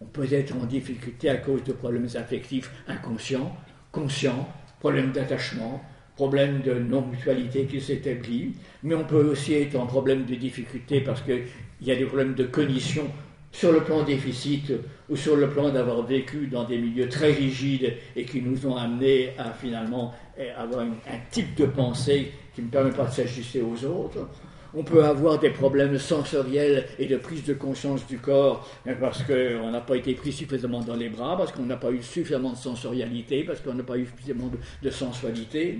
On 0.00 0.06
peut 0.06 0.30
être 0.32 0.54
en 0.56 0.64
difficulté 0.64 1.28
à 1.30 1.36
cause 1.36 1.62
de 1.64 1.72
problèmes 1.72 2.08
affectifs 2.14 2.70
inconscients, 2.88 3.56
conscients, 3.92 4.48
problèmes 4.80 5.12
d'attachement, 5.12 5.82
problèmes 6.16 6.60
de 6.60 6.74
non-mutualité 6.74 7.64
qui 7.64 7.80
s'établit, 7.80 8.54
mais 8.82 8.94
on 8.94 9.04
peut 9.04 9.24
aussi 9.24 9.54
être 9.54 9.76
en 9.76 9.86
problème 9.86 10.24
de 10.26 10.34
difficulté 10.34 11.00
parce 11.00 11.22
qu'il 11.22 11.44
y 11.82 11.90
a 11.90 11.96
des 11.96 12.04
problèmes 12.04 12.34
de 12.34 12.44
cognition 12.44 13.10
sur 13.52 13.70
le 13.72 13.84
plan 13.84 14.02
déficit 14.02 14.72
ou 15.08 15.16
sur 15.16 15.36
le 15.36 15.48
plan 15.48 15.70
d'avoir 15.70 16.02
vécu 16.02 16.48
dans 16.48 16.64
des 16.64 16.78
milieux 16.78 17.08
très 17.08 17.32
rigides 17.32 17.94
et 18.16 18.24
qui 18.24 18.42
nous 18.42 18.66
ont 18.66 18.76
amenés 18.76 19.32
à 19.38 19.52
finalement 19.52 20.12
avoir 20.58 20.80
un 20.80 21.18
type 21.30 21.54
de 21.54 21.66
pensée 21.66 22.32
qui 22.54 22.62
ne 22.62 22.68
permet 22.68 22.90
pas 22.90 23.04
de 23.04 23.12
s'ajuster 23.12 23.62
aux 23.62 23.84
autres. 23.84 24.28
On 24.76 24.82
peut 24.82 25.04
avoir 25.04 25.38
des 25.38 25.50
problèmes 25.50 25.98
sensoriels 25.98 26.86
et 26.98 27.06
de 27.06 27.16
prise 27.16 27.44
de 27.44 27.54
conscience 27.54 28.04
du 28.08 28.18
corps 28.18 28.68
parce 29.00 29.22
qu'on 29.22 29.70
n'a 29.70 29.80
pas 29.80 29.96
été 29.96 30.14
pris 30.14 30.32
suffisamment 30.32 30.80
dans 30.80 30.96
les 30.96 31.08
bras, 31.08 31.36
parce 31.36 31.52
qu'on 31.52 31.62
n'a 31.62 31.76
pas 31.76 31.92
eu 31.92 32.02
suffisamment 32.02 32.50
de 32.50 32.56
sensorialité, 32.56 33.44
parce 33.44 33.60
qu'on 33.60 33.74
n'a 33.74 33.84
pas 33.84 33.96
eu 33.96 34.06
suffisamment 34.06 34.50
de, 34.82 34.90
sensualité. 34.90 35.78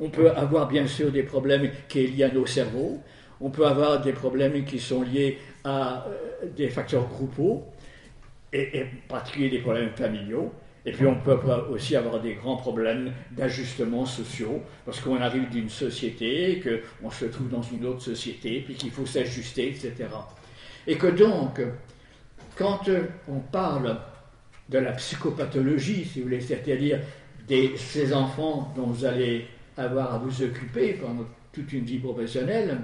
On 0.00 0.10
peut 0.10 0.30
avoir 0.32 0.66
bien 0.66 0.88
sûr 0.88 1.12
des 1.12 1.22
problèmes 1.22 1.70
qui 1.88 2.08
sont 2.08 2.14
liés 2.16 2.24
à 2.24 2.32
nos 2.32 2.46
cerveaux. 2.46 3.00
On 3.42 3.50
peut 3.50 3.66
avoir 3.66 4.00
des 4.00 4.12
problèmes 4.12 4.64
qui 4.64 4.78
sont 4.78 5.02
liés 5.02 5.38
à 5.64 6.06
euh, 6.06 6.46
des 6.56 6.68
facteurs 6.68 7.06
groupaux, 7.08 7.64
et, 8.52 8.78
et 8.78 8.82
en 8.84 9.08
particulier 9.08 9.50
des 9.50 9.58
problèmes 9.58 9.90
familiaux. 9.90 10.52
Et 10.84 10.92
puis 10.92 11.06
on 11.06 11.14
peut 11.16 11.38
aussi 11.70 11.94
avoir 11.94 12.20
des 12.20 12.34
grands 12.34 12.56
problèmes 12.56 13.12
d'ajustement 13.32 14.04
sociaux, 14.04 14.62
parce 14.84 15.00
qu'on 15.00 15.20
arrive 15.20 15.48
d'une 15.50 15.68
société, 15.68 16.62
qu'on 17.00 17.10
se 17.10 17.26
trouve 17.26 17.48
dans 17.48 17.62
une 17.62 17.84
autre 17.84 18.02
société, 18.02 18.62
puis 18.64 18.74
qu'il 18.74 18.90
faut 18.90 19.06
s'ajuster, 19.06 19.68
etc. 19.68 20.08
Et 20.86 20.96
que 20.96 21.06
donc, 21.06 21.60
quand 22.56 22.88
on 23.28 23.38
parle 23.38 23.96
de 24.68 24.78
la 24.78 24.92
psychopathologie, 24.92 26.04
si 26.04 26.18
vous 26.18 26.24
voulez, 26.24 26.40
c'est-à-dire 26.40 27.00
de 27.48 27.76
ces 27.76 28.12
enfants 28.12 28.72
dont 28.76 28.86
vous 28.86 29.04
allez 29.04 29.46
avoir 29.76 30.14
à 30.14 30.18
vous 30.18 30.42
occuper 30.42 30.94
pendant 30.94 31.26
toute 31.52 31.72
une 31.72 31.84
vie 31.84 31.98
professionnelle, 31.98 32.78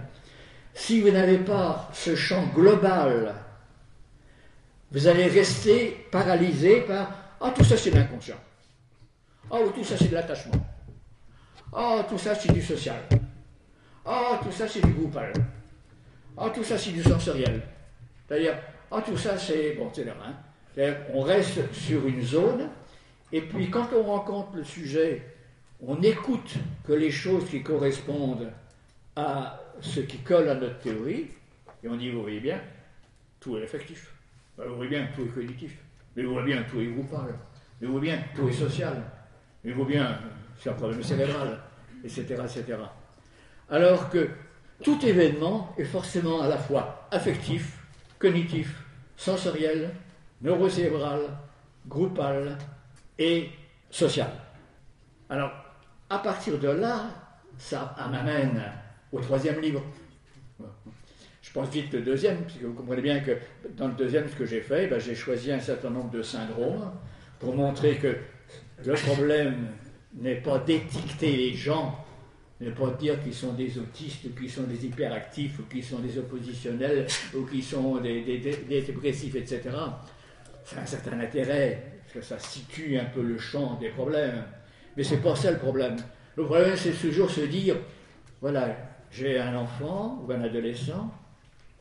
si 0.78 1.00
vous 1.00 1.10
n'avez 1.10 1.38
pas 1.38 1.90
ce 1.92 2.14
champ 2.14 2.46
global, 2.54 3.34
vous 4.92 5.08
allez 5.08 5.26
rester 5.26 6.06
paralysé 6.10 6.82
par 6.82 7.12
ah, 7.40 7.52
tout 7.54 7.64
ça, 7.64 7.76
c'est 7.76 7.90
de 7.90 7.96
l'inconscient. 7.96 8.36
Ah, 9.50 9.58
tout 9.74 9.84
ça, 9.84 9.96
c'est 9.96 10.08
de 10.08 10.14
l'attachement. 10.14 10.54
Ah, 11.72 12.06
tout 12.08 12.16
ça, 12.16 12.34
c'est 12.34 12.52
du 12.52 12.62
social. 12.62 13.02
Ah, 14.06 14.40
tout 14.42 14.52
ça, 14.52 14.66
c'est 14.68 14.80
du 14.80 14.92
groupal. 14.92 15.32
Ah, 16.36 16.50
tout 16.54 16.64
ça, 16.64 16.78
c'est 16.78 16.92
du 16.92 17.02
sensoriel. 17.02 17.60
C'est-à-dire, 18.26 18.54
ah, 18.90 19.02
tout 19.04 19.16
ça, 19.16 19.36
c'est. 19.36 19.72
Bon, 19.72 19.90
c'est. 19.92 20.06
C'est-à-dire, 20.74 20.96
on 21.12 21.22
reste 21.22 21.72
sur 21.72 22.06
une 22.06 22.22
zone, 22.22 22.68
et 23.32 23.40
puis 23.40 23.68
quand 23.68 23.88
on 23.92 24.04
rencontre 24.04 24.54
le 24.54 24.64
sujet, 24.64 25.34
on 25.84 26.00
écoute 26.02 26.54
que 26.84 26.92
les 26.92 27.10
choses 27.10 27.48
qui 27.50 27.62
correspondent 27.62 28.52
à 29.16 29.60
ce 29.80 30.00
qui 30.00 30.18
colle 30.18 30.48
à 30.48 30.54
notre 30.54 30.78
théorie, 30.78 31.28
et 31.82 31.88
on 31.88 31.96
dit, 31.96 32.10
vous 32.10 32.22
voyez 32.22 32.40
bien, 32.40 32.60
tout 33.40 33.56
est 33.56 33.62
effectif. 33.62 34.12
Ben, 34.56 34.66
vous 34.66 34.76
voyez 34.76 34.90
bien, 34.90 35.08
tout 35.14 35.22
est 35.22 35.28
cognitif. 35.28 35.76
Mais 36.16 36.22
vous 36.24 36.32
voyez 36.32 36.54
bien, 36.54 36.62
tout 36.64 36.80
est 36.80 36.86
groupal. 36.86 37.34
Mais 37.80 37.86
vous 37.86 37.94
voyez 37.94 38.12
bien, 38.12 38.24
tout 38.34 38.48
est 38.48 38.52
social. 38.52 39.02
Mais 39.62 39.72
vous 39.72 39.84
voyez 39.84 39.98
bien, 39.98 40.18
c'est 40.58 40.70
un 40.70 40.74
problème 40.74 41.02
cérébral, 41.02 41.60
etc., 42.02 42.24
etc. 42.44 42.78
Alors 43.70 44.08
que 44.10 44.28
tout 44.82 45.04
événement 45.04 45.74
est 45.78 45.84
forcément 45.84 46.40
à 46.40 46.48
la 46.48 46.56
fois 46.56 47.06
affectif, 47.10 47.78
cognitif, 48.18 48.82
sensoriel, 49.16 49.90
neurocérébral, 50.42 51.20
groupal 51.86 52.56
et 53.18 53.50
social. 53.90 54.30
Alors, 55.28 55.52
à 56.10 56.18
partir 56.18 56.58
de 56.58 56.68
là, 56.68 57.10
ça 57.58 57.94
m'amène 58.10 58.62
au 59.12 59.20
troisième 59.20 59.60
livre, 59.60 59.82
je 61.48 61.52
pense 61.52 61.70
vite 61.70 61.92
le 61.94 62.02
deuxième, 62.02 62.42
puisque 62.42 62.62
vous 62.62 62.74
comprenez 62.74 63.00
bien 63.00 63.20
que 63.20 63.32
dans 63.76 63.88
le 63.88 63.94
deuxième, 63.94 64.28
ce 64.28 64.34
que 64.34 64.44
j'ai 64.44 64.60
fait, 64.60 64.86
ben, 64.86 65.00
j'ai 65.00 65.14
choisi 65.14 65.50
un 65.50 65.60
certain 65.60 65.88
nombre 65.88 66.10
de 66.10 66.22
syndromes 66.22 66.92
pour 67.38 67.54
montrer 67.56 67.96
que 67.96 68.16
le 68.84 68.94
problème 68.94 69.68
n'est 70.14 70.36
pas 70.36 70.58
d'étiqueter 70.58 71.36
les 71.36 71.54
gens, 71.54 72.04
n'est 72.60 72.70
pas 72.70 72.90
dire 72.90 73.22
qu'ils 73.22 73.34
sont 73.34 73.52
des 73.52 73.78
autistes, 73.78 74.34
qu'ils 74.36 74.50
sont 74.50 74.64
des 74.64 74.84
hyperactifs, 74.84 75.58
ou 75.58 75.62
qu'ils 75.62 75.84
sont 75.84 76.00
des 76.00 76.18
oppositionnels, 76.18 77.06
ou 77.34 77.44
qu'ils 77.44 77.64
sont 77.64 77.96
des, 77.96 78.20
dépressifs, 78.68 79.36
etc. 79.36 79.70
Ça 80.64 80.78
a 80.78 80.82
un 80.82 80.86
certain 80.86 81.18
intérêt, 81.20 82.00
parce 82.02 82.12
que 82.14 82.20
ça 82.20 82.38
situe 82.38 82.98
un 82.98 83.06
peu 83.06 83.22
le 83.22 83.38
champ 83.38 83.78
des 83.80 83.88
problèmes. 83.88 84.44
Mais 84.96 85.02
c'est 85.02 85.22
pas 85.22 85.34
ça 85.34 85.50
le 85.50 85.58
problème. 85.58 85.96
Le 86.36 86.44
problème, 86.44 86.76
c'est 86.76 86.92
toujours 86.92 87.30
se 87.30 87.42
dire, 87.42 87.76
voilà, 88.40 88.76
j'ai 89.10 89.38
un 89.38 89.56
enfant 89.56 90.22
ou 90.26 90.32
un 90.32 90.40
adolescent. 90.42 91.10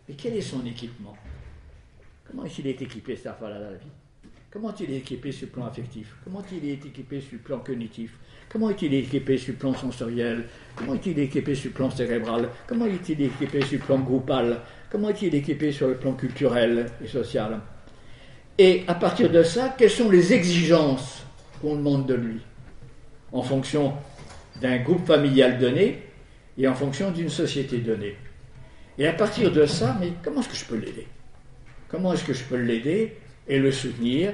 Mais 0.08 0.16
quel 0.16 0.36
est 0.36 0.42
son 0.42 0.66
équipement? 0.66 1.16
Comment 2.26 2.46
est-il 2.46 2.68
équipé, 2.68 3.16
cette 3.16 3.28
affaire-là, 3.28 3.60
dans 3.60 3.72
la 3.72 3.78
vie? 3.78 3.88
Comment 4.50 4.72
est-il 4.72 4.94
équipé 4.94 5.32
sur 5.32 5.48
le 5.48 5.52
plan 5.52 5.66
affectif? 5.66 6.16
Comment 6.24 6.42
est-il 6.42 6.70
équipé 6.70 7.20
sur 7.20 7.34
le 7.34 7.40
plan 7.40 7.60
cognitif? 7.60 8.14
Comment 8.50 8.70
est-il 8.70 8.94
équipé 8.94 9.38
sur 9.38 9.54
le 9.54 9.60
plan 9.60 9.74
sensoriel? 9.74 10.46
Comment 10.76 10.94
est-il 10.94 11.20
équipé 11.20 11.54
sur 11.54 11.70
le 11.70 11.74
plan 11.74 11.90
cérébral? 11.90 12.50
Comment 12.66 12.86
est-il 12.86 13.22
équipé 13.22 13.62
sur 13.62 13.80
le 13.80 13.86
plan 13.86 14.00
groupal? 14.00 14.62
Comment 14.90 15.10
est-il 15.10 15.36
équipé 15.36 15.74
sur 15.74 15.90
le 15.90 15.96
plan 15.96 16.14
culturel 16.14 16.86
et 17.04 17.08
social? 17.08 17.60
Et 18.58 18.86
à 18.88 18.96
partir 18.96 19.30
de 19.30 19.44
ça, 19.44 19.76
quelles 19.78 19.92
sont 19.92 20.10
les 20.10 20.34
exigences 20.34 21.26
qu'on 21.62 21.76
demande 21.76 22.08
de 22.08 22.14
lui? 22.14 22.40
En 23.34 23.42
fonction 23.42 23.94
d'un 24.62 24.78
groupe 24.78 25.06
familial 25.06 25.60
donné 25.60 26.04
et 26.58 26.68
en 26.68 26.74
fonction 26.74 27.12
d'une 27.12 27.30
société 27.30 27.78
donnée. 27.78 28.16
Et 28.98 29.08
à 29.08 29.14
partir 29.14 29.52
de 29.52 29.66
ça, 29.66 29.96
mais 30.00 30.14
comment 30.24 30.42
est-ce 30.42 30.50
que 30.50 30.56
je 30.56 30.66
peux 30.66 30.78
l'aider? 30.78 31.08
Comment 31.88 32.14
est-ce 32.14 32.24
que 32.24 32.34
je 32.34 32.44
peux 32.44 32.58
l'aider 32.58 33.14
et 33.48 33.60
le 33.60 33.72
soutenir 33.72 34.34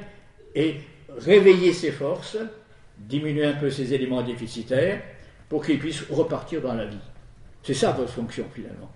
et 0.56 0.78
réveiller 1.18 1.74
ses 1.74 1.92
forces, 1.92 2.38
diminuer 2.98 3.46
un 3.46 3.54
peu 3.54 3.70
ses 3.70 3.94
éléments 3.94 4.24
déficitaires 4.24 5.02
pour 5.50 5.66
qu'il 5.66 5.80
puisse 5.80 6.04
repartir 6.10 6.62
dans 6.62 6.74
la 6.74 6.86
vie? 6.86 6.98
C'est 7.62 7.74
ça 7.74 7.92
votre 7.92 8.12
fonction 8.12 8.46
finalement. 8.54 8.92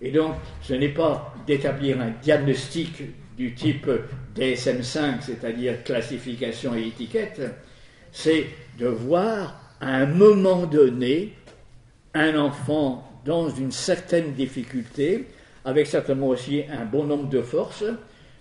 Et 0.00 0.10
donc, 0.10 0.34
ce 0.62 0.74
n'est 0.74 0.90
pas 0.90 1.34
d'établir 1.46 2.00
un 2.00 2.10
diagnostic 2.22 3.02
du 3.36 3.54
type 3.54 3.88
DSM5, 4.36 5.22
c'est-à-dire 5.22 5.82
classification 5.84 6.74
et 6.74 6.86
étiquette, 6.86 7.40
c'est 8.12 8.46
de 8.78 8.86
voir 8.86 9.76
à 9.80 9.96
un 9.96 10.06
moment 10.06 10.66
donné 10.66 11.34
un 12.14 12.38
enfant 12.38 13.04
dans 13.24 13.50
une 13.50 13.72
certaine 13.72 14.32
difficulté, 14.32 15.26
avec 15.64 15.86
certainement 15.86 16.28
aussi 16.28 16.62
un 16.70 16.84
bon 16.84 17.04
nombre 17.04 17.28
de 17.28 17.42
forces, 17.42 17.84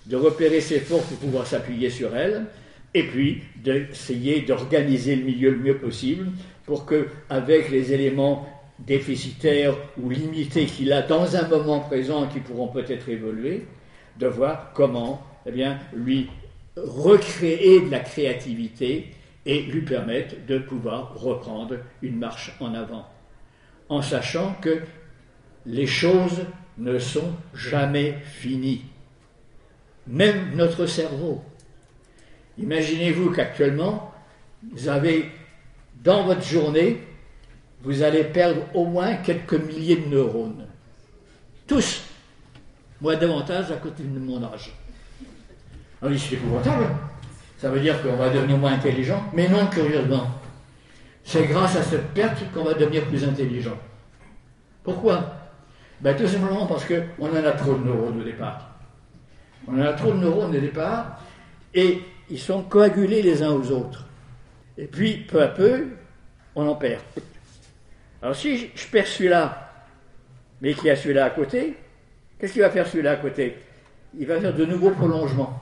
de 0.05 0.15
repérer 0.15 0.61
ses 0.61 0.79
forces 0.79 1.07
pour 1.07 1.17
pouvoir 1.17 1.45
s'appuyer 1.45 1.89
sur 1.89 2.15
elles, 2.15 2.45
et 2.93 3.03
puis 3.03 3.41
d'essayer 3.57 4.41
d'organiser 4.41 5.15
le 5.15 5.23
milieu 5.23 5.51
le 5.51 5.57
mieux 5.57 5.77
possible 5.77 6.29
pour 6.65 6.85
que, 6.85 7.07
avec 7.29 7.69
les 7.69 7.93
éléments 7.93 8.47
déficitaires 8.79 9.75
ou 10.01 10.09
limités 10.09 10.65
qu'il 10.65 10.93
a 10.93 11.01
dans 11.01 11.35
un 11.35 11.47
moment 11.47 11.81
présent 11.81 12.27
qui 12.27 12.39
pourront 12.39 12.67
peut-être 12.67 13.09
évoluer, 13.09 13.65
de 14.19 14.27
voir 14.27 14.71
comment 14.73 15.21
eh 15.45 15.51
bien, 15.51 15.79
lui 15.93 16.29
recréer 16.75 17.81
de 17.81 17.91
la 17.91 17.99
créativité 17.99 19.07
et 19.45 19.61
lui 19.63 19.81
permettre 19.81 20.35
de 20.47 20.59
pouvoir 20.59 21.19
reprendre 21.19 21.77
une 22.01 22.17
marche 22.17 22.53
en 22.59 22.73
avant 22.73 23.05
en 23.89 24.01
sachant 24.01 24.55
que 24.61 24.81
les 25.65 25.87
choses 25.87 26.45
ne 26.77 26.99
sont 26.99 27.33
jamais 27.53 28.17
finies. 28.23 28.85
Même 30.07 30.55
notre 30.55 30.85
cerveau. 30.85 31.43
Imaginez-vous 32.57 33.31
qu'actuellement, 33.31 34.13
vous 34.71 34.87
avez, 34.87 35.29
dans 36.03 36.23
votre 36.23 36.43
journée, 36.43 37.01
vous 37.81 38.01
allez 38.01 38.23
perdre 38.23 38.61
au 38.73 38.85
moins 38.85 39.15
quelques 39.15 39.53
milliers 39.53 39.97
de 39.97 40.07
neurones. 40.07 40.65
Tous. 41.67 42.03
Moi, 43.01 43.15
davantage 43.15 43.71
à 43.71 43.75
côté 43.75 44.03
de 44.03 44.19
mon 44.19 44.41
âge. 44.43 44.73
Alors, 46.01 46.17
c'est 46.17 46.35
épouvantable. 46.35 46.87
Ça 47.57 47.69
veut 47.69 47.79
dire 47.79 48.01
qu'on 48.01 48.15
va 48.15 48.29
devenir 48.29 48.57
moins 48.57 48.73
intelligent, 48.73 49.23
mais 49.33 49.47
non, 49.47 49.67
curieusement. 49.67 50.27
C'est 51.27 51.45
grâce 51.45 51.75
à 51.75 51.83
cette 51.83 52.13
perte 52.13 52.41
qu'on 52.53 52.63
va 52.63 52.73
devenir 52.73 53.03
plus 53.05 53.21
intelligent. 53.25 53.77
Pourquoi? 54.81 55.35
Ben, 55.99 56.15
Tout 56.15 56.25
simplement 56.25 56.65
parce 56.65 56.85
qu'on 56.85 57.29
en 57.29 57.35
a 57.35 57.51
trop 57.51 57.73
de 57.73 57.83
neurones 57.83 58.21
au 58.21 58.23
départ. 58.23 58.69
On 59.67 59.77
en 59.77 59.81
a 59.81 59.91
trop 59.91 60.13
de 60.13 60.19
neurones 60.19 60.55
au 60.55 60.59
départ, 60.59 61.19
et 61.73 62.01
ils 62.29 62.39
sont 62.39 62.63
coagulés 62.63 63.21
les 63.21 63.43
uns 63.43 63.51
aux 63.51 63.71
autres. 63.71 64.05
Et 64.77 64.85
puis, 64.85 65.17
peu 65.17 65.41
à 65.41 65.49
peu, 65.49 65.87
on 66.55 66.65
en 66.65 66.75
perd. 66.75 67.01
Alors 68.21 68.35
si 68.35 68.71
je 68.73 68.87
perds 68.87 69.07
celui-là, 69.07 69.69
mais 70.61 70.73
qu'il 70.75 70.85
y 70.85 70.91
a 70.91 70.95
celui-là 70.95 71.25
à 71.25 71.29
côté, 71.31 71.75
qu'est-ce 72.39 72.53
qu'il 72.53 72.61
va 72.61 72.69
faire 72.69 72.87
celui-là 72.87 73.11
à 73.11 73.15
côté? 73.17 73.57
Il 74.17 74.27
va 74.27 74.39
faire 74.39 74.55
de 74.55 74.63
nouveaux 74.63 74.91
prolongements. 74.91 75.61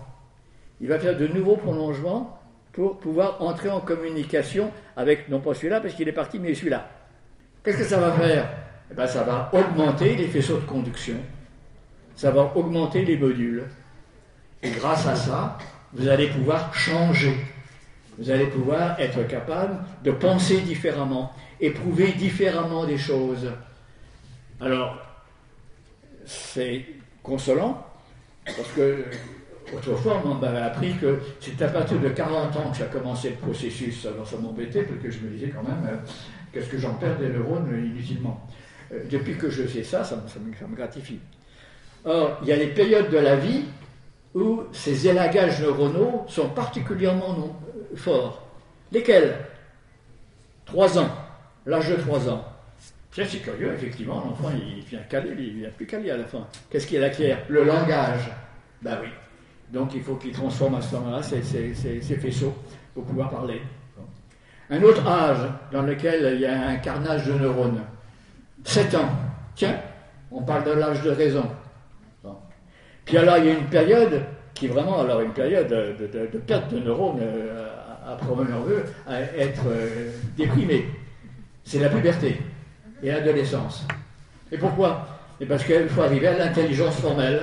Il 0.79 0.89
va 0.89 0.99
faire 0.99 1.17
de 1.17 1.25
nouveaux 1.25 1.57
prolongements 1.57 2.39
pour 2.75 2.99
pouvoir 2.99 3.41
entrer 3.41 3.69
en 3.69 3.79
communication 3.79 4.69
avec, 4.97 5.29
non 5.29 5.39
pas 5.39 5.53
celui-là, 5.53 5.79
parce 5.79 5.93
qu'il 5.93 6.09
est 6.09 6.11
parti, 6.11 6.39
mais 6.39 6.53
celui-là. 6.53 6.89
Qu'est-ce 7.63 7.77
que 7.77 7.83
ça 7.85 7.97
va 7.97 8.11
faire? 8.11 8.49
Eh 8.91 8.93
bien, 8.93 9.07
Ça 9.07 9.23
va 9.23 9.49
augmenter 9.53 10.15
les 10.15 10.27
faisceaux 10.27 10.57
de 10.57 10.65
conduction, 10.65 11.15
ça 12.15 12.31
va 12.31 12.51
augmenter 12.55 13.05
les 13.05 13.17
modules. 13.17 13.63
Et 14.61 14.71
grâce 14.71 15.07
à 15.07 15.15
ça, 15.15 15.57
vous 15.93 16.07
allez 16.09 16.27
pouvoir 16.27 16.73
changer. 16.73 17.35
Vous 18.17 18.29
allez 18.29 18.47
pouvoir 18.47 18.99
être 18.99 19.25
capable 19.27 19.77
de 20.03 20.11
penser 20.11 20.59
différemment, 20.61 21.33
éprouver 21.61 22.11
différemment 22.11 22.85
des 22.85 22.97
choses. 22.97 23.51
Alors, 24.59 24.97
c'est 26.25 26.85
consolant, 27.23 27.85
parce 28.45 28.69
que 28.75 29.05
autrefois, 29.73 30.21
on 30.25 30.35
m'avait 30.35 30.59
appris 30.59 30.93
que 30.95 31.19
c'est 31.39 31.61
à 31.61 31.67
partir 31.67 31.99
de 31.99 32.09
40 32.09 32.55
ans 32.55 32.71
que 32.71 32.77
ça 32.77 32.83
a 32.85 32.87
commencé 32.87 33.31
le 33.31 33.35
processus. 33.35 34.05
Alors 34.05 34.27
ça 34.27 34.37
m'embêtait, 34.37 34.83
parce 34.83 35.01
que 35.01 35.11
je 35.11 35.19
me 35.19 35.29
disais 35.29 35.49
quand 35.49 35.63
même, 35.63 35.87
euh, 35.87 35.97
qu'est-ce 36.51 36.69
que 36.69 36.77
j'en 36.77 36.93
perds 36.95 37.17
des 37.17 37.29
neurones 37.29 37.67
inutilement. 37.77 38.45
Euh, 38.91 39.03
depuis 39.09 39.35
que 39.35 39.49
je 39.49 39.67
sais 39.67 39.83
ça, 39.83 40.03
ça, 40.03 40.15
me, 40.15 40.75
gratifie. 40.75 41.19
Or, 42.03 42.39
il 42.43 42.49
y 42.49 42.51
a 42.51 42.55
les 42.55 42.67
périodes 42.67 43.09
de 43.09 43.17
la 43.17 43.35
vie 43.35 43.65
où 44.33 44.63
ces 44.71 45.07
élagages 45.07 45.61
neuronaux 45.61 46.25
sont 46.27 46.49
particulièrement 46.49 47.35
euh, 47.39 47.95
forts. 47.95 48.45
Lesquels? 48.91 49.35
Trois 50.65 50.97
ans, 50.99 51.09
l'âge 51.65 51.89
de 51.89 51.95
trois 51.95 52.29
ans. 52.29 52.43
C'est 53.11 53.39
curieux, 53.39 53.73
effectivement, 53.73 54.21
l'enfant 54.25 54.49
il 54.53 54.83
vient 54.83 54.99
caler, 55.09 55.33
il 55.37 55.59
vient 55.59 55.69
plus 55.69 55.85
caler 55.85 56.11
à 56.11 56.17
la 56.17 56.25
fin. 56.25 56.45
Qu'est-ce 56.69 56.85
qui 56.85 56.97
est 56.97 57.03
acquiert 57.03 57.39
Le 57.47 57.63
langage. 57.63 58.29
Ben 58.81 58.97
oui. 59.01 59.07
Donc 59.71 59.93
il 59.93 60.01
faut 60.01 60.15
qu'il 60.15 60.31
transforme 60.31 60.75
à 60.75 60.81
ce 60.81 60.95
moment-là 60.95 61.21
ses, 61.23 61.41
faisceaux 61.41 62.53
pour 62.93 63.03
pouvoir 63.03 63.29
parler. 63.29 63.61
Un 64.69 64.81
autre 64.81 65.07
âge 65.07 65.47
dans 65.71 65.83
lequel 65.83 66.35
il 66.35 66.41
y 66.41 66.45
a 66.45 66.67
un 66.67 66.75
carnage 66.77 67.25
de 67.25 67.33
neurones. 67.33 67.81
7 68.63 68.95
ans. 68.95 69.09
Tiens, 69.55 69.77
on 70.31 70.41
parle 70.41 70.63
de 70.63 70.71
l'âge 70.71 71.01
de 71.03 71.11
raison. 71.11 71.45
Puis 73.05 73.17
alors 73.17 73.37
il 73.37 73.45
y 73.45 73.49
a 73.49 73.53
une 73.53 73.67
période 73.67 74.23
qui 74.53 74.65
est 74.65 74.69
vraiment 74.69 74.99
alors 74.99 75.21
une 75.21 75.33
période 75.33 75.67
de, 75.67 76.37
perte 76.39 76.73
de 76.73 76.79
neurones 76.79 77.19
euh, 77.21 77.67
après 78.07 78.43
nerveux 78.45 78.83
à 79.07 79.21
être 79.21 79.63
euh, 79.67 80.11
déprimé. 80.35 80.85
C'est 81.63 81.79
la 81.79 81.89
puberté 81.89 82.41
et 83.03 83.11
l'adolescence. 83.11 83.85
Et 84.51 84.57
pourquoi? 84.57 85.07
Parce 85.47 85.63
qu'il 85.63 85.89
faut 85.89 86.01
arriver 86.01 86.27
à 86.27 86.37
l'intelligence 86.37 86.95
formelle. 86.95 87.41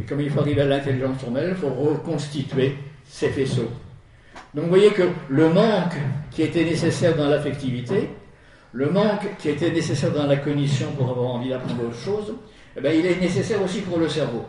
Et 0.00 0.04
comme 0.04 0.20
il 0.20 0.30
faut 0.30 0.40
arriver 0.40 0.62
à 0.62 0.66
l'intelligence 0.66 1.18
formelle, 1.18 1.50
il 1.50 1.56
faut 1.56 1.70
reconstituer 1.70 2.76
ces 3.04 3.28
faisceaux. 3.28 3.70
Donc 4.54 4.64
vous 4.64 4.70
voyez 4.70 4.90
que 4.90 5.02
le 5.28 5.48
manque 5.48 5.96
qui 6.30 6.42
était 6.42 6.64
nécessaire 6.64 7.16
dans 7.16 7.28
l'affectivité, 7.28 8.10
le 8.72 8.90
manque 8.90 9.36
qui 9.38 9.48
était 9.48 9.70
nécessaire 9.70 10.12
dans 10.12 10.26
la 10.26 10.36
cognition 10.36 10.92
pour 10.92 11.10
avoir 11.10 11.28
envie 11.28 11.50
d'apprendre 11.50 11.84
autre 11.84 11.96
chose, 11.96 12.34
eh 12.76 12.80
bien, 12.80 12.92
il 12.92 13.06
est 13.06 13.20
nécessaire 13.20 13.62
aussi 13.62 13.80
pour 13.80 13.98
le 13.98 14.08
cerveau. 14.08 14.44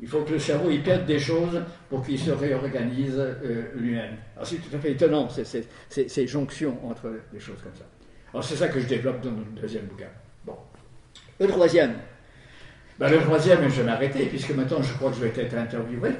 Il 0.00 0.08
faut 0.08 0.22
que 0.22 0.32
le 0.32 0.38
cerveau 0.40 0.68
il 0.68 0.82
perde 0.82 1.06
des 1.06 1.20
choses 1.20 1.62
pour 1.88 2.04
qu'il 2.04 2.18
se 2.18 2.32
réorganise 2.32 3.14
euh, 3.16 3.70
lui-même. 3.76 4.16
Alors 4.34 4.46
c'est 4.46 4.56
tout 4.56 4.74
à 4.74 4.80
fait 4.80 4.92
étonnant, 4.92 5.28
ces 5.28 6.26
jonctions 6.26 6.76
entre 6.84 7.08
des 7.32 7.38
choses 7.38 7.62
comme 7.62 7.74
ça. 7.74 7.84
Alors 8.32 8.42
c'est 8.42 8.56
ça 8.56 8.66
que 8.66 8.80
je 8.80 8.88
développe 8.88 9.20
dans 9.20 9.30
le 9.30 9.60
deuxième 9.60 9.84
bouquin. 9.84 10.08
Bon. 10.44 10.56
Le 11.38 11.46
troisième. 11.46 11.94
Ben, 13.02 13.10
le 13.10 13.18
troisième, 13.18 13.68
je 13.68 13.80
vais 13.80 13.82
m'arrêter, 13.82 14.26
puisque 14.26 14.50
maintenant 14.50 14.80
je 14.80 14.92
crois 14.92 15.10
que 15.10 15.16
je 15.16 15.24
vais 15.24 15.42
être 15.42 15.56
interviewé. 15.56 16.10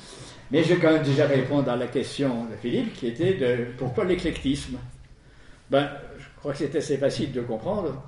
Mais 0.50 0.64
je 0.64 0.72
vais 0.72 0.80
quand 0.80 0.90
même 0.90 1.02
déjà 1.02 1.26
répondre 1.26 1.70
à 1.70 1.76
la 1.76 1.86
question 1.86 2.46
de 2.46 2.56
Philippe, 2.56 2.94
qui 2.94 3.08
était 3.08 3.34
de 3.34 3.66
pourquoi 3.76 4.06
l'éclectisme? 4.06 4.78
Ben, 5.68 5.90
Je 6.18 6.24
crois 6.38 6.52
que 6.52 6.58
c'est 6.60 6.74
assez 6.74 6.96
facile 6.96 7.32
de 7.32 7.42
comprendre 7.42 8.02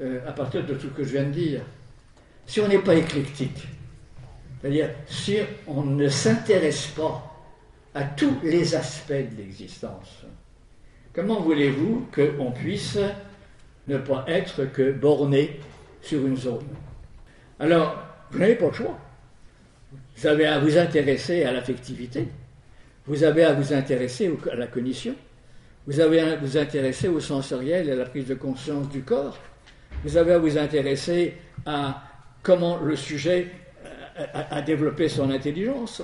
euh, 0.00 0.20
à 0.28 0.30
partir 0.30 0.64
de 0.64 0.74
tout 0.74 0.90
ce 0.90 0.96
que 0.96 1.02
je 1.02 1.10
viens 1.10 1.24
de 1.24 1.32
dire. 1.32 1.62
Si 2.46 2.60
on 2.60 2.68
n'est 2.68 2.78
pas 2.78 2.94
éclectique, 2.94 3.66
c'est-à-dire 4.60 4.90
si 5.08 5.38
on 5.66 5.82
ne 5.82 6.08
s'intéresse 6.08 6.86
pas 6.86 7.34
à 7.96 8.04
tous 8.04 8.36
les 8.44 8.76
aspects 8.76 9.10
de 9.10 9.38
l'existence, 9.38 10.24
Comment 11.12 11.40
voulez-vous 11.40 12.06
qu'on 12.14 12.52
puisse 12.52 12.96
ne 13.88 13.98
pas 13.98 14.24
être 14.28 14.66
que 14.72 14.92
borné 14.92 15.60
sur 16.00 16.24
une 16.24 16.36
zone? 16.36 16.64
Alors, 17.60 17.96
vous 18.30 18.38
n'avez 18.38 18.54
pas 18.54 18.66
le 18.66 18.72
choix. 18.72 18.98
Vous 20.16 20.26
avez 20.26 20.46
à 20.46 20.58
vous 20.58 20.78
intéresser 20.78 21.44
à 21.44 21.52
l'affectivité, 21.52 22.28
vous 23.06 23.24
avez 23.24 23.44
à 23.44 23.52
vous 23.52 23.72
intéresser 23.72 24.32
à 24.50 24.54
la 24.54 24.66
cognition, 24.66 25.14
vous 25.86 26.00
avez 26.00 26.20
à 26.20 26.36
vous 26.36 26.56
intéresser 26.56 27.08
au 27.08 27.20
sensoriel 27.20 27.88
et 27.88 27.92
à 27.92 27.96
la 27.96 28.04
prise 28.04 28.26
de 28.26 28.34
conscience 28.34 28.88
du 28.88 29.02
corps, 29.02 29.38
vous 30.04 30.16
avez 30.16 30.32
à 30.32 30.38
vous 30.38 30.58
intéresser 30.58 31.34
à 31.66 32.02
comment 32.42 32.78
le 32.78 32.96
sujet 32.96 33.48
a, 34.34 34.62
développé 34.62 35.08
son 35.08 35.30
intelligence, 35.30 36.02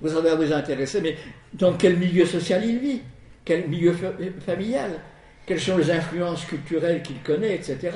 vous 0.00 0.16
avez 0.16 0.30
à 0.30 0.34
vous 0.34 0.52
intéresser, 0.52 1.00
mais 1.00 1.16
dans 1.54 1.74
quel 1.74 1.96
milieu 1.96 2.24
social 2.26 2.64
il 2.64 2.78
vit? 2.78 3.02
Quel 3.44 3.68
milieu 3.68 3.94
familial, 4.44 4.90
quelles 5.46 5.60
sont 5.60 5.76
les 5.76 5.90
influences 5.90 6.44
culturelles 6.46 7.02
qu'il 7.02 7.20
connaît, 7.22 7.54
etc. 7.54 7.92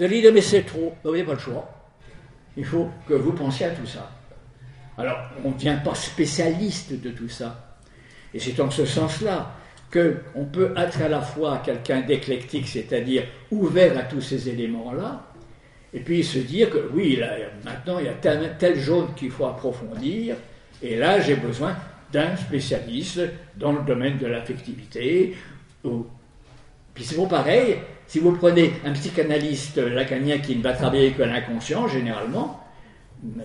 Vous 0.00 0.06
allez 0.06 0.32
mais 0.32 0.40
c'est 0.40 0.62
trop. 0.62 0.94
Vous 1.04 1.10
n'avez 1.10 1.24
pas 1.24 1.34
le 1.34 1.38
choix. 1.38 1.68
Il 2.56 2.64
faut 2.64 2.88
que 3.06 3.12
vous 3.12 3.34
pensiez 3.34 3.66
à 3.66 3.70
tout 3.70 3.84
ça. 3.84 4.10
Alors, 4.96 5.18
on 5.44 5.50
ne 5.50 5.54
devient 5.54 5.76
pas 5.84 5.94
spécialiste 5.94 6.98
de 7.02 7.10
tout 7.10 7.28
ça. 7.28 7.76
Et 8.32 8.38
c'est 8.38 8.58
en 8.60 8.70
ce 8.70 8.86
sens-là 8.86 9.52
qu'on 9.92 10.46
peut 10.46 10.72
être 10.74 11.02
à 11.02 11.08
la 11.10 11.20
fois 11.20 11.60
quelqu'un 11.62 12.00
d'éclectique, 12.00 12.66
c'est-à-dire 12.66 13.24
ouvert 13.50 13.98
à 13.98 14.04
tous 14.04 14.22
ces 14.22 14.48
éléments-là, 14.48 15.26
et 15.92 16.00
puis 16.00 16.24
se 16.24 16.38
dire 16.38 16.70
que 16.70 16.88
oui, 16.94 17.16
là, 17.16 17.36
maintenant 17.62 17.98
il 17.98 18.06
y 18.06 18.08
a 18.08 18.14
tel, 18.14 18.56
tel 18.58 18.78
jaune 18.78 19.08
qu'il 19.14 19.30
faut 19.30 19.46
approfondir, 19.46 20.36
et 20.82 20.96
là 20.96 21.20
j'ai 21.20 21.34
besoin 21.34 21.76
d'un 22.12 22.36
spécialiste 22.36 23.20
dans 23.56 23.72
le 23.72 23.82
domaine 23.82 24.16
de 24.16 24.28
l'affectivité. 24.28 25.36
Puis 25.82 27.04
c'est 27.04 27.16
bon 27.16 27.26
pareil, 27.26 27.78
si 28.10 28.18
vous 28.18 28.32
prenez 28.32 28.72
un 28.84 28.92
psychanalyste 28.92 29.76
lacanien 29.76 30.38
qui 30.38 30.56
ne 30.56 30.62
va 30.64 30.72
travailler 30.72 31.12
que 31.12 31.22
l'inconscient, 31.22 31.86
généralement, 31.86 32.60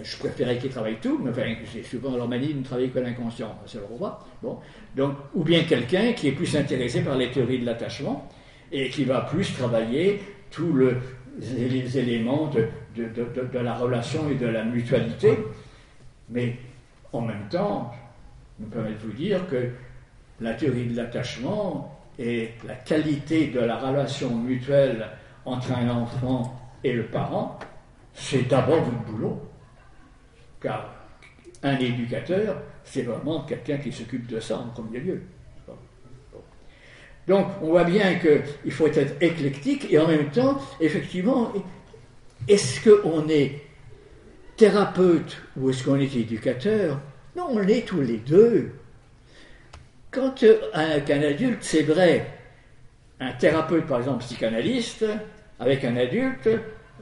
je 0.01 0.18
préférais 0.18 0.57
qu'il 0.57 0.72
travaille 0.72 0.95
tout, 0.99 1.20
mais 1.24 1.30
enfin, 1.30 1.53
souvent 1.84 2.16
leur 2.18 2.28
manie 2.28 2.51
de 2.51 2.57
ne 2.57 2.63
travailler 2.63 2.89
que 2.89 2.97
l'inconscient, 2.97 3.59
c'est 3.68 3.78
le 3.78 3.86
roi. 3.86 4.26
Bon. 4.41 4.57
Donc, 4.95 5.18
ou 5.36 5.43
bien 5.43 5.66
quelqu'un 5.66 6.13
qui 6.13 6.30
est 6.30 6.32
plus 6.32 6.57
intéressé 6.57 7.01
par 7.01 7.16
les 7.16 7.30
théories 7.30 7.59
de 7.59 7.66
l'attachement 7.68 8.28
et 8.72 8.89
qui 8.89 9.03
va 9.03 9.22
plus 9.22 9.53
travailler 9.53 10.20
tous 10.49 10.76
les 10.76 11.97
éléments 11.99 12.47
de, 12.47 12.68
de, 12.97 13.59
la 13.59 13.76
relation 13.76 14.32
et 14.32 14.34
de 14.34 14.47
la 14.47 14.63
mutualité. 14.63 15.38
Mais 16.32 16.57
en 17.13 17.22
même 17.22 17.47
temps, 17.51 17.91
me 18.59 18.66
permet 18.66 18.93
de 18.93 18.97
vous 18.97 19.13
dire 19.13 19.47
que 19.47 19.70
la 20.41 20.55
théorie 20.55 20.88
de 20.88 20.97
l'attachement 20.97 21.94
et 22.18 22.51
la 22.66 22.76
qualité 22.76 23.47
de 23.47 23.59
la 23.59 23.78
relation 23.78 24.36
mutuelle 24.36 25.07
entre 25.45 25.72
un 25.74 25.89
enfant 25.89 26.59
et 26.84 26.93
le 26.93 27.05
parent, 27.05 27.59
c'est 28.13 28.47
d'abord 28.47 28.82
votre 28.82 29.03
boulot. 29.03 29.41
Car 30.61 30.93
un 31.63 31.78
éducateur, 31.78 32.61
c'est 32.84 33.01
vraiment 33.01 33.41
quelqu'un 33.41 33.78
qui 33.78 33.91
s'occupe 33.91 34.28
de 34.28 34.39
ça 34.39 34.59
en 34.59 34.68
premier 34.68 34.99
lieu. 34.99 35.22
Donc 37.28 37.47
on 37.61 37.68
voit 37.68 37.84
bien 37.84 38.20
qu'il 38.20 38.72
faut 38.72 38.88
être 38.88 39.22
éclectique 39.22 39.88
et 39.89 39.97
en 39.97 40.07
même 40.07 40.30
temps, 40.30 40.59
effectivement, 40.80 41.51
est-ce 42.47 42.88
qu'on 42.88 43.28
est 43.28 43.63
thérapeute 44.57 45.41
ou 45.57 45.72
est-ce 45.72 45.84
qu'on 45.84 45.99
est 45.99 46.16
éducateur? 46.16 47.01
Non, 47.36 47.47
on 47.49 47.59
l'est 47.59 47.86
tous 47.86 48.01
les 48.01 48.18
deux. 48.18 48.72
Quand 50.16 50.43
euh, 50.43 50.59
un, 50.74 51.22
adulte, 51.22 51.57
c'est 51.59 51.82
vrai, 51.82 52.26
un 53.20 53.34
thérapeute, 53.34 53.86
par 53.86 53.97
exemple, 53.99 54.24
psychanalyste, 54.24 55.05
avec 55.59 55.84
un 55.84 55.97
adulte, 55.97 56.47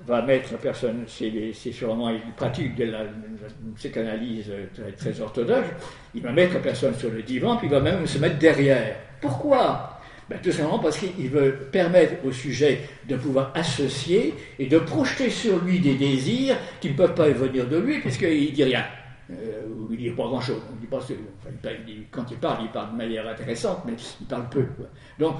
va 0.07 0.23
mettre 0.23 0.51
la 0.51 0.57
personne, 0.57 1.05
c'est 1.07 1.71
sûrement 1.71 2.09
une 2.09 2.31
pratique 2.35 2.75
de 2.75 2.85
la, 2.85 3.01
psychanalyse 3.75 4.51
très, 4.97 5.21
orthodoxe, 5.21 5.67
il 6.15 6.23
va 6.23 6.31
mettre 6.31 6.55
la 6.55 6.59
personne 6.59 6.95
sur 6.95 7.11
le 7.11 7.21
divan, 7.21 7.57
puis 7.57 7.67
il 7.67 7.71
va 7.71 7.79
même 7.79 8.07
se 8.07 8.17
mettre 8.17 8.39
derrière. 8.39 8.95
Pourquoi? 9.21 9.99
Ben, 10.27 10.39
Tout 10.41 10.51
simplement 10.51 10.79
parce 10.79 10.97
qu'il 10.97 11.29
veut 11.29 11.67
permettre 11.71 12.13
au 12.25 12.31
sujet 12.31 12.81
de 13.07 13.15
pouvoir 13.15 13.51
associer 13.53 14.33
et 14.57 14.65
de 14.65 14.79
projeter 14.79 15.29
sur 15.29 15.63
lui 15.63 15.79
des 15.79 15.93
désirs 15.93 16.57
qui 16.81 16.89
ne 16.89 16.95
peuvent 16.95 17.13
pas 17.13 17.29
venir 17.29 17.67
de 17.67 17.77
lui, 17.77 17.99
puisqu'il 17.99 18.49
ne 18.49 18.55
dit 18.55 18.63
rien. 18.63 18.83
Euh, 19.31 19.61
il 19.89 19.97
dit 19.97 20.09
pas 20.09 20.23
grand-chose. 20.23 20.61
quand 22.11 22.25
il 22.29 22.37
parle, 22.37 22.63
il 22.63 22.71
parle 22.71 22.91
de 22.91 22.97
manière 22.97 23.27
intéressante, 23.27 23.83
mais 23.85 23.93
il 24.19 24.27
parle 24.27 24.49
peu. 24.49 24.65
Donc, 25.17 25.35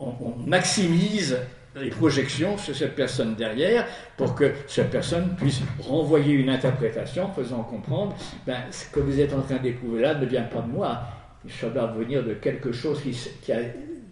on 0.00 0.34
maximise 0.46 1.36
les 1.80 1.90
projections 1.90 2.56
sur 2.56 2.74
cette 2.74 2.94
personne 2.94 3.34
derrière 3.34 3.86
pour 4.16 4.34
que 4.34 4.52
cette 4.66 4.90
personne 4.90 5.34
puisse 5.36 5.60
renvoyer 5.80 6.34
une 6.34 6.50
interprétation 6.50 7.30
faisant 7.32 7.62
comprendre 7.62 8.16
ben, 8.46 8.62
ce 8.70 8.86
que 8.86 9.00
vous 9.00 9.20
êtes 9.20 9.32
en 9.32 9.42
train 9.42 9.56
d'éprouver 9.56 10.02
là 10.02 10.14
ne 10.14 10.26
vient 10.26 10.42
pas 10.42 10.60
de 10.60 10.68
moi, 10.68 11.02
ça 11.48 11.68
doit 11.68 11.86
venir 11.86 12.24
de 12.24 12.34
quelque 12.34 12.72
chose 12.72 13.00
qui, 13.02 13.16
qui, 13.42 13.52
a, 13.52 13.58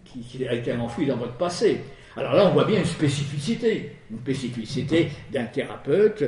qui, 0.05 0.47
a, 0.47 0.53
été 0.53 0.73
enfoui 0.73 1.05
dans 1.05 1.17
votre 1.17 1.37
passé. 1.37 1.81
Alors 2.15 2.33
là, 2.33 2.47
on 2.47 2.53
voit 2.53 2.65
bien 2.65 2.79
une 2.79 2.85
spécificité, 2.85 3.91
une 4.09 4.19
spécificité 4.19 5.11
d'un 5.31 5.45
thérapeute 5.45 6.23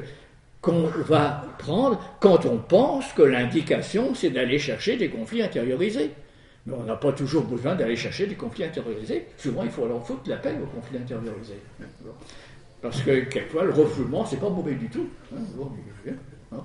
qu'on 0.61 0.87
va 1.07 1.45
prendre 1.57 1.99
quand 2.19 2.45
on 2.45 2.57
pense 2.57 3.13
que 3.13 3.21
l'indication, 3.21 4.13
c'est 4.13 4.29
d'aller 4.29 4.59
chercher 4.59 4.97
des 4.97 5.09
conflits 5.09 5.41
intériorisés. 5.41 6.11
Mais 6.65 6.73
on 6.73 6.83
n'a 6.83 6.95
pas 6.95 7.13
toujours 7.13 7.43
besoin 7.43 7.75
d'aller 7.75 7.95
chercher 7.95 8.27
des 8.27 8.35
conflits 8.35 8.65
intériorisés. 8.65 9.27
Souvent, 9.37 9.63
il 9.63 9.71
faut 9.71 9.87
leur 9.87 10.05
foutre 10.05 10.29
la 10.29 10.37
peine 10.37 10.61
aux 10.61 10.65
conflits 10.65 10.97
intériorisés. 10.97 11.61
Parce 12.81 13.01
que 13.01 13.21
quelquefois, 13.21 13.63
le 13.65 13.71
refoulement, 13.71 14.25
c'est 14.25 14.39
pas 14.39 14.49
mauvais 14.49 14.75
du 14.75 14.89
tout. 14.89 15.07
Hein, 15.33 16.63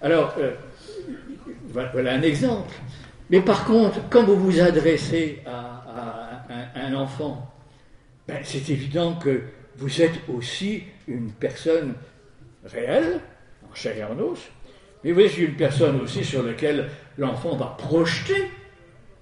Alors, 0.00 0.34
euh, 0.38 0.54
voilà 1.72 2.14
un 2.14 2.22
exemple. 2.22 2.72
Mais 3.28 3.40
par 3.40 3.64
contre, 3.64 4.00
quand 4.08 4.24
vous 4.24 4.36
vous 4.36 4.60
adressez 4.60 5.40
à, 5.46 6.46
un, 6.74 6.94
enfant, 6.94 7.52
ben, 8.26 8.38
c'est 8.42 8.68
évident 8.70 9.14
que 9.14 9.42
vous 9.76 10.02
êtes 10.02 10.18
aussi 10.28 10.82
une 11.06 11.30
personne 11.30 11.94
réelle, 12.64 13.20
en 13.70 13.74
chair 13.74 13.96
et 13.96 14.04
en 14.04 14.18
os, 14.18 14.38
mais 15.02 15.12
vous 15.12 15.20
êtes 15.20 15.38
une 15.38 15.54
personne 15.54 16.00
aussi 16.00 16.24
sur 16.24 16.42
laquelle 16.42 16.88
l'enfant 17.16 17.56
va 17.56 17.74
projeter 17.78 18.50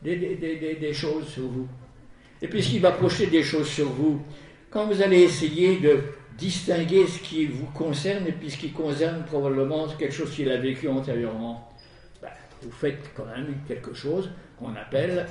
des, 0.03 0.93
choses 0.93 1.29
sur 1.29 1.45
vous. 1.45 1.69
Et 2.43 2.49
puisqu'il 2.49 2.81
va 2.81 2.93
projeter 2.93 3.27
des 3.27 3.43
choses 3.43 3.69
sur 3.69 3.89
vous, 3.89 4.23
quand 4.71 4.87
vous 4.87 5.03
allez 5.03 5.23
essayer 5.23 5.79
de 5.79 6.01
distinguer 6.37 7.07
ce 7.07 7.19
qui 7.21 7.47
vous 7.47 7.67
concerne 7.67 8.27
et 8.27 8.33
puis 8.33 8.51
ce 8.51 8.59
qui 8.59 8.71
concerne 8.71 9.25
probablement 9.25 9.89
quelque 9.89 10.15
chose 10.15 10.33
qu'il 10.33 10.51
a 10.51 10.57
vécu 10.57 10.89
antérieurement, 10.89 11.73
ben, 12.23 12.29
vous 12.63 12.71
faites 12.71 13.11
quand 13.15 13.27
même 13.27 13.55
quelque 13.67 13.95
chose 13.95 14.31
qu'on 14.59 14.75
appelle 14.75 15.27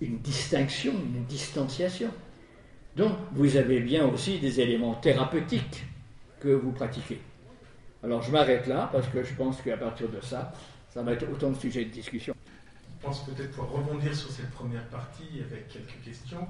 une 0.00 0.18
distinction, 0.18 0.92
une 0.92 1.24
distanciation. 1.24 2.10
Donc 2.96 3.12
vous 3.32 3.56
avez 3.56 3.80
bien 3.80 4.06
aussi 4.06 4.38
des 4.38 4.60
éléments 4.60 4.94
thérapeutiques 4.94 5.84
que 6.40 6.48
vous 6.48 6.72
pratiquez. 6.72 7.20
Alors 8.02 8.22
je 8.22 8.30
m'arrête 8.30 8.66
là 8.66 8.88
parce 8.92 9.08
que 9.08 9.22
je 9.22 9.34
pense 9.34 9.60
qu'à 9.62 9.76
partir 9.76 10.08
de 10.08 10.20
ça, 10.20 10.52
ça 10.90 11.02
va 11.02 11.12
être 11.12 11.30
autant 11.30 11.50
de 11.50 11.56
sujets 11.56 11.84
de 11.84 11.90
discussion 11.90 12.34
pense 13.06 13.24
peut-être 13.24 13.52
pouvoir 13.52 13.70
rebondir 13.70 14.14
sur 14.14 14.30
cette 14.30 14.50
première 14.50 14.84
partie 14.86 15.42
avec 15.48 15.68
quelques 15.68 16.02
questions. 16.04 16.46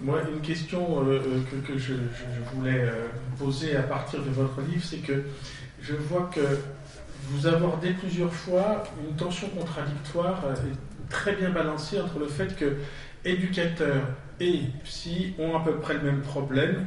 Moi, 0.00 0.20
une 0.32 0.40
question 0.40 1.04
euh, 1.04 1.20
euh, 1.20 1.60
que, 1.66 1.76
je, 1.76 1.94
voulais 2.54 2.80
euh, 2.80 3.08
poser 3.38 3.76
à 3.76 3.82
partir 3.82 4.22
de 4.22 4.30
votre 4.30 4.60
livre, 4.62 4.82
c'est 4.82 4.98
que 4.98 5.24
je 5.82 5.94
vois 5.94 6.30
que 6.34 6.40
vous 7.24 7.46
abordez 7.46 7.92
plusieurs 7.92 8.32
fois 8.32 8.84
une 9.06 9.16
tension 9.16 9.48
contradictoire 9.48 10.42
très 11.10 11.34
bien 11.34 11.50
balancée 11.50 12.00
entre 12.00 12.18
le 12.18 12.26
fait 12.26 12.56
que 12.56 12.76
éducateurs 13.24 14.06
et 14.40 14.60
psy 14.84 15.34
ont 15.38 15.56
à 15.56 15.60
peu 15.60 15.74
près 15.76 15.94
le 15.94 16.00
même 16.00 16.22
problème, 16.22 16.86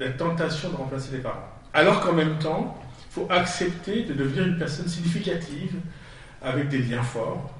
la 0.00 0.10
tentation 0.10 0.70
de 0.70 0.76
remplacer 0.76 1.12
les 1.12 1.18
parents. 1.18 1.48
Alors 1.72 2.00
qu'en 2.00 2.12
même 2.12 2.38
temps, 2.38 2.76
il 3.10 3.12
faut 3.12 3.26
accepter 3.30 4.02
de 4.02 4.14
devenir 4.14 4.46
une 4.46 4.58
personne 4.58 4.88
significative 4.88 5.76
avec 6.42 6.68
des 6.68 6.78
liens 6.78 7.02
forts, 7.02 7.54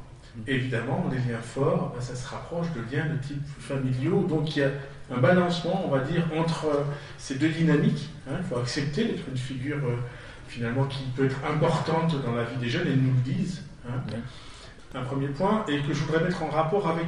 Évidemment, 0.47 1.07
les 1.11 1.18
liens 1.18 1.41
forts, 1.41 1.93
ben, 1.95 2.01
ça 2.01 2.14
se 2.14 2.28
rapproche 2.28 2.68
de 2.72 2.95
liens 2.95 3.07
de 3.07 3.16
type 3.16 3.43
familiaux. 3.59 4.22
Donc 4.22 4.55
il 4.55 4.61
y 4.61 4.62
a 4.62 4.70
un 5.12 5.18
balancement, 5.18 5.84
on 5.84 5.91
va 5.91 6.01
dire, 6.01 6.24
entre 6.36 6.68
ces 7.18 7.34
deux 7.34 7.49
dynamiques. 7.49 8.09
Hein. 8.28 8.36
Il 8.38 8.45
faut 8.45 8.59
accepter 8.59 9.05
d'être 9.05 9.28
une 9.28 9.36
figure 9.36 9.78
euh, 9.78 9.97
finalement 10.47 10.84
qui 10.84 11.03
peut 11.16 11.24
être 11.24 11.38
importante 11.45 12.22
dans 12.24 12.34
la 12.34 12.45
vie 12.45 12.57
des 12.59 12.68
jeunes, 12.68 12.86
et 12.86 12.97
nous 12.97 13.12
le 13.12 13.32
disent. 13.32 13.62
Hein. 13.88 14.01
Un 14.95 15.03
premier 15.03 15.28
point, 15.28 15.64
et 15.68 15.80
que 15.80 15.93
je 15.93 16.05
voudrais 16.05 16.22
mettre 16.22 16.43
en 16.43 16.49
rapport 16.49 16.88
avec 16.88 17.07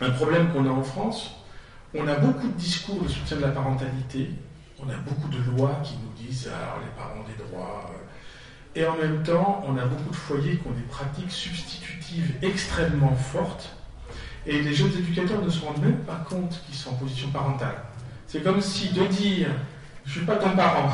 un 0.00 0.10
problème 0.10 0.52
qu'on 0.52 0.66
a 0.66 0.70
en 0.70 0.82
France. 0.82 1.37
On 1.94 2.06
a 2.06 2.16
beaucoup 2.16 2.48
de 2.48 2.52
discours 2.52 3.02
de 3.02 3.08
soutien 3.08 3.38
de 3.38 3.42
la 3.42 3.48
parentalité, 3.48 4.30
on 4.78 4.88
a 4.90 4.96
beaucoup 4.96 5.28
de 5.28 5.38
lois 5.50 5.80
qui 5.82 5.94
nous 5.94 6.26
disent 6.26 6.48
alors 6.48 6.80
les 6.80 6.90
parents 6.96 7.24
des 7.26 7.42
droits, 7.42 7.90
euh, 7.90 8.78
et 8.78 8.86
en 8.86 8.96
même 8.96 9.22
temps, 9.22 9.64
on 9.66 9.76
a 9.78 9.86
beaucoup 9.86 10.10
de 10.10 10.16
foyers 10.16 10.58
qui 10.58 10.68
ont 10.68 10.72
des 10.72 10.82
pratiques 10.82 11.32
substitutives 11.32 12.34
extrêmement 12.42 13.14
fortes. 13.14 13.74
Et 14.46 14.62
les 14.62 14.74
jeunes 14.74 14.92
éducateurs 14.92 15.42
ne 15.42 15.48
se 15.48 15.64
rendent 15.64 15.82
même 15.82 15.98
pas 16.00 16.24
compte 16.28 16.62
qu'ils 16.66 16.74
sont 16.74 16.90
en 16.90 16.94
position 16.94 17.30
parentale. 17.30 17.82
C'est 18.26 18.42
comme 18.42 18.60
si 18.60 18.92
de 18.92 19.06
dire 19.06 19.48
je 20.04 20.12
suis 20.12 20.26
pas 20.26 20.36
ton 20.36 20.50
parent, 20.50 20.90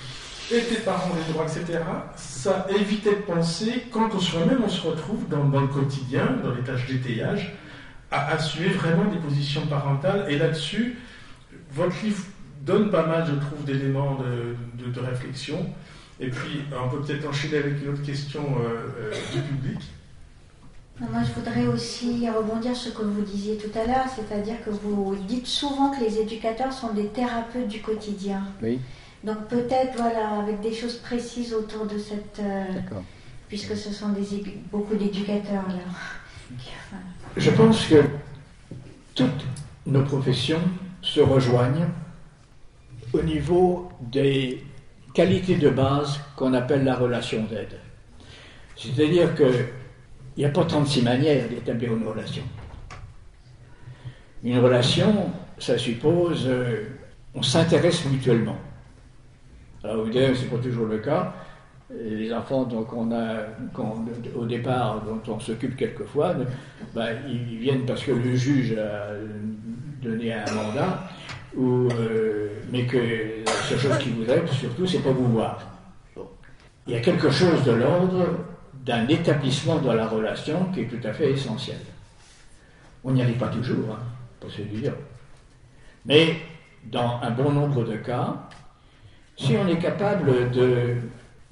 et 0.50 0.60
tes 0.62 0.76
parents 0.76 1.14
des 1.14 1.32
droits, 1.32 1.44
etc., 1.44 1.80
ça 2.16 2.66
évitait 2.74 3.16
de 3.16 3.22
penser, 3.22 3.86
quand 3.92 4.08
on 4.14 4.20
soi-même 4.20 4.62
on 4.64 4.68
se 4.68 4.86
retrouve 4.86 5.28
dans, 5.28 5.44
le 5.60 5.66
quotidien, 5.66 6.26
dans 6.42 6.54
les 6.54 6.62
tâches 6.62 6.86
d'étayage, 6.86 7.54
à 8.10 8.32
assumer 8.32 8.68
vraiment 8.68 9.04
des 9.04 9.18
positions 9.18 9.66
parentales. 9.66 10.26
Et 10.28 10.38
là-dessus, 10.38 10.98
votre 11.72 11.94
livre 12.02 12.24
donne 12.62 12.90
pas 12.90 13.06
mal, 13.06 13.26
je 13.26 13.34
trouve, 13.34 13.64
d'éléments 13.64 14.16
de, 14.16 14.90
de 14.90 15.00
réflexion. 15.00 15.66
Et 16.18 16.28
puis, 16.28 16.60
on 16.72 16.88
peut 16.88 17.00
peut-être 17.00 17.26
enchaîner 17.26 17.58
avec 17.58 17.82
une 17.82 17.92
autre 17.92 18.02
question 18.02 18.42
euh, 18.42 19.10
euh, 19.10 19.12
du 19.32 19.40
public. 19.40 19.80
Moi, 21.00 21.22
je 21.26 21.32
voudrais 21.32 21.66
aussi 21.66 22.28
rebondir 22.28 22.76
sur 22.76 22.92
ce 22.92 22.98
que 22.98 23.02
vous 23.02 23.22
disiez 23.22 23.56
tout 23.56 23.78
à 23.78 23.86
l'heure, 23.86 24.04
c'est-à-dire 24.14 24.62
que 24.62 24.68
vous 24.68 25.16
dites 25.26 25.46
souvent 25.46 25.90
que 25.90 26.04
les 26.04 26.18
éducateurs 26.18 26.74
sont 26.74 26.92
des 26.92 27.06
thérapeutes 27.06 27.68
du 27.68 27.80
quotidien. 27.80 28.42
Oui. 28.62 28.78
Donc 29.24 29.48
peut-être, 29.48 29.96
voilà, 29.96 30.40
avec 30.40 30.60
des 30.60 30.74
choses 30.74 30.96
précises 30.96 31.54
autour 31.54 31.86
de 31.86 31.96
cette... 31.98 32.40
Euh, 32.40 32.64
puisque 33.48 33.74
ce 33.74 33.90
sont 33.90 34.10
des, 34.10 34.60
beaucoup 34.70 34.94
d'éducateurs, 34.94 35.66
là. 35.68 35.74
Je 37.36 37.50
pense 37.50 37.86
que 37.86 38.02
toutes 39.14 39.44
nos 39.86 40.02
professions 40.02 40.60
se 41.02 41.20
rejoignent 41.20 41.88
au 43.12 43.22
niveau 43.22 43.90
des 44.00 44.64
qualité 45.12 45.56
de 45.56 45.70
base 45.70 46.20
qu'on 46.36 46.54
appelle 46.54 46.84
la 46.84 46.96
relation 46.96 47.42
d'aide. 47.44 47.78
C'est-à-dire 48.76 49.34
qu'il 49.34 49.66
n'y 50.36 50.44
a 50.44 50.50
pas 50.50 50.64
36 50.64 51.02
manières 51.02 51.48
d'établir 51.48 51.94
une 51.94 52.06
relation. 52.06 52.42
Une 54.42 54.58
relation, 54.58 55.30
ça 55.58 55.76
suppose, 55.76 56.46
euh, 56.46 56.86
on 57.34 57.42
s'intéresse 57.42 58.04
mutuellement. 58.06 58.56
Alors 59.84 60.06
évidemment, 60.06 60.34
ce 60.34 60.42
n'est 60.42 60.48
pas 60.48 60.58
toujours 60.58 60.86
le 60.86 60.98
cas. 60.98 61.34
Les 61.92 62.32
enfants 62.32 62.68
on 62.70 63.12
a, 63.12 63.46
au 64.36 64.46
départ, 64.46 65.02
dont 65.02 65.34
on 65.34 65.40
s'occupe 65.40 65.76
quelquefois, 65.76 66.34
ben, 66.94 67.16
ils 67.28 67.58
viennent 67.58 67.84
parce 67.84 68.04
que 68.04 68.12
le 68.12 68.36
juge 68.36 68.76
a 68.78 69.14
donné 70.00 70.32
un 70.32 70.52
mandat, 70.54 71.08
ou, 71.56 71.88
euh, 71.88 72.48
mais 72.70 72.86
que 72.86 73.44
la 73.44 73.52
seule 73.52 73.78
chose 73.78 73.98
qui 73.98 74.10
vous 74.10 74.24
aide, 74.24 74.48
surtout, 74.48 74.86
c'est 74.86 75.00
pas 75.00 75.10
vous 75.10 75.26
voir. 75.26 75.58
Il 76.86 76.94
y 76.94 76.96
a 76.96 77.00
quelque 77.00 77.30
chose 77.30 77.62
de 77.64 77.72
l'ordre 77.72 78.26
d'un 78.84 79.06
établissement 79.08 79.78
dans 79.78 79.92
la 79.92 80.06
relation 80.06 80.66
qui 80.72 80.80
est 80.80 80.86
tout 80.86 81.06
à 81.06 81.12
fait 81.12 81.32
essentiel. 81.32 81.78
On 83.04 83.12
n'y 83.12 83.22
arrive 83.22 83.36
pas 83.36 83.48
toujours, 83.48 83.92
hein, 83.92 84.02
pour 84.38 84.50
se 84.50 84.62
dire. 84.62 84.92
Mais 86.06 86.36
dans 86.84 87.20
un 87.22 87.30
bon 87.30 87.52
nombre 87.52 87.84
de 87.84 87.96
cas, 87.96 88.36
si 89.36 89.56
on 89.56 89.68
est 89.68 89.78
capable 89.78 90.50
de, 90.50 90.96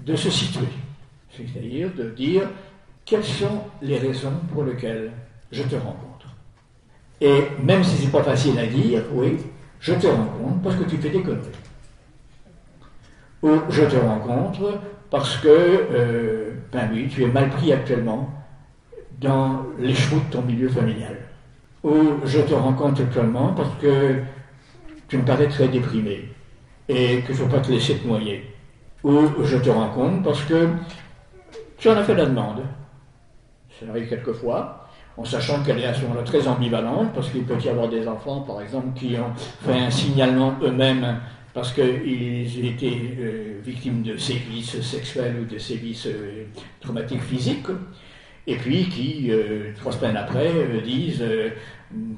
de 0.00 0.16
se 0.16 0.30
situer, 0.30 0.68
c'est-à-dire 1.30 1.90
de 1.94 2.10
dire 2.10 2.48
quelles 3.04 3.24
sont 3.24 3.62
les 3.82 3.98
raisons 3.98 4.34
pour 4.52 4.64
lesquelles 4.64 5.12
je 5.50 5.62
te 5.62 5.76
rencontre. 5.76 6.26
Et 7.20 7.44
même 7.62 7.82
si 7.82 7.96
c'est 7.96 8.12
pas 8.12 8.22
facile 8.22 8.58
à 8.58 8.66
dire, 8.66 9.02
oui, 9.12 9.38
je 9.80 9.94
te 9.94 10.06
rencontre 10.06 10.62
parce 10.62 10.76
que 10.76 10.84
tu 10.84 10.96
fais 10.98 11.10
des 11.10 11.22
conneries. 11.22 11.48
Ou 13.42 13.50
je 13.70 13.84
te 13.84 13.96
rencontre 13.96 14.80
parce 15.10 15.36
que, 15.38 15.48
euh, 15.48 16.52
ben 16.72 16.90
oui, 16.92 17.08
tu 17.08 17.22
es 17.22 17.26
mal 17.26 17.48
pris 17.50 17.72
actuellement 17.72 18.28
dans 19.20 19.64
les 19.78 19.94
chevaux 19.94 20.20
de 20.20 20.32
ton 20.32 20.42
milieu 20.42 20.68
familial. 20.68 21.16
Ou 21.82 22.20
je 22.24 22.40
te 22.40 22.54
rencontre 22.54 23.02
actuellement 23.02 23.52
parce 23.52 23.74
que 23.80 24.16
tu 25.08 25.18
me 25.18 25.24
parais 25.24 25.48
très 25.48 25.68
déprimé 25.68 26.28
et 26.88 27.22
qu'il 27.22 27.30
ne 27.30 27.34
faut 27.34 27.46
pas 27.46 27.60
te 27.60 27.70
laisser 27.70 27.96
te 27.96 28.06
noyer. 28.06 28.44
Ou 29.04 29.44
je 29.44 29.56
te 29.56 29.70
rencontre 29.70 30.22
parce 30.22 30.42
que 30.42 30.68
tu 31.76 31.88
en 31.88 31.96
as 31.96 32.02
fait 32.02 32.14
la 32.14 32.26
demande. 32.26 32.62
Ça 33.78 33.86
arrive 33.90 34.08
quelquefois, 34.08 34.88
en 35.16 35.24
sachant 35.24 35.62
qu'elle 35.62 35.78
est 35.78 35.86
à 35.86 35.94
ce 35.94 36.02
moment-là 36.02 36.22
très 36.22 36.48
ambivalente, 36.48 37.12
parce 37.14 37.30
qu'il 37.30 37.44
peut 37.44 37.58
y 37.60 37.68
avoir 37.68 37.88
des 37.88 38.08
enfants, 38.08 38.40
par 38.40 38.60
exemple, 38.60 38.98
qui 38.98 39.16
ont 39.16 39.32
fait 39.36 39.78
un 39.78 39.90
signalement 39.90 40.54
eux-mêmes 40.62 41.20
parce 41.54 41.72
qu'ils 41.72 42.66
étaient 42.66 43.16
euh, 43.18 43.60
victimes 43.64 44.02
de 44.02 44.16
sévices 44.16 44.80
sexuels 44.80 45.36
ou 45.40 45.44
de 45.44 45.58
sévices 45.58 46.06
euh, 46.06 46.44
traumatiques 46.80 47.22
physiques, 47.22 47.66
et 48.46 48.56
puis 48.56 48.88
qui, 48.88 49.28
euh, 49.30 49.72
trois 49.76 49.92
semaines 49.92 50.16
après, 50.16 50.50
disent 50.84 51.24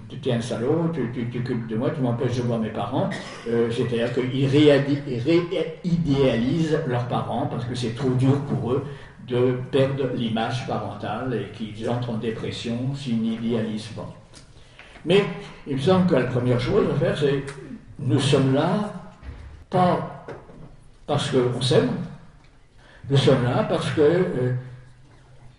tu 0.08 0.28
es 0.28 0.32
un 0.32 0.40
salaud, 0.40 0.90
tu 0.92 1.30
t'occupes 1.30 1.68
de 1.68 1.76
moi, 1.76 1.90
tu 1.90 2.00
m'empêches 2.00 2.36
de 2.36 2.42
voir 2.42 2.58
mes 2.58 2.70
parents. 2.70 3.08
C'est-à-dire 3.44 4.12
qu'ils 4.12 4.46
réidéalisent 4.46 6.78
leurs 6.86 7.06
parents 7.06 7.46
parce 7.46 7.64
que 7.64 7.74
c'est 7.74 7.94
trop 7.94 8.10
dur 8.10 8.40
pour 8.42 8.72
eux 8.72 8.84
de 9.28 9.56
perdre 9.70 10.10
l'image 10.14 10.66
parentale 10.66 11.34
et 11.34 11.56
qu'ils 11.56 11.88
entrent 11.88 12.10
en 12.10 12.18
dépression 12.18 12.94
s'ils 12.94 13.20
n'idéalisent 13.20 13.88
pas. 13.88 14.12
Mais 15.04 15.24
il 15.66 15.76
me 15.76 15.80
semble 15.80 16.06
que 16.06 16.16
la 16.16 16.24
première 16.24 16.60
chose 16.60 16.86
à 16.90 16.98
faire, 16.98 17.16
c'est 17.16 17.44
nous 17.98 18.20
sommes 18.20 18.54
là 18.54 18.92
pas 19.68 20.26
parce 21.06 21.30
qu'on 21.30 21.62
s'aime, 21.62 21.90
nous 23.08 23.16
sommes 23.16 23.44
là 23.44 23.64
parce 23.64 23.90
que 23.90 24.00
euh, 24.00 24.52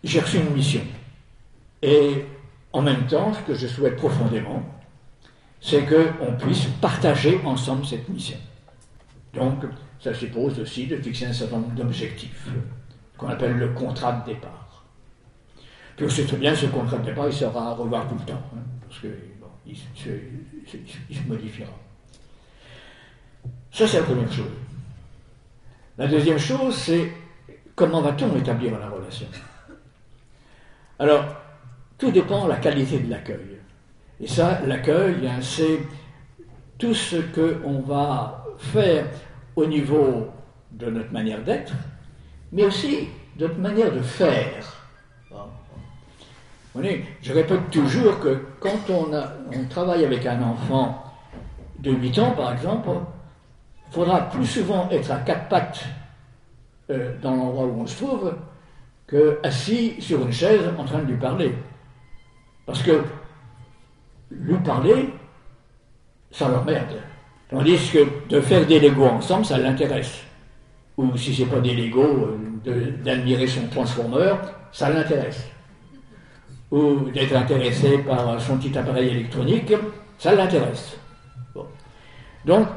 j'ai 0.04 0.20
reçu 0.20 0.38
une 0.38 0.54
mission. 0.54 0.82
Et 1.82 2.26
en 2.74 2.82
même 2.82 3.06
temps, 3.08 3.34
ce 3.34 3.40
que 3.42 3.54
je 3.54 3.68
souhaite 3.68 3.98
profondément, 3.98 4.64
c'est 5.60 5.86
qu'on 5.86 6.34
puisse 6.34 6.66
partager 6.82 7.40
ensemble 7.46 7.86
cette 7.86 8.08
mission. 8.10 8.38
Donc, 9.34 9.64
ça 10.00 10.14
suppose 10.14 10.60
aussi 10.60 10.88
de 10.88 10.98
fixer 10.98 11.26
un 11.26 11.34
certain 11.34 11.58
nombre 11.58 11.76
d'objectifs, 11.76 12.48
qu'on 13.18 13.28
appelle 13.28 13.58
le 13.58 13.70
contrat 13.70 14.14
de 14.14 14.34
départ. 14.34 14.86
Puis 15.96 16.06
on 16.06 16.10
sait 16.10 16.26
très 16.26 16.38
bien, 16.38 16.56
ce 16.56 16.66
contrat 16.66 16.98
de 16.98 17.06
départ, 17.06 17.28
il 17.28 17.34
sera 17.34 17.70
à 17.70 17.74
revoir 17.74 18.08
tout 18.08 18.16
le 18.16 18.26
temps, 18.26 18.42
hein, 18.56 18.62
parce 18.88 19.00
qu'il 19.02 19.76
se 19.76 21.28
modifiera. 21.28 21.72
Ça, 23.72 23.88
c'est 23.88 24.00
la 24.00 24.04
première 24.04 24.32
chose. 24.32 24.52
La 25.98 26.08
deuxième 26.08 26.40
chose, 26.40 26.76
c'est 26.76 27.12
comment 27.76 28.02
va-t-on 28.02 28.36
établir 28.38 28.80
la 28.80 28.90
relation? 28.90 29.28
Alors, 30.98 31.41
tout 32.02 32.10
dépend 32.10 32.46
de 32.46 32.50
la 32.50 32.56
qualité 32.56 32.98
de 32.98 33.12
l'accueil. 33.12 33.60
Et 34.20 34.28
ça, 34.28 34.60
l'accueil, 34.66 35.28
hein, 35.28 35.40
c'est 35.40 35.80
tout 36.80 36.96
ce 36.96 37.18
qu'on 37.18 37.82
va 37.82 38.44
faire 38.58 39.06
au 39.56 39.68
niveau 39.68 40.28
de 40.72 40.90
notre 40.90 41.14
manière 41.14 41.44
d'être, 41.44 41.74
mais 42.52 42.66
aussi 42.66 43.08
de 43.38 43.46
notre 43.46 43.60
manière 43.60 43.94
de 43.94 44.02
faire. 44.02 44.84
je 47.22 47.34
répète 47.34 47.70
toujours 47.70 48.20
que 48.20 48.46
quand 48.60 48.90
on, 48.90 49.12
travaille 49.70 50.04
avec 50.04 50.26
un 50.26 50.42
enfant 50.42 51.04
de 51.78 51.92
8 51.92 52.18
ans, 52.18 52.32
par 52.32 52.54
exemple, 52.54 52.90
il 53.88 53.94
faudra 53.94 54.22
plus 54.22 54.48
souvent 54.48 54.90
être 54.90 55.12
à 55.12 55.18
quatre 55.18 55.48
pattes 55.50 55.86
euh, 56.90 57.14
dans 57.22 57.36
l'endroit 57.36 57.66
où 57.66 57.82
on 57.82 57.86
se 57.86 58.04
trouve 58.04 58.34
que 59.06 59.38
assis 59.44 60.02
sur 60.02 60.22
une 60.26 60.32
chaise 60.32 60.68
en 60.80 60.84
train 60.84 61.00
de 61.00 61.12
lui 61.12 61.18
parler. 61.18 61.54
Parce 62.66 62.84
que 62.84 63.04
lui 64.32 64.58
parler, 64.58 65.10
ça 66.32 66.50
l'emmerde. 66.50 66.98
Tandis 67.50 67.92
que 67.92 68.08
de 68.30 68.40
faire 68.40 68.66
des 68.66 68.80
Legos 68.80 69.06
ensemble, 69.06 69.46
ça 69.46 69.58
l'intéresse. 69.58 70.24
Ou 70.98 71.16
si 71.18 71.36
c'est 71.36 71.46
pas 71.46 71.60
des 71.60 71.76
Legos, 71.76 72.38
euh, 72.68 72.92
d'admirer 73.04 73.48
son 73.48 73.68
transformeur, 73.68 74.40
ça 74.72 74.90
l'intéresse. 74.90 75.50
Ou 76.72 77.10
d'être 77.10 77.36
intéressé 77.36 77.98
par 78.00 78.40
son 78.40 78.58
petit 78.58 78.78
appareil 78.78 79.10
électronique, 79.10 79.74
ça 80.18 80.34
l'intéresse. 80.34 80.98
Donc, 82.46 82.68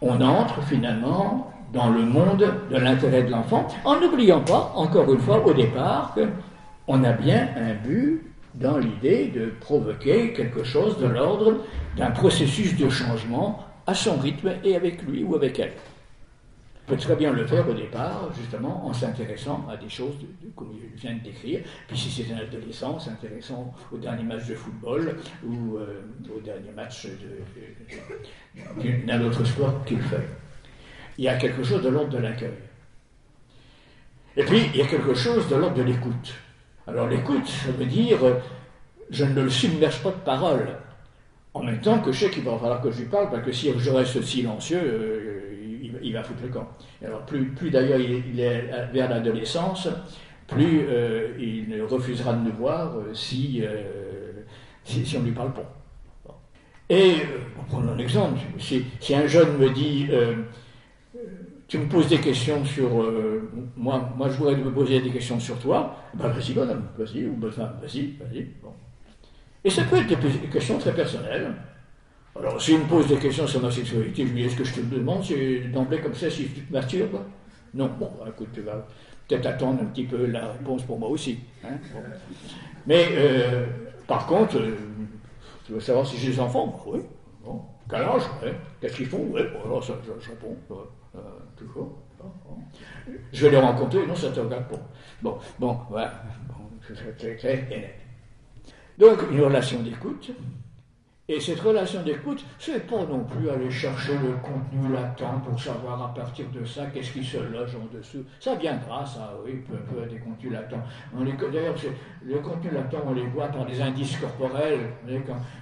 on 0.00 0.20
entre 0.20 0.62
finalement 0.64 1.52
dans 1.72 1.88
le 1.90 2.02
monde 2.02 2.52
de 2.70 2.76
l'intérêt 2.76 3.22
de 3.22 3.30
l'enfant, 3.30 3.66
en 3.84 4.00
n'oubliant 4.00 4.40
pas, 4.40 4.72
encore 4.74 5.12
une 5.12 5.20
fois, 5.20 5.44
au 5.44 5.52
départ, 5.52 6.14
qu'on 6.86 7.04
a 7.04 7.12
bien 7.12 7.48
un 7.56 7.74
but 7.74 8.22
dans 8.58 8.78
l'idée 8.78 9.28
de 9.28 9.52
provoquer 9.60 10.32
quelque 10.32 10.64
chose 10.64 10.98
de 10.98 11.06
l'ordre 11.06 11.64
d'un 11.96 12.10
processus 12.10 12.76
de 12.76 12.88
changement 12.88 13.64
à 13.86 13.94
son 13.94 14.16
rythme 14.16 14.52
et 14.64 14.76
avec 14.76 15.02
lui 15.02 15.24
ou 15.24 15.34
avec 15.34 15.58
elle. 15.58 15.72
On 16.86 16.92
peut 16.92 16.96
très 16.96 17.16
bien 17.16 17.32
le 17.32 17.46
faire 17.46 17.68
au 17.68 17.74
départ, 17.74 18.30
justement, 18.34 18.86
en 18.86 18.94
s'intéressant 18.94 19.66
à 19.70 19.76
des 19.76 19.90
choses 19.90 20.14
comme 20.56 20.74
je 20.80 21.00
viens 21.00 21.14
de 21.14 21.20
décrire. 21.20 21.60
Puis 21.86 21.96
si 21.96 22.10
c'est 22.10 22.32
un 22.32 22.38
adolescent, 22.38 22.98
s'intéressant 22.98 23.74
au 23.92 23.98
dernier 23.98 24.22
match 24.22 24.46
de 24.46 24.54
football 24.54 25.16
ou 25.46 25.76
euh, 25.76 26.00
au 26.34 26.40
dernier 26.40 26.70
match 26.74 27.06
d'un 29.06 29.20
autre 29.22 29.44
sport 29.44 29.84
qu'il 29.84 30.00
fait. 30.00 30.26
Il 31.18 31.24
y 31.24 31.28
a 31.28 31.36
quelque 31.36 31.62
chose 31.62 31.82
de 31.82 31.90
l'ordre 31.90 32.10
de 32.10 32.18
l'accueil. 32.18 32.54
Et 34.36 34.44
puis, 34.44 34.62
il 34.72 34.78
y 34.78 34.82
a 34.82 34.86
quelque 34.86 35.14
chose 35.14 35.48
de 35.48 35.56
l'ordre 35.56 35.76
de 35.76 35.82
l'écoute. 35.82 36.34
Alors 36.88 37.06
l'écoute, 37.06 37.46
ça 37.46 37.70
veut 37.70 37.84
dire, 37.84 38.18
je 39.10 39.24
ne 39.24 39.42
le 39.42 39.50
submerge 39.50 40.02
pas 40.02 40.10
de 40.10 40.16
paroles. 40.24 40.68
En 41.52 41.62
même 41.62 41.80
temps 41.80 41.98
que 41.98 42.12
je 42.12 42.20
sais 42.26 42.30
qu'il 42.30 42.44
va 42.44 42.56
falloir 42.56 42.80
que 42.80 42.90
je 42.90 43.00
lui 43.00 43.08
parle, 43.08 43.30
parce 43.30 43.42
que 43.42 43.52
si 43.52 43.70
je 43.76 43.90
reste 43.90 44.22
silencieux, 44.22 44.80
euh, 44.82 45.98
il, 46.02 46.12
va 46.12 46.22
foutre 46.22 46.42
le 46.42 46.48
camp. 46.48 46.68
Alors 47.04 47.26
plus, 47.26 47.52
d'ailleurs 47.70 47.98
il, 47.98 48.40
est 48.40 48.70
vers 48.92 49.10
l'adolescence, 49.10 49.88
plus 50.46 50.86
euh, 50.88 51.36
il 51.38 51.82
refusera 51.82 52.32
de 52.32 52.48
nous 52.48 52.56
voir 52.56 52.96
euh, 52.96 53.12
si, 53.12 53.62
on 55.14 55.20
ne 55.20 55.24
lui 55.24 55.32
parle 55.32 55.52
pas. 55.52 55.74
Et, 56.88 57.16
prenons 57.68 57.92
un 57.92 57.98
exemple, 57.98 58.38
si, 58.58 58.84
un 59.14 59.26
jeune 59.26 59.58
me 59.58 59.68
dit, 59.70 60.08
tu 61.68 61.78
me 61.78 61.86
poses 61.86 62.08
des 62.08 62.18
questions 62.18 62.64
sur 62.64 62.88
moi, 63.76 64.10
moi 64.16 64.28
je 64.28 64.36
voudrais 64.38 64.56
me 64.56 64.72
poser 64.72 65.00
des 65.00 65.10
questions 65.10 65.38
sur 65.38 65.58
toi, 65.58 65.96
ben 66.14 66.28
vas-y 66.28 66.52
bonhomme, 66.54 66.88
vas-y, 66.98 67.26
ou 67.26 67.50
femme, 67.50 67.78
vas-y, 67.80 68.16
vas-y. 68.16 68.42
Bon. 68.62 68.72
Et 69.62 69.70
ça 69.70 69.84
peut 69.84 69.96
être 69.96 70.08
des 70.08 70.48
questions 70.48 70.78
très 70.78 70.94
personnelles. 70.94 71.52
Alors, 72.38 72.60
s'il 72.60 72.78
me 72.78 72.84
pose 72.84 73.08
des 73.08 73.16
questions 73.16 73.46
sur 73.46 73.60
ma 73.60 73.70
sexualité, 73.70 74.24
je 74.24 74.32
lui 74.32 74.42
dis 74.42 74.46
est-ce 74.46 74.56
que 74.56 74.64
je 74.64 74.74
te 74.74 74.80
demande 74.80 75.24
d'emblée 75.72 76.00
comme 76.00 76.14
ça 76.14 76.30
si 76.30 76.48
tu 76.48 76.60
te 76.60 76.72
masturbes? 76.72 77.20
Non, 77.74 77.90
bon, 77.98 78.10
bah, 78.18 78.26
écoute, 78.28 78.48
tu 78.54 78.60
vas 78.62 78.86
peut-être 79.26 79.46
attendre 79.46 79.82
un 79.82 79.86
petit 79.86 80.04
peu 80.04 80.26
la 80.26 80.52
réponse 80.52 80.82
pour 80.84 80.98
moi 80.98 81.08
aussi. 81.08 81.40
Hein, 81.64 81.78
Mais, 82.86 83.08
euh, 83.12 83.66
par 84.06 84.26
contre, 84.26 84.58
euh, 84.58 84.76
tu 85.66 85.72
veux 85.72 85.80
savoir 85.80 86.06
si 86.06 86.16
j'ai 86.16 86.30
des 86.30 86.40
enfants? 86.40 86.80
Oui. 86.86 87.00
Bon. 87.44 87.60
Quel 87.90 88.02
âge? 88.02 88.22
Qu'est-ce 88.80 88.96
qu'ils 88.96 89.06
font? 89.06 89.26
Oui, 89.30 89.42
bon, 89.52 89.64
alors 89.64 89.84
ça, 89.84 89.94
je, 90.04 90.30
réponds. 90.30 90.56
Euh, 90.70 91.18
toujours. 91.58 91.98
Je 93.32 93.44
vais 93.44 93.50
les 93.50 93.58
rencontrer, 93.58 94.06
non, 94.06 94.14
ça 94.14 94.30
te 94.30 94.40
regarde 94.40 94.68
pas. 94.68 94.80
Bon, 95.22 95.38
bon, 95.58 95.78
voilà. 95.88 96.22
Bon. 96.48 96.54
Donc, 98.98 99.18
une 99.30 99.40
relation 99.40 99.82
d'écoute. 99.82 100.30
Et 101.30 101.38
cette 101.40 101.60
relation 101.60 102.02
d'écoute, 102.02 102.42
c'est 102.58 102.86
pas 102.86 103.04
non 103.04 103.22
plus 103.24 103.50
aller 103.50 103.70
chercher 103.70 104.14
le 104.14 104.32
contenu 104.36 104.90
latent 104.90 105.42
pour 105.44 105.60
savoir 105.60 106.02
à 106.02 106.14
partir 106.14 106.46
de 106.50 106.64
ça 106.64 106.86
qu'est-ce 106.86 107.12
qui 107.12 107.22
se 107.22 107.36
loge 107.36 107.76
en 107.76 107.94
dessous. 107.94 108.24
Ça 108.40 108.54
viendra, 108.54 109.04
ça, 109.04 109.38
oui, 109.44 109.56
peu, 109.68 109.76
peu 109.76 110.06
des 110.06 110.18
contenus 110.18 110.52
latents. 110.52 110.82
D'ailleurs, 111.52 111.74
le 112.24 112.38
contenu 112.38 112.70
latent, 112.70 113.02
on 113.06 113.12
les 113.12 113.26
voit 113.26 113.48
par 113.48 113.66
des 113.66 113.78
indices 113.78 114.16
corporels. 114.16 114.88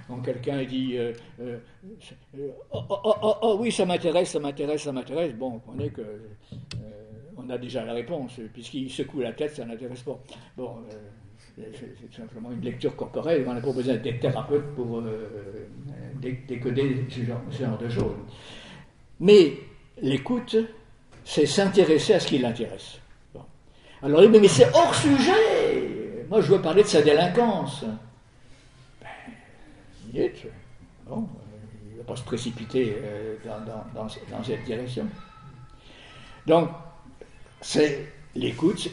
quand, 0.07 0.21
quelqu'un 0.21 0.63
dit 0.63 0.97
euh, 0.97 1.11
euh, 1.41 1.57
oh, 2.71 2.83
oh, 2.89 3.13
oh, 3.21 3.33
oh, 3.41 3.57
oui, 3.59 3.69
ça 3.69 3.85
m'intéresse, 3.85 4.29
ça 4.29 4.39
m'intéresse, 4.39 4.83
ça 4.83 4.93
m'intéresse, 4.93 5.33
bon, 5.35 5.61
on 5.67 5.77
est 5.79 5.89
que. 5.89 6.01
Euh, 6.01 7.07
a 7.49 7.57
déjà 7.57 7.85
la 7.85 7.93
réponse, 7.93 8.39
puisqu'il 8.53 8.89
secoue 8.89 9.19
la 9.19 9.33
tête, 9.33 9.55
ça 9.55 9.65
n'intéresse 9.65 10.01
pas. 10.01 10.19
Bon, 10.55 10.77
c'est 11.57 12.15
simplement 12.15 12.51
une 12.51 12.61
lecture 12.61 12.95
corporelle. 12.95 13.43
On 13.47 13.53
n'a 13.53 13.61
pas 13.61 13.71
besoin 13.71 13.95
d'être 13.95 14.19
thérapeute 14.19 14.75
pour 14.75 14.99
euh, 14.99 15.27
décoder 16.21 17.05
ce 17.09 17.23
genre, 17.63 17.77
de 17.77 17.89
choses. 17.89 18.15
Mais 19.19 19.53
l'écoute, 20.01 20.55
c'est 21.25 21.45
s'intéresser 21.45 22.13
à 22.13 22.19
ce 22.19 22.27
qui 22.27 22.37
l'intéresse. 22.37 22.99
Alors, 24.03 24.21
mais, 24.29 24.39
mais 24.39 24.47
c'est 24.47 24.71
hors 24.75 24.93
sujet. 24.93 26.25
Moi, 26.29 26.41
je 26.41 26.51
veux 26.51 26.61
parler 26.61 26.83
de 26.83 26.87
sa 26.87 27.01
délinquance. 27.01 27.83
Ben, 29.01 30.29
bon, 31.07 31.27
il 31.87 31.93
ne 31.93 31.97
va 31.97 32.03
pas 32.03 32.15
se 32.15 32.23
précipiter 32.23 32.95
euh, 33.01 33.35
dans, 33.43 34.03
dans, 34.03 34.43
cette 34.43 34.63
direction. 34.65 35.07
Donc, 36.45 36.69
c'est 37.61 38.07
l'écoute, 38.35 38.89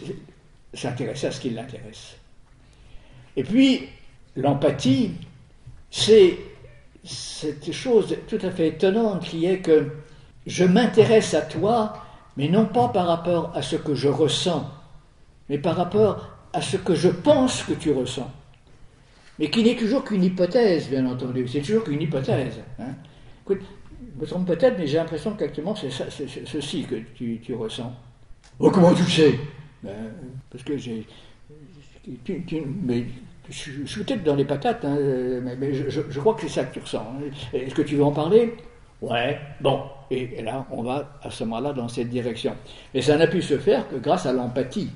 s'intéresser 0.72 1.26
à 1.26 1.30
ce 1.30 1.40
qui 1.40 1.51
l'intéresse. 1.51 2.16
Et 3.37 3.43
puis, 3.43 3.89
l'empathie, 4.37 5.12
c'est 5.91 6.39
cette 7.05 7.72
chose 7.72 8.16
tout 8.28 8.39
à 8.43 8.51
fait 8.51 8.68
étonnante 8.68 9.24
qui 9.24 9.47
est 9.47 9.59
que 9.59 9.91
je 10.47 10.64
m'intéresse 10.64 11.35
à 11.35 11.43
toi, 11.43 11.95
mais 12.37 12.49
non 12.49 12.66
pas 12.66 12.89
par 12.89 13.07
rapport 13.07 13.53
à 13.55 13.62
ce 13.62 13.76
que 13.76 13.95
je 13.95 14.09
ressens, 14.09 14.70
mais 15.49 15.59
par 15.59 15.76
rapport 15.76 16.30
à 16.53 16.62
ce 16.62 16.76
que 16.76 16.95
je 16.95 17.09
pense 17.09 17.62
que 17.62 17.72
tu 17.72 17.93
ressens. 17.93 18.30
Mais 19.39 19.51
qui 19.51 19.62
n'est 19.64 19.74
toujours 19.74 20.05
qu'une 20.05 20.22
hypothèse, 20.22 20.89
bien 20.89 21.05
entendu. 21.07 21.47
C'est 21.49 21.61
toujours 21.61 21.85
qu'une 21.85 22.01
hypothèse. 22.01 22.61
Hein. 22.78 22.95
Écoute, 23.43 23.62
je 24.14 24.20
me 24.20 24.26
trompe 24.26 24.47
peut-être, 24.47 24.78
mais 24.78 24.87
j'ai 24.87 24.99
l'impression 24.99 25.32
qu'actuellement 25.35 25.74
c'est, 25.74 25.91
ceci 25.91 26.85
que 26.85 26.97
tu, 27.16 27.55
ressens. 27.55 27.93
Oh, 28.61 28.70
comment 28.70 28.95
tu 28.95 29.03
le 29.03 29.09
sais? 29.09 29.41
Ben, 29.82 29.93
Parce 30.51 30.62
que 30.62 30.76
j'ai. 30.76 31.07
Mais 32.83 33.05
je, 33.51 33.85
suis 33.85 34.05
peut-être 34.05 34.25
dans 34.25 34.35
les 34.35 34.45
patates, 34.45 34.85
hein, 34.85 34.97
mais, 35.59 35.75
je, 35.75 36.21
crois 36.21 36.35
que 36.35 36.43
c'est 36.43 36.49
ça 36.49 36.65
que 36.65 36.75
tu 36.75 36.81
ressens. 36.81 37.05
Est-ce 37.53 37.75
que 37.75 37.83
tu 37.83 37.97
veux 37.97 38.05
en 38.05 38.13
parler? 38.13 38.55
Ouais, 39.03 39.39
bon. 39.61 39.83
Et, 40.11 40.43
là, 40.43 40.67
on 40.71 40.83
va 40.83 41.19
à 41.23 41.31
ce 41.31 41.45
moment-là 41.45 41.73
dans 41.73 41.89
cette 41.89 42.09
direction. 42.09 42.55
Mais 42.95 43.03
ça 43.03 43.17
n'a 43.17 43.27
pu 43.27 43.43
se 43.43 43.59
faire 43.59 43.89
que 43.89 43.97
grâce 43.97 44.27
à 44.27 44.33
l'empathie, 44.33 44.91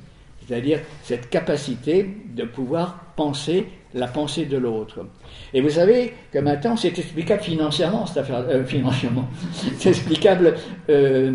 c'est-à-dire 0.47 0.81
cette 1.03 1.29
capacité 1.29 2.09
de 2.35 2.45
pouvoir 2.45 3.05
penser 3.17 3.67
la 3.95 4.07
pensée 4.07 4.47
de 4.47 4.57
l'autre. 4.57 5.07
Et 5.53 5.61
vous 5.61 5.71
savez 5.71 6.15
que 6.33 6.39
maintenant, 6.39 6.77
c'est 6.77 6.97
explicable 6.99 7.43
financièrement, 7.43 8.07
cette 8.07 8.19
affaire, 8.19 8.45
euh, 8.49 8.65
financièrement, 8.65 9.27
c'est 9.79 9.91
explicable 9.91 10.55
euh, 10.89 11.33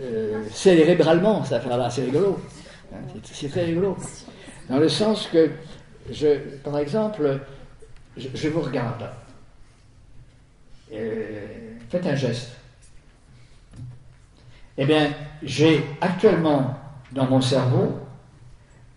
euh, 0.00 0.42
cérébralement, 0.50 1.44
cette 1.44 1.54
affaire-là, 1.54 1.90
c'est 1.90 2.04
rigolo. 2.04 2.38
Hein, 2.92 2.98
c'est 3.22 3.48
très 3.48 3.64
rigolo. 3.64 3.96
Dans 4.68 4.78
le 4.78 4.88
sens 4.88 5.28
que, 5.28 5.50
par 6.62 6.78
exemple, 6.78 7.40
je, 8.16 8.48
vous 8.48 8.60
regarde. 8.60 9.08
faites 10.90 12.06
un 12.06 12.14
geste. 12.14 12.52
Eh 14.76 14.84
bien, 14.84 15.10
j'ai 15.42 15.84
actuellement 16.00 16.78
dans 17.12 17.26
mon 17.26 17.40
cerveau 17.40 17.98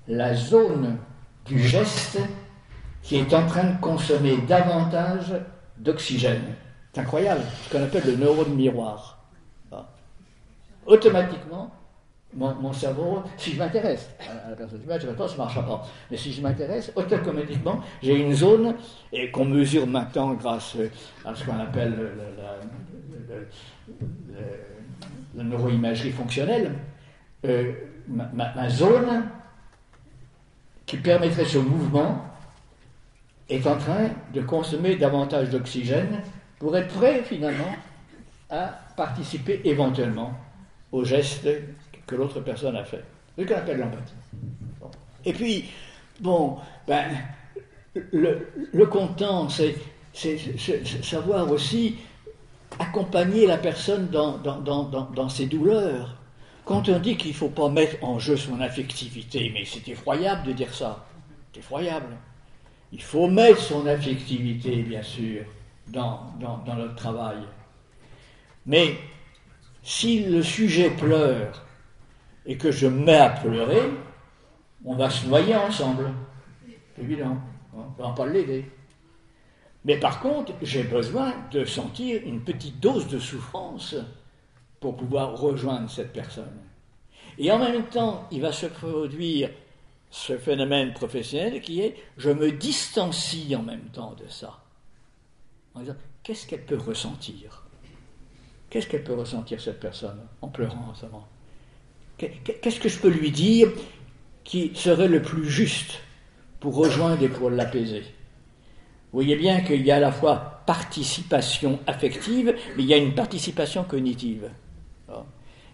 la 0.08 0.36
zone 0.36 0.98
du 1.46 1.60
geste 1.60 2.20
qui 3.02 3.18
est 3.18 3.34
en 3.34 3.48
train 3.48 3.64
de 3.64 3.80
consommer 3.80 4.38
davantage 4.48 5.34
d'oxygène. 5.78 6.56
C'est 6.94 7.02
incroyable, 7.02 7.42
ce 7.64 7.72
qu'on 7.72 7.84
appelle 7.84 8.06
le 8.06 8.18
neurone 8.18 8.54
miroir. 8.54 9.24
Automatiquement, 10.86 11.72
mon, 12.34 12.74
cerveau, 12.74 13.24
si 13.38 13.54
je 13.54 13.60
m'intéresse 13.60 14.10
à 14.20 14.50
la 14.50 14.56
personne 14.56 14.82
je 14.88 15.08
ne 15.08 15.16
ça 15.16 15.34
ne 15.34 15.38
marchera 15.38 15.66
pas. 15.66 15.88
Mais 16.10 16.18
si 16.18 16.32
je 16.32 16.42
m'intéresse, 16.42 16.92
automatiquement, 16.96 17.82
j'ai 18.02 18.16
une 18.16 18.34
zone, 18.34 18.76
et 19.12 19.30
qu'on 19.32 19.46
mesure 19.46 19.86
maintenant 19.86 20.34
grâce 20.34 20.78
à 21.26 21.36
ce 21.36 21.44
qu'on 21.44 21.60
appelle 21.60 22.12
la 25.36 25.44
neuroimagerie 25.44 26.12
fonctionnelle, 26.12 26.72
euh, 27.46 27.74
ma, 28.08 28.70
zone 28.70 29.24
qui 30.86 30.98
permettrait 30.98 31.46
ce 31.46 31.58
mouvement 31.58 32.24
est 33.50 33.66
en 33.68 33.78
train 33.78 34.10
de 34.34 34.42
consommer 34.42 34.96
davantage 34.96 35.50
d'oxygène 35.50 36.22
pour 36.60 36.76
être 36.78 36.94
prêt 36.94 37.24
finalement 37.24 37.76
à 38.50 38.80
participer 38.96 39.62
éventuellement 39.64 40.34
au 40.92 41.04
geste 41.04 41.48
que 42.12 42.16
l'autre 42.18 42.42
personne 42.42 42.76
a 42.76 42.84
fait. 42.84 43.04
C'est 43.36 43.44
ce 43.44 43.48
qu'on 43.48 43.56
appelle 43.56 43.80
l'empathie. 43.80 44.14
Et 45.24 45.34
puis, 45.34 45.66
bon, 46.20 46.58
ben, 46.88 47.06
le, 48.12 48.48
le 48.74 48.86
content, 48.86 49.48
c'est 49.50 49.76
savoir 51.04 51.50
aussi 51.50 51.96
accompagner 52.80 53.48
la 53.48 53.58
personne 53.58 54.08
dans, 54.10 54.38
dans, 54.38 54.60
dans, 54.60 54.84
dans 54.84 55.30
ses 55.30 55.46
douleurs. 55.46 56.18
Quand 56.66 56.90
on 56.90 57.00
dit 57.00 57.18
qu'il 57.18 57.32
ne 57.32 57.36
faut 57.36 57.50
pas 57.50 57.70
mettre 57.70 58.04
en 58.04 58.20
jeu 58.20 58.38
son 58.38 58.60
affectivité, 58.62 59.52
mais 59.54 59.66
c'est 59.66 59.88
effroyable 59.88 60.48
de 60.48 60.54
dire 60.54 60.74
ça. 60.74 61.06
C'est 61.52 61.60
effroyable. 61.60 62.18
Il 62.92 63.02
faut 63.02 63.28
mettre 63.28 63.60
son 63.62 63.88
affectivité, 63.88 64.84
bien 64.84 65.02
sûr, 65.02 65.44
dans, 65.88 66.34
dans, 66.40 66.76
notre 66.76 66.96
travail. 66.96 67.38
Mais 68.66 68.96
si 69.82 70.26
le 70.26 70.44
sujet 70.44 70.90
pleure 70.90 71.66
et 72.46 72.58
que 72.58 72.72
je 72.72 72.88
mets 72.88 73.18
à 73.18 73.30
pleurer, 73.30 73.92
on 74.84 74.96
va 74.96 75.10
se 75.10 75.28
noyer 75.28 75.56
ensemble. 75.56 76.12
Évident. 76.98 77.38
On 77.74 78.04
ne 78.04 78.08
va 78.08 78.14
pas 78.14 78.26
l'aider. 78.26 78.66
Mais 79.86 79.98
par 79.98 80.20
contre, 80.20 80.54
j'ai 80.62 80.84
besoin 80.84 81.34
de 81.52 81.66
sentir 81.66 82.22
une 82.26 82.42
petite 82.42 82.80
dose 82.80 83.08
de 83.08 83.20
souffrance 83.20 83.96
pour 84.80 84.98
pouvoir 84.98 85.38
rejoindre 85.40 85.90
cette 85.90 86.14
personne. 86.14 86.60
Et 87.38 87.52
en 87.52 87.60
même 87.60 87.86
temps, 87.86 88.28
il 88.32 88.42
va 88.42 88.52
se 88.52 88.66
produire 88.66 89.50
ce 90.10 90.38
phénomène 90.38 90.94
professionnel 90.94 91.62
qui 91.62 91.82
est 91.82 91.96
je 92.18 92.30
me 92.30 92.52
distancie 92.52 93.56
en 93.56 93.64
même 93.64 93.90
temps 93.94 94.14
de 94.14 94.28
ça. 94.28 94.60
En 95.74 95.80
disant, 95.80 95.96
qu'est-ce 96.22 96.46
qu'elle 96.46 96.66
peut 96.66 96.78
ressentir? 96.78 97.64
Qu'est-ce 98.70 98.88
qu'elle 98.88 99.04
peut 99.04 99.16
ressentir 99.16 99.60
cette 99.60 99.80
personne 99.80 100.20
en 100.42 100.50
pleurant 100.50 100.76
moment? 100.76 101.28
Qu'est-ce 102.62 102.80
que 102.80 102.90
je 102.90 103.00
peux 103.00 103.10
lui 103.10 103.32
dire 103.32 103.70
qui 104.44 104.72
serait 104.74 105.08
le 105.08 105.22
plus 105.22 105.50
juste 105.50 106.00
pour 106.60 106.76
rejoindre 106.76 107.24
et 107.24 107.30
pour 107.30 107.50
l'apaiser? 107.50 108.02
Vous 109.12 109.18
voyez 109.18 109.36
bien 109.36 109.62
qu'il 109.62 109.86
y 109.86 109.92
a 109.92 109.98
à 109.98 110.00
la 110.00 110.12
fois 110.12 110.62
participation 110.66 111.80
affective, 111.86 112.56
mais 112.78 112.84
il 112.84 112.86
y 112.86 112.94
a 112.94 112.98
une 112.98 113.14
participation 113.14 113.84
cognitive 113.84 114.50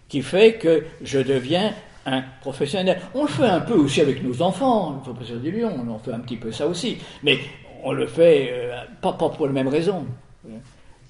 qui 0.08 0.22
fait 0.22 0.54
que 0.54 0.84
je 1.02 1.18
deviens 1.18 1.72
un 2.06 2.24
professionnel. 2.40 3.00
On 3.14 3.22
le 3.22 3.28
fait 3.28 3.46
un 3.46 3.60
peu 3.60 3.74
aussi 3.74 4.00
avec 4.00 4.22
nos 4.22 4.40
enfants, 4.42 4.94
le 4.94 5.12
professeur 5.12 5.38
du 5.38 5.50
Lyon, 5.50 5.72
on 5.86 5.90
en 5.90 5.98
fait 5.98 6.12
un 6.12 6.20
petit 6.20 6.36
peu 6.36 6.50
ça 6.50 6.66
aussi, 6.66 6.96
mais 7.22 7.38
on 7.84 7.92
le 7.92 8.06
fait 8.06 8.48
euh, 8.50 8.82
pas, 9.00 9.12
pas 9.12 9.28
pour 9.28 9.46
les 9.46 9.52
mêmes 9.52 9.68
raisons. 9.68 10.06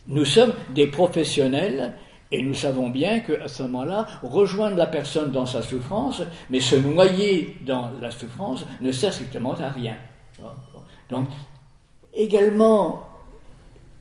Nous 0.07 0.25
sommes 0.25 0.53
des 0.75 0.89
professionnels 0.89 1.95
et 2.31 2.43
nous 2.43 2.55
savons 2.55 2.91
bien 2.91 3.21
qu'à 3.21 3.49
ce 3.49 3.63
moment-là, 3.65 4.07
rejoindre 4.23 4.77
la 4.77 4.87
personne 4.87 5.31
dans 5.31 5.47
sa 5.47 5.63
souffrance, 5.63 6.23
mais 6.51 6.61
se 6.61 6.77
noyer 6.77 7.57
dans 7.65 7.91
la 8.01 8.11
souffrance, 8.11 8.67
ne 8.81 8.93
sert 8.93 9.13
strictement 9.13 9.55
à 9.55 9.71
rien. 9.71 9.97
Donc, 11.09 11.29
également, 12.15 13.09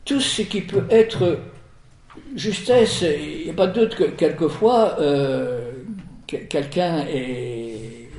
tout 0.03 0.19
ce 0.19 0.41
qui 0.41 0.61
peut 0.61 0.85
être 0.89 1.39
justesse, 2.35 3.01
il 3.03 3.45
n'y 3.45 3.49
a 3.49 3.53
pas 3.53 3.67
de 3.67 3.81
doute 3.81 3.95
que 3.95 4.03
quelquefois, 4.03 4.99
euh, 4.99 5.71
quelqu'un 6.27 7.05
est 7.07 8.09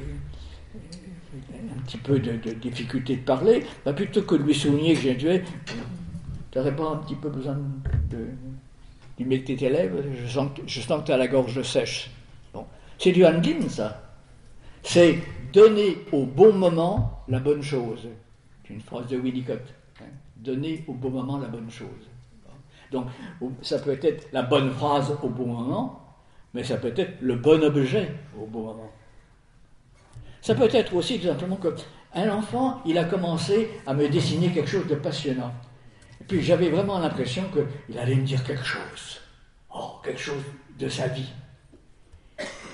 un 1.76 1.80
petit 1.82 1.98
peu 1.98 2.18
de, 2.18 2.32
difficulté 2.54 3.16
de 3.16 3.22
parler, 3.22 3.64
bah, 3.84 3.92
plutôt 3.92 4.22
que 4.22 4.36
de 4.36 4.42
lui 4.42 4.54
souligner 4.54 4.94
que 4.94 5.00
j'ai 5.00 5.16
tué, 5.16 5.42
tu 6.50 6.58
n'aurais 6.58 6.74
pas 6.74 6.88
un 6.88 6.96
petit 6.96 7.14
peu 7.14 7.28
besoin 7.28 7.58
de, 8.10 8.26
d'humecter 9.18 9.56
tes 9.56 9.68
lèvres 9.68 9.98
je 10.14 10.26
sens, 10.26 10.50
je 10.66 10.80
sens 10.80 11.00
que 11.00 11.06
tu 11.06 11.12
as 11.12 11.16
la 11.16 11.28
gorge 11.28 11.62
sèche. 11.62 12.10
C'est 12.98 13.12
du 13.12 13.24
handling, 13.24 13.68
ça. 13.68 14.02
C'est 14.82 15.18
donner 15.52 15.98
au 16.12 16.24
bon 16.24 16.52
moment 16.52 17.22
la 17.28 17.38
bonne 17.38 17.62
chose. 17.62 18.08
C'est 18.66 18.74
une 18.74 18.80
phrase 18.80 19.06
de 19.06 19.16
Winnicott. 19.16 19.62
Hein. 20.00 20.06
Donner 20.36 20.84
au 20.88 20.94
bon 20.94 21.10
moment 21.10 21.38
la 21.38 21.46
bonne 21.46 21.70
chose. 21.70 21.88
Donc, 22.90 23.06
ça 23.62 23.78
peut 23.78 23.98
être 24.02 24.32
la 24.32 24.42
bonne 24.42 24.70
phrase 24.70 25.14
au 25.22 25.28
bon 25.28 25.46
moment, 25.46 26.16
mais 26.54 26.64
ça 26.64 26.76
peut 26.78 26.92
être 26.96 27.20
le 27.20 27.36
bon 27.36 27.62
objet 27.62 28.10
au 28.40 28.46
bon 28.46 28.64
moment. 28.64 28.90
Ça 30.40 30.54
peut 30.54 30.68
être 30.72 30.94
aussi 30.94 31.20
tout 31.20 31.26
simplement 31.26 31.56
que 31.56 31.74
un 32.14 32.30
enfant, 32.30 32.80
il 32.86 32.96
a 32.96 33.04
commencé 33.04 33.68
à 33.86 33.92
me 33.92 34.08
dessiner 34.08 34.50
quelque 34.50 34.70
chose 34.70 34.86
de 34.86 34.94
passionnant. 34.94 35.52
Puis 36.26 36.42
j'avais 36.42 36.70
vraiment 36.70 36.98
l'impression 36.98 37.44
qu'il 37.52 37.98
allait 37.98 38.16
me 38.16 38.24
dire 38.24 38.42
quelque 38.44 38.64
chose. 38.64 39.20
Oh, 39.74 40.00
quelque 40.02 40.20
chose 40.20 40.42
de 40.78 40.88
sa 40.88 41.08
vie. 41.08 41.32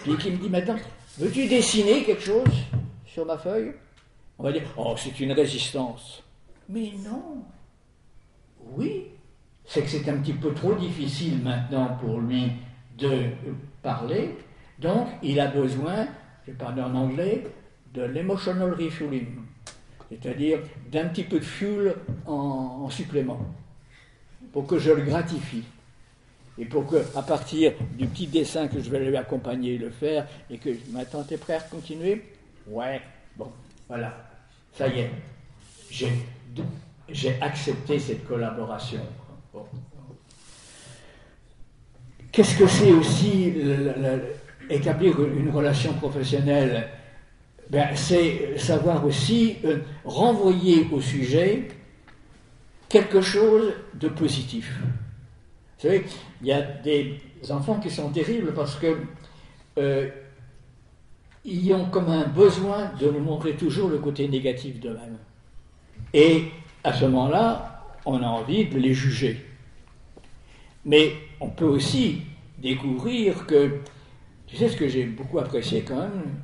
Puis 0.03 0.17
qu'il 0.17 0.33
me 0.33 0.39
dit 0.39 0.49
maintenant, 0.49 0.77
veux-tu 1.19 1.47
dessiner 1.47 2.05
quelque 2.05 2.23
chose 2.23 2.49
sur 3.07 3.27
ma 3.27 3.39
feuille? 3.39 3.73
On 4.39 4.45
va 4.45 4.53
dire, 4.53 4.63
oh, 4.77 4.95
c'est 4.97 5.19
une 5.21 5.33
résistance. 5.33 6.23
Mais 6.69 6.93
non. 7.05 7.45
Oui, 8.73 9.07
c'est 9.65 9.83
que 9.83 9.89
c'est 9.89 10.09
un 10.09 10.19
petit 10.19 10.33
peu 10.33 10.53
trop 10.55 10.75
difficile 10.75 11.43
maintenant 11.43 11.97
pour 12.01 12.21
lui 12.21 12.53
de 12.99 13.29
parler, 13.83 14.37
donc 14.79 15.09
il 15.23 15.39
a 15.41 15.49
besoin, 15.49 16.07
je 16.47 16.53
parle 16.53 16.81
en 16.81 16.95
anglais, 16.95 17.45
de 17.93 18.03
l'emotional 18.03 18.73
refueling, 18.73 19.44
c'est-à-dire 20.21 20.61
d'un 20.91 21.07
petit 21.07 21.25
peu 21.25 21.39
de 21.39 21.45
fuel 21.45 21.95
en, 22.27 22.89
supplément, 22.91 23.41
pour 24.53 24.67
que 24.67 24.79
je 24.79 24.93
le 24.93 25.03
gratifie. 25.03 25.65
Et 26.57 26.65
pour 26.65 26.87
que, 26.87 27.05
à 27.17 27.23
partir 27.23 27.73
du 27.99 28.07
petit 28.07 28.29
dessin 28.29 28.69
que 28.69 28.81
je 28.81 28.89
vais 28.89 29.05
lui 29.05 29.17
accompagner 29.17 29.77
le 29.77 29.91
faire, 29.91 30.27
et 30.49 30.59
que 30.59 30.71
maintenant 30.93 31.25
t'es 31.25 31.37
prêt 31.37 31.55
à 31.55 31.61
continuer? 31.61 32.23
Ouais, 32.69 33.01
bon, 33.37 33.51
voilà, 33.89 34.31
ça 34.73 34.87
y 34.87 35.01
est. 35.01 35.11
J'ai 35.91 37.37
accepté 37.41 37.99
cette 37.99 38.25
collaboration. 38.25 39.01
Qu'est-ce 42.31 42.57
que 42.57 42.67
c'est 42.67 42.93
aussi 42.93 43.53
établir 44.71 45.21
une 45.25 45.51
relation 45.51 45.93
professionnelle 45.95 46.89
ben, 47.71 47.95
C'est 47.95 48.59
savoir 48.59 49.05
aussi 49.05 49.57
euh, 49.65 49.79
renvoyer 50.05 50.87
au 50.93 51.01
sujet 51.01 51.69
quelque 52.89 53.21
chose 53.21 53.73
de 53.95 54.09
positif. 54.09 54.79
Vous 54.81 55.89
savez, 55.89 56.05
il 56.41 56.47
y 56.47 56.53
a 56.53 56.63
des 56.63 57.21
enfants 57.51 57.81
qui 57.81 57.91
sont 57.91 58.11
terribles 58.11 58.53
parce 58.55 58.77
que 58.77 58.97
euh, 59.79 60.09
ils 61.45 61.73
ont 61.75 61.87
comme 61.87 62.09
un 62.09 62.27
besoin 62.27 62.93
de 63.01 63.11
nous 63.11 63.21
montrer 63.21 63.55
toujours 63.55 63.89
le 63.89 63.99
côté 63.99 64.29
négatif 64.29 64.81
d'eux-mêmes. 64.81 65.19
Et 66.13 66.45
à 66.83 66.93
ce 66.93 67.05
moment-là, 67.07 67.83
on 68.07 68.23
a 68.23 68.27
envie 68.27 68.67
de 68.67 68.79
les 68.79 68.95
juger. 68.95 69.45
Mais 70.85 71.13
on 71.41 71.49
peut 71.49 71.65
aussi 71.65 72.23
découvrir 72.59 73.47
que, 73.47 73.81
tu 74.47 74.57
sais 74.57 74.69
ce 74.69 74.77
que 74.77 74.89
j'ai 74.89 75.05
beaucoup 75.05 75.39
apprécié 75.39 75.83
quand 75.83 75.97
même, 75.97 76.37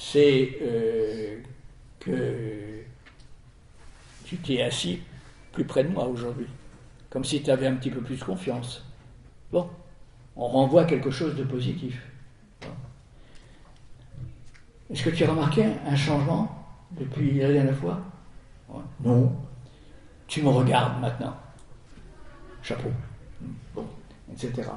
c'est 0.00 0.56
euh, 0.62 1.38
que 2.00 2.82
tu 4.24 4.38
t'es 4.38 4.62
assis 4.62 5.00
plus 5.52 5.64
près 5.64 5.84
de 5.84 5.90
moi 5.90 6.06
aujourd'hui, 6.06 6.46
comme 7.10 7.22
si 7.22 7.42
tu 7.42 7.50
avais 7.50 7.66
un 7.66 7.74
petit 7.74 7.90
peu 7.90 8.00
plus 8.00 8.16
confiance. 8.16 8.82
Bon, 9.52 9.68
on 10.36 10.48
renvoie 10.48 10.86
quelque 10.86 11.10
chose 11.10 11.36
de 11.36 11.44
positif. 11.44 12.00
Est-ce 14.90 15.04
que 15.04 15.10
tu 15.10 15.22
as 15.22 15.30
remarqué 15.30 15.66
un 15.86 15.96
changement 15.96 16.64
depuis 16.92 17.38
la 17.38 17.52
dernière 17.52 17.76
fois? 17.76 18.00
Non. 19.04 19.36
Tu 20.26 20.42
me 20.42 20.48
regardes 20.48 20.98
maintenant. 21.00 21.36
Chapeau. 22.62 22.90
Bon, 23.74 23.86
etc. 24.32 24.68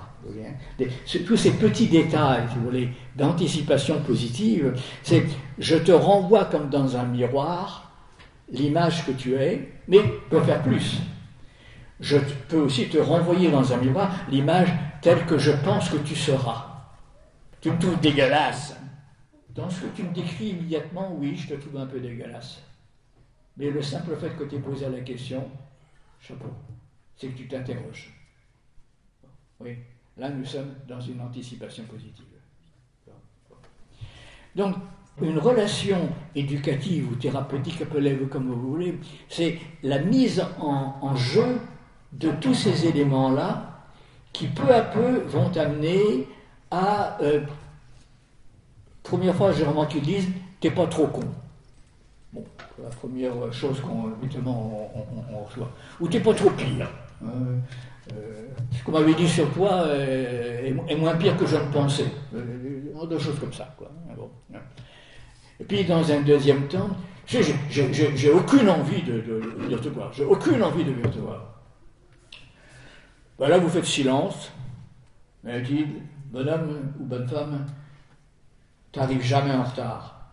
tous 1.25 1.37
ces 1.37 1.51
petits 1.51 1.87
détails, 1.87 2.47
si 2.49 2.55
vous 2.55 2.65
voulez, 2.65 2.89
d'anticipation 3.15 4.01
positive, 4.01 4.73
c'est 5.03 5.25
je 5.59 5.75
te 5.75 5.91
renvoie 5.91 6.45
comme 6.45 6.69
dans 6.69 6.97
un 6.97 7.03
miroir 7.03 7.91
l'image 8.51 9.05
que 9.05 9.11
tu 9.11 9.35
es, 9.35 9.71
mais 9.87 10.01
peux 10.29 10.41
faire 10.41 10.61
plus. 10.61 10.99
Je 11.99 12.17
peux 12.49 12.59
aussi 12.59 12.89
te 12.89 12.97
renvoyer 12.97 13.49
dans 13.49 13.71
un 13.73 13.77
miroir 13.77 14.11
l'image 14.29 14.69
telle 15.01 15.25
que 15.25 15.37
je 15.37 15.51
pense 15.51 15.89
que 15.89 15.97
tu 15.97 16.15
seras. 16.15 16.73
Tu 17.61 17.71
me 17.71 17.79
trouves 17.79 17.99
dégueulasse. 17.99 18.75
Dans 19.55 19.69
ce 19.69 19.81
que 19.81 19.95
tu 19.95 20.03
me 20.03 20.13
décris 20.13 20.49
immédiatement, 20.49 21.15
oui, 21.15 21.35
je 21.35 21.53
te 21.53 21.53
trouve 21.53 21.77
un 21.77 21.85
peu 21.85 21.99
dégueulasse. 21.99 22.61
Mais 23.57 23.69
le 23.69 23.81
simple 23.81 24.15
fait 24.15 24.35
que 24.35 24.43
tu 24.45 24.55
aies 24.55 24.59
posé 24.59 24.89
la 24.89 25.01
question, 25.01 25.47
chapeau, 26.19 26.49
c'est 27.15 27.27
que 27.27 27.37
tu 27.37 27.47
t'interroges. 27.47 28.12
Oui, 29.63 29.77
là 30.17 30.29
nous 30.29 30.45
sommes 30.45 30.73
dans 30.87 30.99
une 30.99 31.21
anticipation 31.21 31.83
positive. 31.85 32.25
Donc, 34.55 34.75
une 35.21 35.39
relation 35.39 36.09
éducative 36.35 37.11
ou 37.11 37.15
thérapeutique, 37.15 37.81
appelez-vous 37.81 38.27
comme 38.27 38.47
vous 38.47 38.71
voulez, 38.71 38.99
c'est 39.29 39.57
la 39.81 39.99
mise 39.99 40.43
en, 40.59 41.15
jeu 41.15 41.59
de 42.11 42.29
tous 42.39 42.53
ces 42.53 42.87
éléments-là 42.87 43.85
qui 44.31 44.47
peu 44.47 44.73
à 44.73 44.81
peu 44.81 45.21
vont 45.27 45.55
amener 45.57 46.27
à 46.69 47.19
euh, 47.21 47.41
Première 49.03 49.35
fois, 49.35 49.51
j'ai 49.51 49.63
vraiment 49.63 49.85
qu'ils 49.85 50.01
disent 50.01 50.29
T'es 50.59 50.71
pas 50.71 50.87
trop 50.87 51.07
con. 51.07 51.23
Bon, 52.31 52.43
la 52.81 52.89
première 52.89 53.51
chose 53.51 53.81
qu'on 53.81 54.13
on, 54.45 55.43
reçoit. 55.43 55.69
Ou 55.99 56.07
t'es 56.07 56.21
pas 56.21 56.33
trop 56.33 56.49
pire. 56.51 56.89
Euh, 57.21 57.57
ce 58.09 58.83
qu'on 58.83 58.91
m'avait 58.91 59.13
dit 59.13 59.27
sur 59.27 59.49
toi 59.51 59.83
euh, 59.85 60.73
est, 60.87 60.95
moins 60.95 61.15
pire 61.15 61.37
que 61.37 61.45
je 61.45 61.55
ne 61.55 61.71
pensais. 61.71 62.11
Des 62.33 63.19
choses 63.19 63.37
comme 63.39 63.51
ça. 63.51 63.73
Quoi. 63.77 63.91
Hein. 64.53 64.59
Et 65.59 65.65
puis, 65.65 65.83
dans 65.83 66.09
un 66.09 66.21
deuxième 66.21 66.67
temps, 66.67 66.89
j'ai 67.25 68.31
aucune 68.31 68.69
envie 68.69 69.01
de, 69.01 69.19
te 69.77 69.89
voir. 69.89 70.13
J'ai 70.13 70.23
aucune 70.23 70.63
envie 70.63 70.83
de 70.83 70.91
venir 70.91 71.11
te 71.11 71.19
voir. 71.19 71.61
Ben 73.39 73.49
là, 73.49 73.57
vous 73.57 73.69
faites 73.69 73.85
silence. 73.85 74.51
Elle 75.45 75.63
dit 75.63 75.85
Bonhomme 76.31 76.93
ou 76.99 77.03
bonne 77.03 77.27
femme, 77.27 77.65
tu 78.91 78.99
n'arrives 78.99 79.21
jamais 79.21 79.51
en 79.53 79.63
retard. 79.63 80.31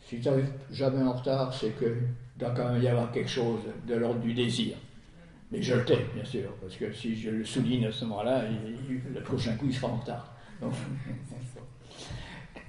Si 0.00 0.20
tu 0.20 0.28
n'arrives 0.28 0.52
jamais 0.70 1.02
en 1.02 1.14
retard, 1.14 1.52
c'est 1.54 1.70
que 1.70 1.96
doit 2.36 2.50
quand 2.50 2.72
même 2.72 2.82
y 2.82 2.88
avoir 2.88 3.10
quelque 3.10 3.30
chose 3.30 3.60
de 3.86 3.94
l'ordre 3.94 4.20
du 4.20 4.34
désir. 4.34 4.76
Mais 5.54 5.62
je 5.62 5.74
le 5.74 5.84
tais, 5.84 6.04
bien 6.12 6.24
sûr, 6.24 6.50
parce 6.60 6.74
que 6.74 6.92
si 6.92 7.14
je 7.14 7.30
le 7.30 7.44
souligne 7.44 7.86
à 7.86 7.92
ce 7.92 8.04
moment-là, 8.06 8.42
le 9.14 9.20
prochain 9.20 9.54
coup, 9.56 9.66
il 9.68 9.74
sera 9.74 9.92
en 9.92 9.96
retard. 9.98 10.34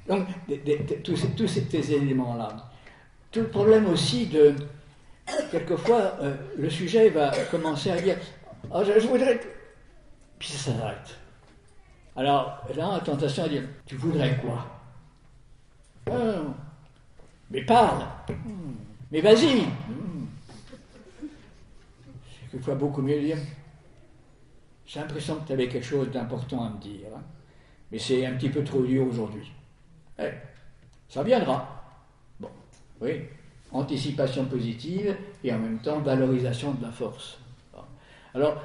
Donc, 0.08 0.28
tous, 1.04 1.48
ces, 1.48 1.94
éléments-là. 1.94 2.72
Tout 3.32 3.40
le 3.40 3.48
problème 3.48 3.88
aussi 3.88 4.28
de. 4.28 4.54
Quelquefois, 5.50 6.18
euh, 6.22 6.36
le 6.60 6.70
sujet 6.70 7.10
va 7.10 7.32
commencer 7.50 7.90
à 7.90 8.00
dire 8.00 8.18
oh, 8.72 8.84
je, 8.84 9.08
voudrais. 9.08 9.40
Puis 10.38 10.50
ça 10.50 10.72
s'arrête. 10.72 11.18
Alors 12.16 12.64
là, 12.78 12.92
la 12.94 13.00
tentation 13.00 13.46
à 13.46 13.50
dire 13.50 13.64
Tu 13.88 13.96
voudrais 13.96 14.38
quoi? 14.38 14.64
Ah. 16.08 16.44
mais 17.50 17.66
parle. 17.66 18.06
Mais 19.12 19.22
vas-y. 19.22 19.64
Quelquefois 22.56 22.76
beaucoup 22.76 23.02
mieux 23.02 23.20
dire 23.20 23.36
J'ai 24.86 25.02
l'impression 25.02 25.36
que 25.36 25.48
tu 25.48 25.52
avais 25.52 25.68
quelque 25.68 25.86
chose 25.86 26.10
d'important 26.10 26.64
à 26.64 26.70
me 26.70 26.80
dire. 26.80 27.08
Hein. 27.14 27.22
mais 27.92 28.00
c'est 28.00 28.26
un 28.26 28.32
petit 28.36 28.48
peu 28.48 28.64
trop 28.64 28.82
dur 28.82 29.06
aujourd'hui. 29.06 29.52
Eh, 30.18 30.30
ça 31.10 31.22
viendra. 31.22 31.84
Bon, 32.40 32.48
oui. 33.02 33.24
Anticipation 33.74 34.46
positive 34.46 35.18
et 35.44 35.52
en 35.52 35.60
même 35.60 35.80
temps 35.80 36.00
valorisation 36.00 36.74
de 36.76 36.84
la 36.84 36.92
force. 36.92 37.40
Alors, 38.34 38.64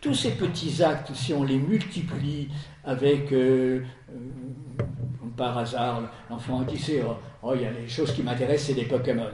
tous 0.00 0.14
ces 0.14 0.30
petits 0.30 0.82
actes, 0.82 1.14
si 1.14 1.34
on 1.34 1.44
les 1.44 1.58
multiplie 1.58 2.48
avec 2.84 3.30
euh, 3.32 3.84
euh, 4.12 5.28
par 5.36 5.58
hasard, 5.58 6.10
l'enfant 6.30 6.62
dit 6.62 6.78
c'est 6.78 7.02
oh, 7.42 7.52
il 7.54 7.60
y 7.60 7.66
a 7.66 7.72
des 7.72 7.86
choses 7.86 8.14
qui 8.14 8.22
m'intéressent, 8.22 8.68
c'est 8.68 8.80
des 8.80 8.86
Pokémon. 8.86 9.28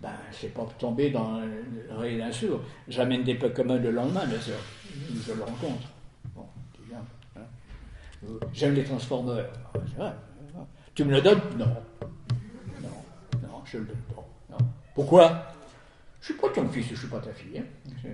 Ben, 0.00 0.12
c'est 0.32 0.54
pas 0.54 0.66
tomber 0.78 1.10
dans 1.10 1.40
le 1.40 2.18
d'un 2.18 2.32
sourd. 2.32 2.60
J'amène 2.88 3.22
des 3.22 3.34
Pokémon 3.34 3.78
le 3.78 3.90
lendemain, 3.90 4.24
bien 4.26 4.40
sûr. 4.40 4.54
Je 5.26 5.32
le 5.32 5.42
rencontre. 5.42 5.88
Bon, 6.34 6.46
hein. 6.94 7.42
J'aime 8.52 8.74
les 8.74 8.84
Transformers. 8.84 9.50
Ah, 9.98 10.14
tu 10.94 11.04
me 11.04 11.12
le 11.12 11.20
donnes? 11.20 11.40
Non. 11.58 11.66
Non, 12.82 13.42
non, 13.42 13.62
je 13.64 13.78
le 13.78 13.84
donne 13.84 14.02
pas. 14.14 14.58
Pourquoi? 14.94 15.46
Je 16.20 16.26
suis 16.26 16.34
pas 16.34 16.48
ton 16.50 16.68
fils, 16.68 16.88
je 16.88 16.94
suis 16.94 17.08
pas 17.08 17.20
ta 17.20 17.32
fille. 17.32 17.58
Hein. 17.58 18.10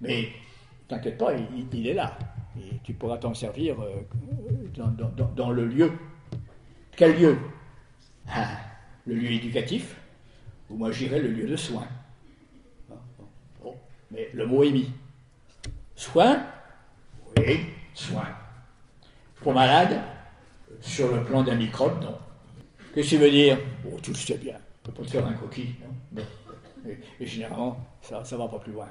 Mais 0.00 0.28
t'inquiète 0.88 1.18
pas, 1.18 1.32
il 1.72 1.86
est 1.86 1.94
là. 1.94 2.16
Et 2.58 2.78
tu 2.82 2.94
pourras 2.94 3.18
t'en 3.18 3.32
servir 3.34 3.80
euh, 3.80 4.02
dans, 5.36 5.50
le 5.50 5.66
lieu. 5.66 5.92
Quel 6.96 7.18
lieu? 7.18 7.38
Ah, 8.28 8.48
Le 9.06 9.14
lieu 9.14 9.30
éducatif, 9.30 9.96
ou 10.68 10.76
moi 10.76 10.92
j'irai 10.92 11.20
le 11.20 11.28
lieu 11.28 11.48
de 11.48 11.56
soins. 11.56 11.88
mais 14.10 14.28
le 14.34 14.46
mot 14.46 14.62
est 14.62 14.70
mis. 14.70 14.90
Soin 15.94 16.42
Oui, 17.36 17.60
soin. 17.94 18.26
Pour 19.36 19.54
malade 19.54 20.00
Sur 20.80 21.14
le 21.14 21.24
plan 21.24 21.42
d'un 21.42 21.56
microbe, 21.56 22.02
non. 22.02 22.18
Qu'est-ce 22.94 23.10
que 23.10 23.16
tu 23.16 23.22
veux 23.22 23.30
dire? 23.30 23.58
Oh, 23.86 23.96
tu 24.02 24.10
le 24.10 24.16
sais 24.16 24.36
bien. 24.36 24.56
On 24.56 24.88
peut 24.88 25.02
pas 25.02 25.04
te 25.04 25.10
faire 25.10 25.26
un 25.26 25.34
coquille. 25.34 25.74
Et, 27.20 27.26
généralement, 27.26 27.78
ça 28.00 28.20
ne 28.20 28.36
va 28.36 28.48
pas 28.48 28.58
plus 28.58 28.72
loin. 28.72 28.88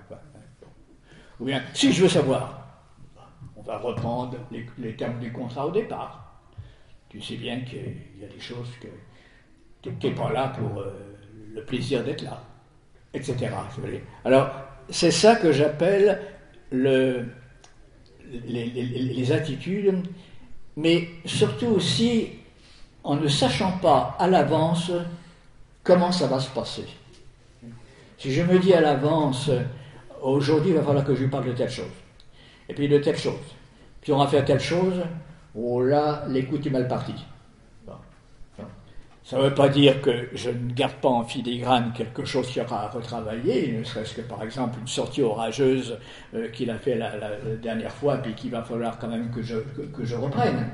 Ou 1.40 1.46
bien, 1.46 1.64
si 1.74 1.92
je 1.92 2.04
veux 2.04 2.10
savoir, 2.10 2.60
on 3.56 3.62
va 3.62 3.78
reprendre 3.78 4.38
les, 4.52 4.96
termes 4.96 5.20
du 5.20 5.32
contrat 5.32 5.68
au 5.68 5.72
départ. 5.72 6.42
Tu 7.10 7.22
sais 7.22 7.36
bien 7.36 7.62
qu'il 7.62 8.20
y 8.20 8.24
a 8.24 8.28
des 8.28 8.40
choses 8.40 8.70
que 8.80 8.88
tu 9.82 9.90
n'es 9.90 10.12
pas 10.14 10.32
là 10.32 10.54
pour 10.58 10.82
euh, 10.82 10.94
le 11.54 11.64
plaisir 11.64 12.04
d'être 12.04 12.22
là, 12.22 12.42
etc. 13.14 13.48
Alors, 14.26 14.50
c'est 14.90 15.12
ça 15.12 15.36
que 15.36 15.52
j'appelle 15.52 16.20
le, 16.72 17.26
les, 18.32 19.32
attitudes, 19.32 20.04
mais 20.76 21.08
surtout 21.26 21.68
aussi 21.68 22.30
en 23.04 23.16
ne 23.16 23.28
sachant 23.28 23.72
pas 23.74 24.16
à 24.20 24.28
l'avance 24.28 24.92
comment 25.84 26.12
ça 26.12 26.28
va 26.28 26.40
se 26.40 26.50
passer. 26.50 26.86
Si 28.18 28.32
je 28.34 28.42
me 28.42 28.60
dis 28.60 28.74
à 28.74 28.82
l'avance, 28.82 29.50
aujourd'hui 30.22 30.72
il 30.72 30.76
va 30.76 30.84
falloir 30.84 31.06
que 31.06 31.16
je 31.16 31.22
lui 31.22 31.30
parle 31.30 31.46
de 31.46 31.54
telle 31.54 31.70
chose, 31.70 31.86
et 32.68 32.74
puis 32.74 32.88
de 32.88 32.98
telle 32.98 33.18
chose. 33.18 33.34
Puis 34.02 34.12
on 34.12 34.18
va 34.18 34.28
faire 34.28 34.46
telle 34.46 34.60
chose, 34.60 35.02
oh 35.56 35.82
là, 35.82 36.26
l'écoute 36.28 36.66
est 36.66 36.70
mal 36.70 36.88
partie. 36.88 37.26
Ça 39.30 39.38
ne 39.38 39.44
veut 39.44 39.54
pas 39.54 39.70
dire 39.70 40.02
que 40.02 40.28
je 40.34 40.50
ne 40.50 40.74
garde 40.74 40.96
pas 40.96 41.10
en 41.10 41.24
filigrane 41.24 41.94
quelque 41.96 42.26
chose 42.26 42.50
qui 42.50 42.60
aura 42.62 42.86
à 42.86 42.90
retravailler, 42.90 43.74
ne 43.78 43.84
serait-ce 43.84 44.16
que 44.16 44.22
par 44.22 44.42
exemple 44.42 44.80
une 44.82 44.88
sortie 44.88 45.22
orageuse 45.22 46.00
euh, 46.34 46.50
qu'il 46.50 46.72
a 46.72 46.80
fait 46.80 46.96
la, 46.96 47.12
dernière 47.62 47.92
fois, 47.92 48.18
puis 48.18 48.34
qu'il 48.34 48.50
va 48.50 48.64
falloir 48.64 48.98
quand 48.98 49.08
même 49.08 49.30
que 49.30 49.44
je, 49.44 49.58
que, 49.94 50.04
je 50.04 50.16
reprenne. 50.16 50.72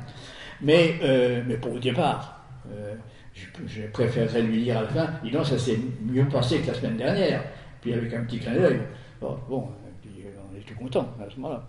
Mais, 0.61 0.95
euh, 1.03 1.43
mais 1.45 1.57
pour 1.57 1.73
le 1.73 1.81
départ, 1.81 2.45
euh, 2.71 2.95
je, 3.33 3.87
préférerais 3.87 4.43
lui 4.43 4.63
dire 4.63 4.77
à 4.77 4.83
la 4.83 4.87
fin, 4.87 5.09
dis 5.21 5.31
donc, 5.31 5.45
ça 5.45 5.59
s'est 5.59 5.77
mieux 6.05 6.29
passé 6.29 6.61
que 6.61 6.67
la 6.67 6.75
semaine 6.75 6.95
dernière. 6.95 7.43
Puis 7.81 7.91
avec 7.91 8.13
un 8.13 8.23
petit 8.23 8.39
clin 8.39 8.53
d'œil, 8.53 8.79
bon, 9.19 9.37
bon 9.49 9.67
on 10.07 10.57
était 10.57 10.75
content 10.75 11.13
à 11.19 11.29
ce 11.29 11.35
moment-là. 11.41 11.61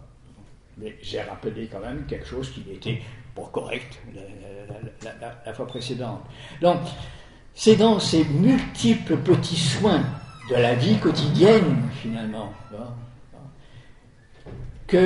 Mais 0.78 0.94
j'ai 1.02 1.20
rappelé 1.20 1.66
quand 1.66 1.80
même 1.80 2.06
quelque 2.06 2.26
chose 2.26 2.48
qui 2.50 2.60
était 2.72 3.00
pour 3.36 3.52
correct 3.52 4.00
la, 5.44 5.52
fois 5.52 5.66
précédente. 5.66 6.22
Donc, 6.60 6.78
c'est 7.54 7.76
dans 7.76 8.00
ces 8.00 8.24
multiples 8.24 9.18
petits 9.18 9.56
soins 9.56 10.02
de 10.50 10.54
la 10.54 10.74
vie 10.74 10.96
quotidienne, 10.96 11.88
finalement, 12.02 12.52
hein, 12.72 12.94
qu'il 14.88 14.98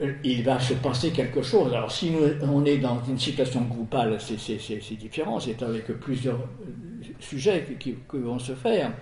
euh, 0.00 0.42
va 0.44 0.60
se 0.60 0.74
passer 0.74 1.10
quelque 1.10 1.42
chose. 1.42 1.74
Alors, 1.74 1.90
si 1.90 2.12
on 2.42 2.64
est 2.64 2.78
dans 2.78 3.02
une 3.08 3.18
situation 3.18 3.62
groupale, 3.62 4.18
c'est 4.20 4.96
différent, 4.96 5.40
c'est 5.40 5.60
avec 5.62 5.86
plusieurs 5.98 6.36
euh, 6.38 7.04
sujets 7.18 7.66
qui, 7.80 7.96
vont 8.12 8.38
se 8.38 8.52
faire. 8.52 8.92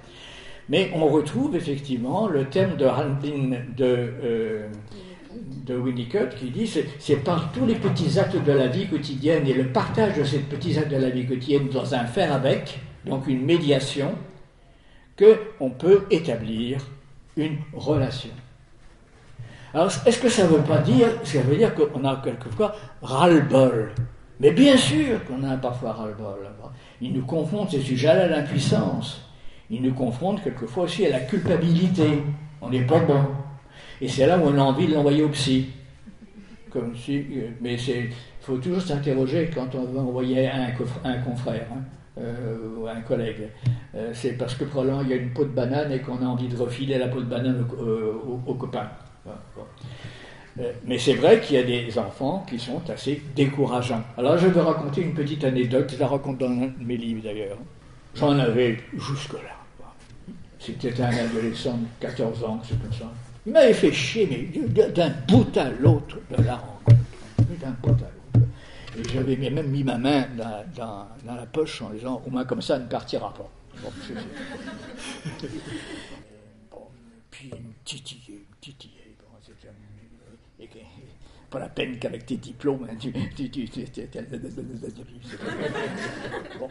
Mais 0.70 0.90
on 0.94 1.06
retrouve 1.08 1.54
effectivement 1.56 2.28
le 2.28 2.46
thème 2.46 2.76
de 2.76 2.86
Handlin 2.86 3.58
de. 3.76 3.84
Euh, 3.84 4.68
de 5.66 5.76
Winnicott 5.76 6.34
qui 6.34 6.50
dit 6.50 6.66
c'est 6.98 7.16
par 7.16 7.52
tous 7.52 7.66
les 7.66 7.76
petits 7.76 8.18
actes 8.18 8.42
de 8.42 8.52
la 8.52 8.66
vie 8.66 8.88
quotidienne 8.88 9.46
et 9.46 9.54
le 9.54 9.68
partage 9.68 10.16
de 10.16 10.24
ces 10.24 10.38
petits 10.38 10.78
actes 10.78 10.90
de 10.90 10.96
la 10.96 11.10
vie 11.10 11.26
quotidienne 11.26 11.68
dans 11.68 11.94
un 11.94 12.04
faire 12.04 12.32
avec, 12.32 12.80
donc 13.04 13.26
une 13.26 13.44
médiation, 13.44 14.14
qu'on 15.18 15.70
peut 15.70 16.04
établir 16.10 16.86
une 17.36 17.58
relation. 17.72 18.30
Alors, 19.72 19.90
est-ce 20.04 20.18
que 20.18 20.28
ça 20.28 20.46
veut 20.46 20.62
pas 20.62 20.78
dire, 20.78 21.08
ça 21.22 21.42
veut 21.42 21.56
dire 21.56 21.74
qu'on 21.74 22.04
a 22.04 22.16
quelquefois 22.16 22.74
ras-le-bol? 23.02 23.92
Mais 24.40 24.50
bien 24.50 24.76
sûr 24.76 25.24
qu'on 25.26 25.44
a 25.44 25.56
parfois 25.56 25.92
ras-le-bol. 25.92 26.48
Il 27.00 27.12
nous 27.12 27.24
confronte 27.24 27.70
ces 27.70 27.80
sujets-là 27.80 28.24
à 28.24 28.26
l'impuissance. 28.26 29.30
Il 29.70 29.82
nous 29.82 29.94
confronte 29.94 30.42
quelquefois 30.42 30.84
aussi 30.84 31.06
à 31.06 31.10
la 31.10 31.20
culpabilité. 31.20 32.22
On 32.60 32.70
n'est 32.70 32.84
pas 32.84 32.98
bon. 32.98 33.24
Et 34.00 34.08
c'est 34.08 34.26
là 34.26 34.38
où 34.38 34.42
on 34.42 34.58
a 34.58 34.62
envie 34.62 34.86
de 34.86 34.94
l'envoyer 34.94 35.22
au 35.22 35.28
psy. 35.28 35.66
Comme 36.70 36.96
si, 36.96 37.18
euh, 37.18 37.48
mais 37.60 37.74
il 37.74 38.10
faut 38.40 38.56
toujours 38.58 38.80
s'interroger 38.80 39.50
quand 39.52 39.74
on 39.74 39.84
va 39.84 40.00
envoyer 40.00 40.48
un, 40.48 40.68
un 41.04 41.18
confrère 41.18 41.66
hein, 41.72 41.82
euh, 42.18 42.56
ou 42.78 42.86
un 42.86 43.00
collègue. 43.00 43.48
Euh, 43.94 44.10
c'est 44.14 44.32
parce 44.32 44.54
que 44.54 44.64
probablement 44.64 45.02
il 45.02 45.08
y 45.08 45.12
a 45.12 45.16
une 45.16 45.30
peau 45.30 45.44
de 45.44 45.50
banane 45.50 45.90
et 45.92 45.98
qu'on 45.98 46.18
a 46.18 46.26
envie 46.26 46.48
de 46.48 46.56
refiler 46.56 46.96
la 46.96 47.08
peau 47.08 47.20
de 47.20 47.26
banane 47.26 47.66
aux 48.46 48.54
copains. 48.54 48.88
Mais 50.84 50.98
c'est 50.98 51.14
vrai 51.14 51.40
qu'il 51.40 51.56
y 51.56 51.58
a 51.58 51.62
des 51.62 51.98
enfants 51.98 52.44
qui 52.48 52.58
sont 52.58 52.82
assez 52.90 53.22
décourageants. 53.34 54.02
Alors 54.16 54.36
je 54.38 54.46
vais 54.46 54.60
raconter 54.60 55.02
une 55.02 55.14
petite 55.14 55.42
anecdote, 55.44 55.90
je 55.92 55.98
la 55.98 56.06
raconte 56.06 56.38
dans 56.38 56.70
mes 56.80 56.96
livres 56.96 57.22
d'ailleurs. 57.24 57.58
J'en 58.14 58.38
avais 58.38 58.78
jusque-là. 58.92 59.56
C'était 60.58 61.00
un 61.00 61.08
adolescent 61.08 61.78
de 61.78 61.86
14 62.00 62.44
ans, 62.44 62.60
c'est 62.62 62.80
comme 62.80 62.92
ça. 62.92 63.10
Il 63.46 63.52
m'avait 63.52 63.72
fait 63.74 63.92
chier, 63.92 64.50
d'un 64.94 65.10
bout 65.28 65.56
à 65.56 65.70
l'autre 65.70 66.18
de 66.30 66.42
la 66.42 66.56
rencontre. 66.56 66.96
D'un 67.60 67.70
bout 67.82 67.88
à 67.88 67.92
l'autre. 67.92 68.48
Et 68.98 69.08
j'avais 69.08 69.36
même 69.36 69.68
mis 69.68 69.82
ma 69.82 69.96
main 69.96 70.26
dans, 70.36 71.08
la 71.24 71.46
poche 71.46 71.80
en 71.82 71.90
disant, 71.90 72.22
au 72.26 72.30
moins 72.30 72.44
comme 72.44 72.60
ça, 72.60 72.78
ne 72.78 72.86
partira 72.86 73.32
pas. 73.32 73.48
Bon, 73.82 73.90
bon 76.70 76.88
puis 77.30 77.50
titiller, 77.84 78.44
titiller. 78.60 79.16
Bon, 79.18 80.66
pas 81.48 81.58
la 81.58 81.68
peine 81.68 81.98
qu'avec 81.98 82.26
tes 82.26 82.36
diplômes, 82.36 82.86
hein, 82.88 82.94
tu, 83.00 83.12
tu, 83.34 83.50
tu, 83.50 83.68
bon. 86.58 86.68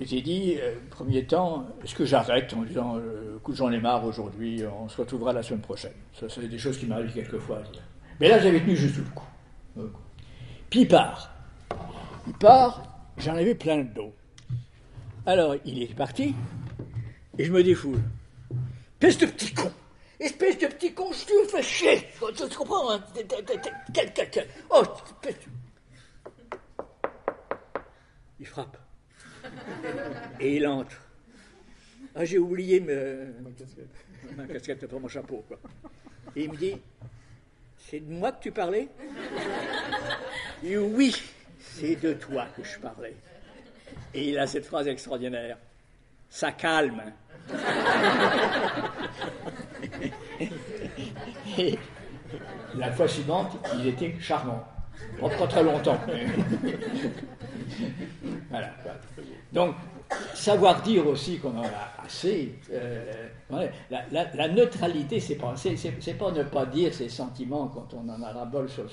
Mais 0.00 0.06
j'ai 0.06 0.22
dit, 0.22 0.56
euh, 0.58 0.76
premier 0.88 1.26
temps, 1.26 1.66
est-ce 1.84 1.94
que 1.94 2.06
j'arrête 2.06 2.54
en 2.54 2.62
disant, 2.62 2.96
euh, 2.96 3.36
écoute, 3.36 3.54
j'en 3.54 3.70
ai 3.70 3.78
marre 3.78 4.02
aujourd'hui, 4.06 4.62
on 4.64 4.88
se 4.88 4.96
retrouvera 4.96 5.34
la 5.34 5.42
semaine 5.42 5.60
prochaine. 5.60 5.92
Ça, 6.18 6.26
c'est 6.26 6.48
des 6.48 6.58
choses 6.58 6.78
qui 6.78 6.86
m'arrivent 6.86 7.12
quelquefois. 7.12 7.62
Mais 8.18 8.30
là, 8.30 8.40
j'avais 8.40 8.60
tenu 8.60 8.74
juste 8.74 8.96
le 8.96 9.04
coup. 9.04 9.26
Puis 10.70 10.80
il 10.80 10.88
part. 10.88 11.30
Il 12.26 12.32
part, 12.32 12.82
j'en 13.18 13.34
avais 13.34 13.54
plein 13.54 13.76
le 13.76 13.84
dos. 13.84 14.14
Alors, 15.26 15.54
il 15.66 15.82
est 15.82 15.94
parti, 15.94 16.34
et 17.36 17.44
je 17.44 17.52
me 17.52 17.62
défoule. 17.62 18.00
Espèce 19.02 19.18
de 19.18 19.26
petit 19.26 19.52
con 19.52 19.70
Espèce 20.18 20.58
de 20.58 20.66
petit 20.66 20.94
con, 20.94 21.10
je 21.12 21.26
te 21.26 21.48
fais 21.50 21.62
chier 21.62 22.08
Tu 22.36 22.56
comprends 22.56 22.90
hein? 22.90 23.04
Quel, 23.14 23.26
quel, 24.14 24.30
quel. 24.30 24.46
Oh, 24.70 24.82
Il 28.38 28.46
frappe. 28.46 28.78
Et 30.40 30.56
il 30.56 30.66
entre. 30.66 31.00
Ah, 32.14 32.24
j'ai 32.24 32.38
oublié 32.38 32.80
ma 34.36 34.46
casquette. 34.46 34.86
Pour 34.86 35.00
mon 35.00 35.08
chapeau. 35.08 35.44
Quoi. 35.46 35.58
Et 36.36 36.44
il 36.44 36.50
me 36.50 36.56
dit 36.56 36.76
C'est 37.78 38.00
de 38.00 38.12
moi 38.12 38.32
que 38.32 38.42
tu 38.42 38.50
parlais? 38.52 38.88
Et 40.62 40.76
oui, 40.76 41.14
c'est 41.58 41.96
de 41.96 42.12
toi 42.14 42.46
que 42.56 42.62
je 42.62 42.78
parlais. 42.78 43.16
Et 44.14 44.30
il 44.30 44.38
a 44.38 44.46
cette 44.46 44.66
phrase 44.66 44.86
extraordinaire 44.88 45.56
Ça 46.28 46.52
calme. 46.52 47.02
Et 51.58 51.78
la 52.76 52.92
fois 52.92 53.08
suivante, 53.08 53.58
il 53.78 53.88
était 53.88 54.14
charmant. 54.20 54.64
Pas, 55.20 55.46
très 55.46 55.62
longtemps. 55.62 56.00
voilà. 58.50 58.70
Donc, 59.52 59.74
savoir 60.34 60.82
dire 60.82 61.06
aussi 61.06 61.38
qu'on 61.38 61.56
en 61.56 61.64
a 61.64 62.04
assez. 62.04 62.54
Euh, 62.72 63.28
la, 63.90 64.48
neutralité, 64.48 65.20
c'est 65.20 65.36
pas, 65.36 65.54
c'est, 65.56 66.18
pas 66.18 66.32
ne 66.32 66.42
pas 66.44 66.66
dire 66.66 66.94
ses 66.94 67.08
sentiments 67.08 67.68
quand 67.68 67.94
on 67.94 68.08
en 68.08 68.22
a 68.22 68.32
ras-bol 68.32 68.68
sur, 68.68 68.84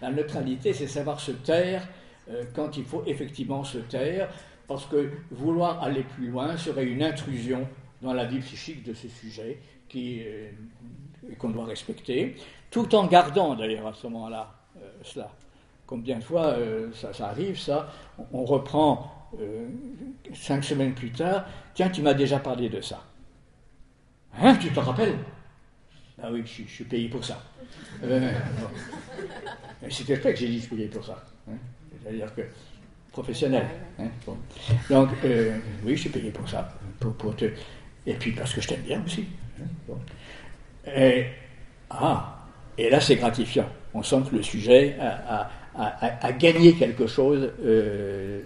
La 0.00 0.10
neutralité, 0.10 0.72
c'est 0.72 0.86
savoir 0.86 1.20
se 1.20 1.32
taire 1.32 1.86
euh, 2.30 2.44
quand 2.54 2.76
il 2.76 2.84
faut 2.84 3.02
effectivement 3.06 3.64
se 3.64 3.78
taire, 3.78 4.28
parce 4.68 4.86
que 4.86 5.10
vouloir 5.30 5.82
aller 5.82 6.04
plus 6.04 6.28
loin 6.28 6.56
serait 6.56 6.84
une 6.84 7.02
intrusion 7.02 7.66
dans 8.00 8.14
la 8.14 8.24
vie 8.24 8.40
psychique 8.40 8.84
de 8.84 8.94
ce 8.94 9.08
sujet 9.08 9.58
qui, 9.88 10.22
euh, 10.24 10.50
qu'on 11.38 11.50
doit 11.50 11.66
respecter, 11.66 12.36
tout 12.70 12.94
en 12.94 13.06
gardant 13.06 13.54
d'ailleurs 13.54 13.88
à 13.88 13.92
ce 13.92 14.06
moment-là 14.06 14.61
cela. 15.02 15.30
Combien 15.86 16.18
de 16.18 16.24
fois 16.24 16.56
ça, 16.94 17.12
ça, 17.12 17.28
arrive, 17.28 17.58
ça 17.58 17.92
On 18.32 18.44
reprend 18.44 19.22
euh, 19.40 19.66
cinq 20.34 20.62
semaines 20.62 20.94
plus 20.94 21.10
tard, 21.10 21.46
tiens, 21.74 21.88
tu 21.88 22.02
m'as 22.02 22.12
déjà 22.12 22.38
parlé 22.38 22.68
de 22.68 22.80
ça. 22.82 23.02
Hein, 24.38 24.56
tu 24.56 24.68
te 24.70 24.80
rappelles? 24.80 25.16
Ah 26.22 26.28
oui, 26.30 26.42
je, 26.44 26.64
suis 26.64 26.84
payé 26.84 27.08
pour 27.08 27.24
ça. 27.24 27.42
Euh, 28.04 28.30
C'est 29.90 30.08
exprès 30.10 30.34
que 30.34 30.38
j'ai 30.38 30.48
dit 30.48 30.58
je 30.58 30.66
suis 30.66 30.76
payé 30.76 30.88
pour 30.88 31.04
ça. 31.04 31.24
Hein. 31.50 31.56
C'est-à-dire 32.02 32.34
que 32.34 32.42
professionnel. 33.10 33.66
Hein, 33.98 34.08
Donc, 34.90 35.08
euh, 35.24 35.58
oui, 35.84 35.96
je 35.96 36.02
suis 36.02 36.10
payé 36.10 36.30
pour 36.30 36.48
ça. 36.48 36.70
Pour, 37.00 37.34
te... 37.34 37.46
Et 38.06 38.14
puis 38.14 38.32
parce 38.32 38.52
que 38.54 38.60
je 38.60 38.68
t'aime 38.68 38.82
bien 38.82 39.02
aussi. 39.04 39.26
Hein, 39.60 39.94
et, 40.94 41.26
ah, 41.88 42.46
et 42.76 42.90
là, 42.90 43.00
c'est 43.00 43.16
gratifiant. 43.16 43.68
On 43.94 44.02
sent 44.02 44.22
que 44.30 44.36
le 44.36 44.42
sujet 44.42 44.96
a, 45.00 46.32
gagné 46.32 46.74
quelque 46.74 47.06
chose 47.06 47.50
euh, 47.64 48.40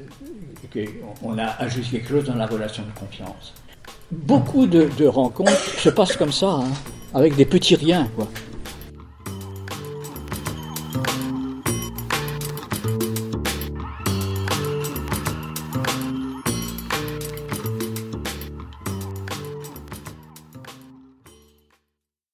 on 1.22 1.38
a 1.38 1.46
ajusté 1.58 1.98
quelque 1.98 2.10
chose 2.10 2.24
dans 2.24 2.34
la 2.34 2.46
relation 2.46 2.82
de 2.82 2.98
confiance. 2.98 3.54
Beaucoup 4.10 4.66
de, 4.66 5.06
rencontres 5.06 5.50
se 5.50 5.88
passent 5.88 6.16
comme 6.16 6.32
ça, 6.32 6.48
hein, 6.48 6.70
avec 7.14 7.34
des 7.36 7.44
petits 7.44 7.74
riens, 7.76 8.08
quoi. 8.14 8.28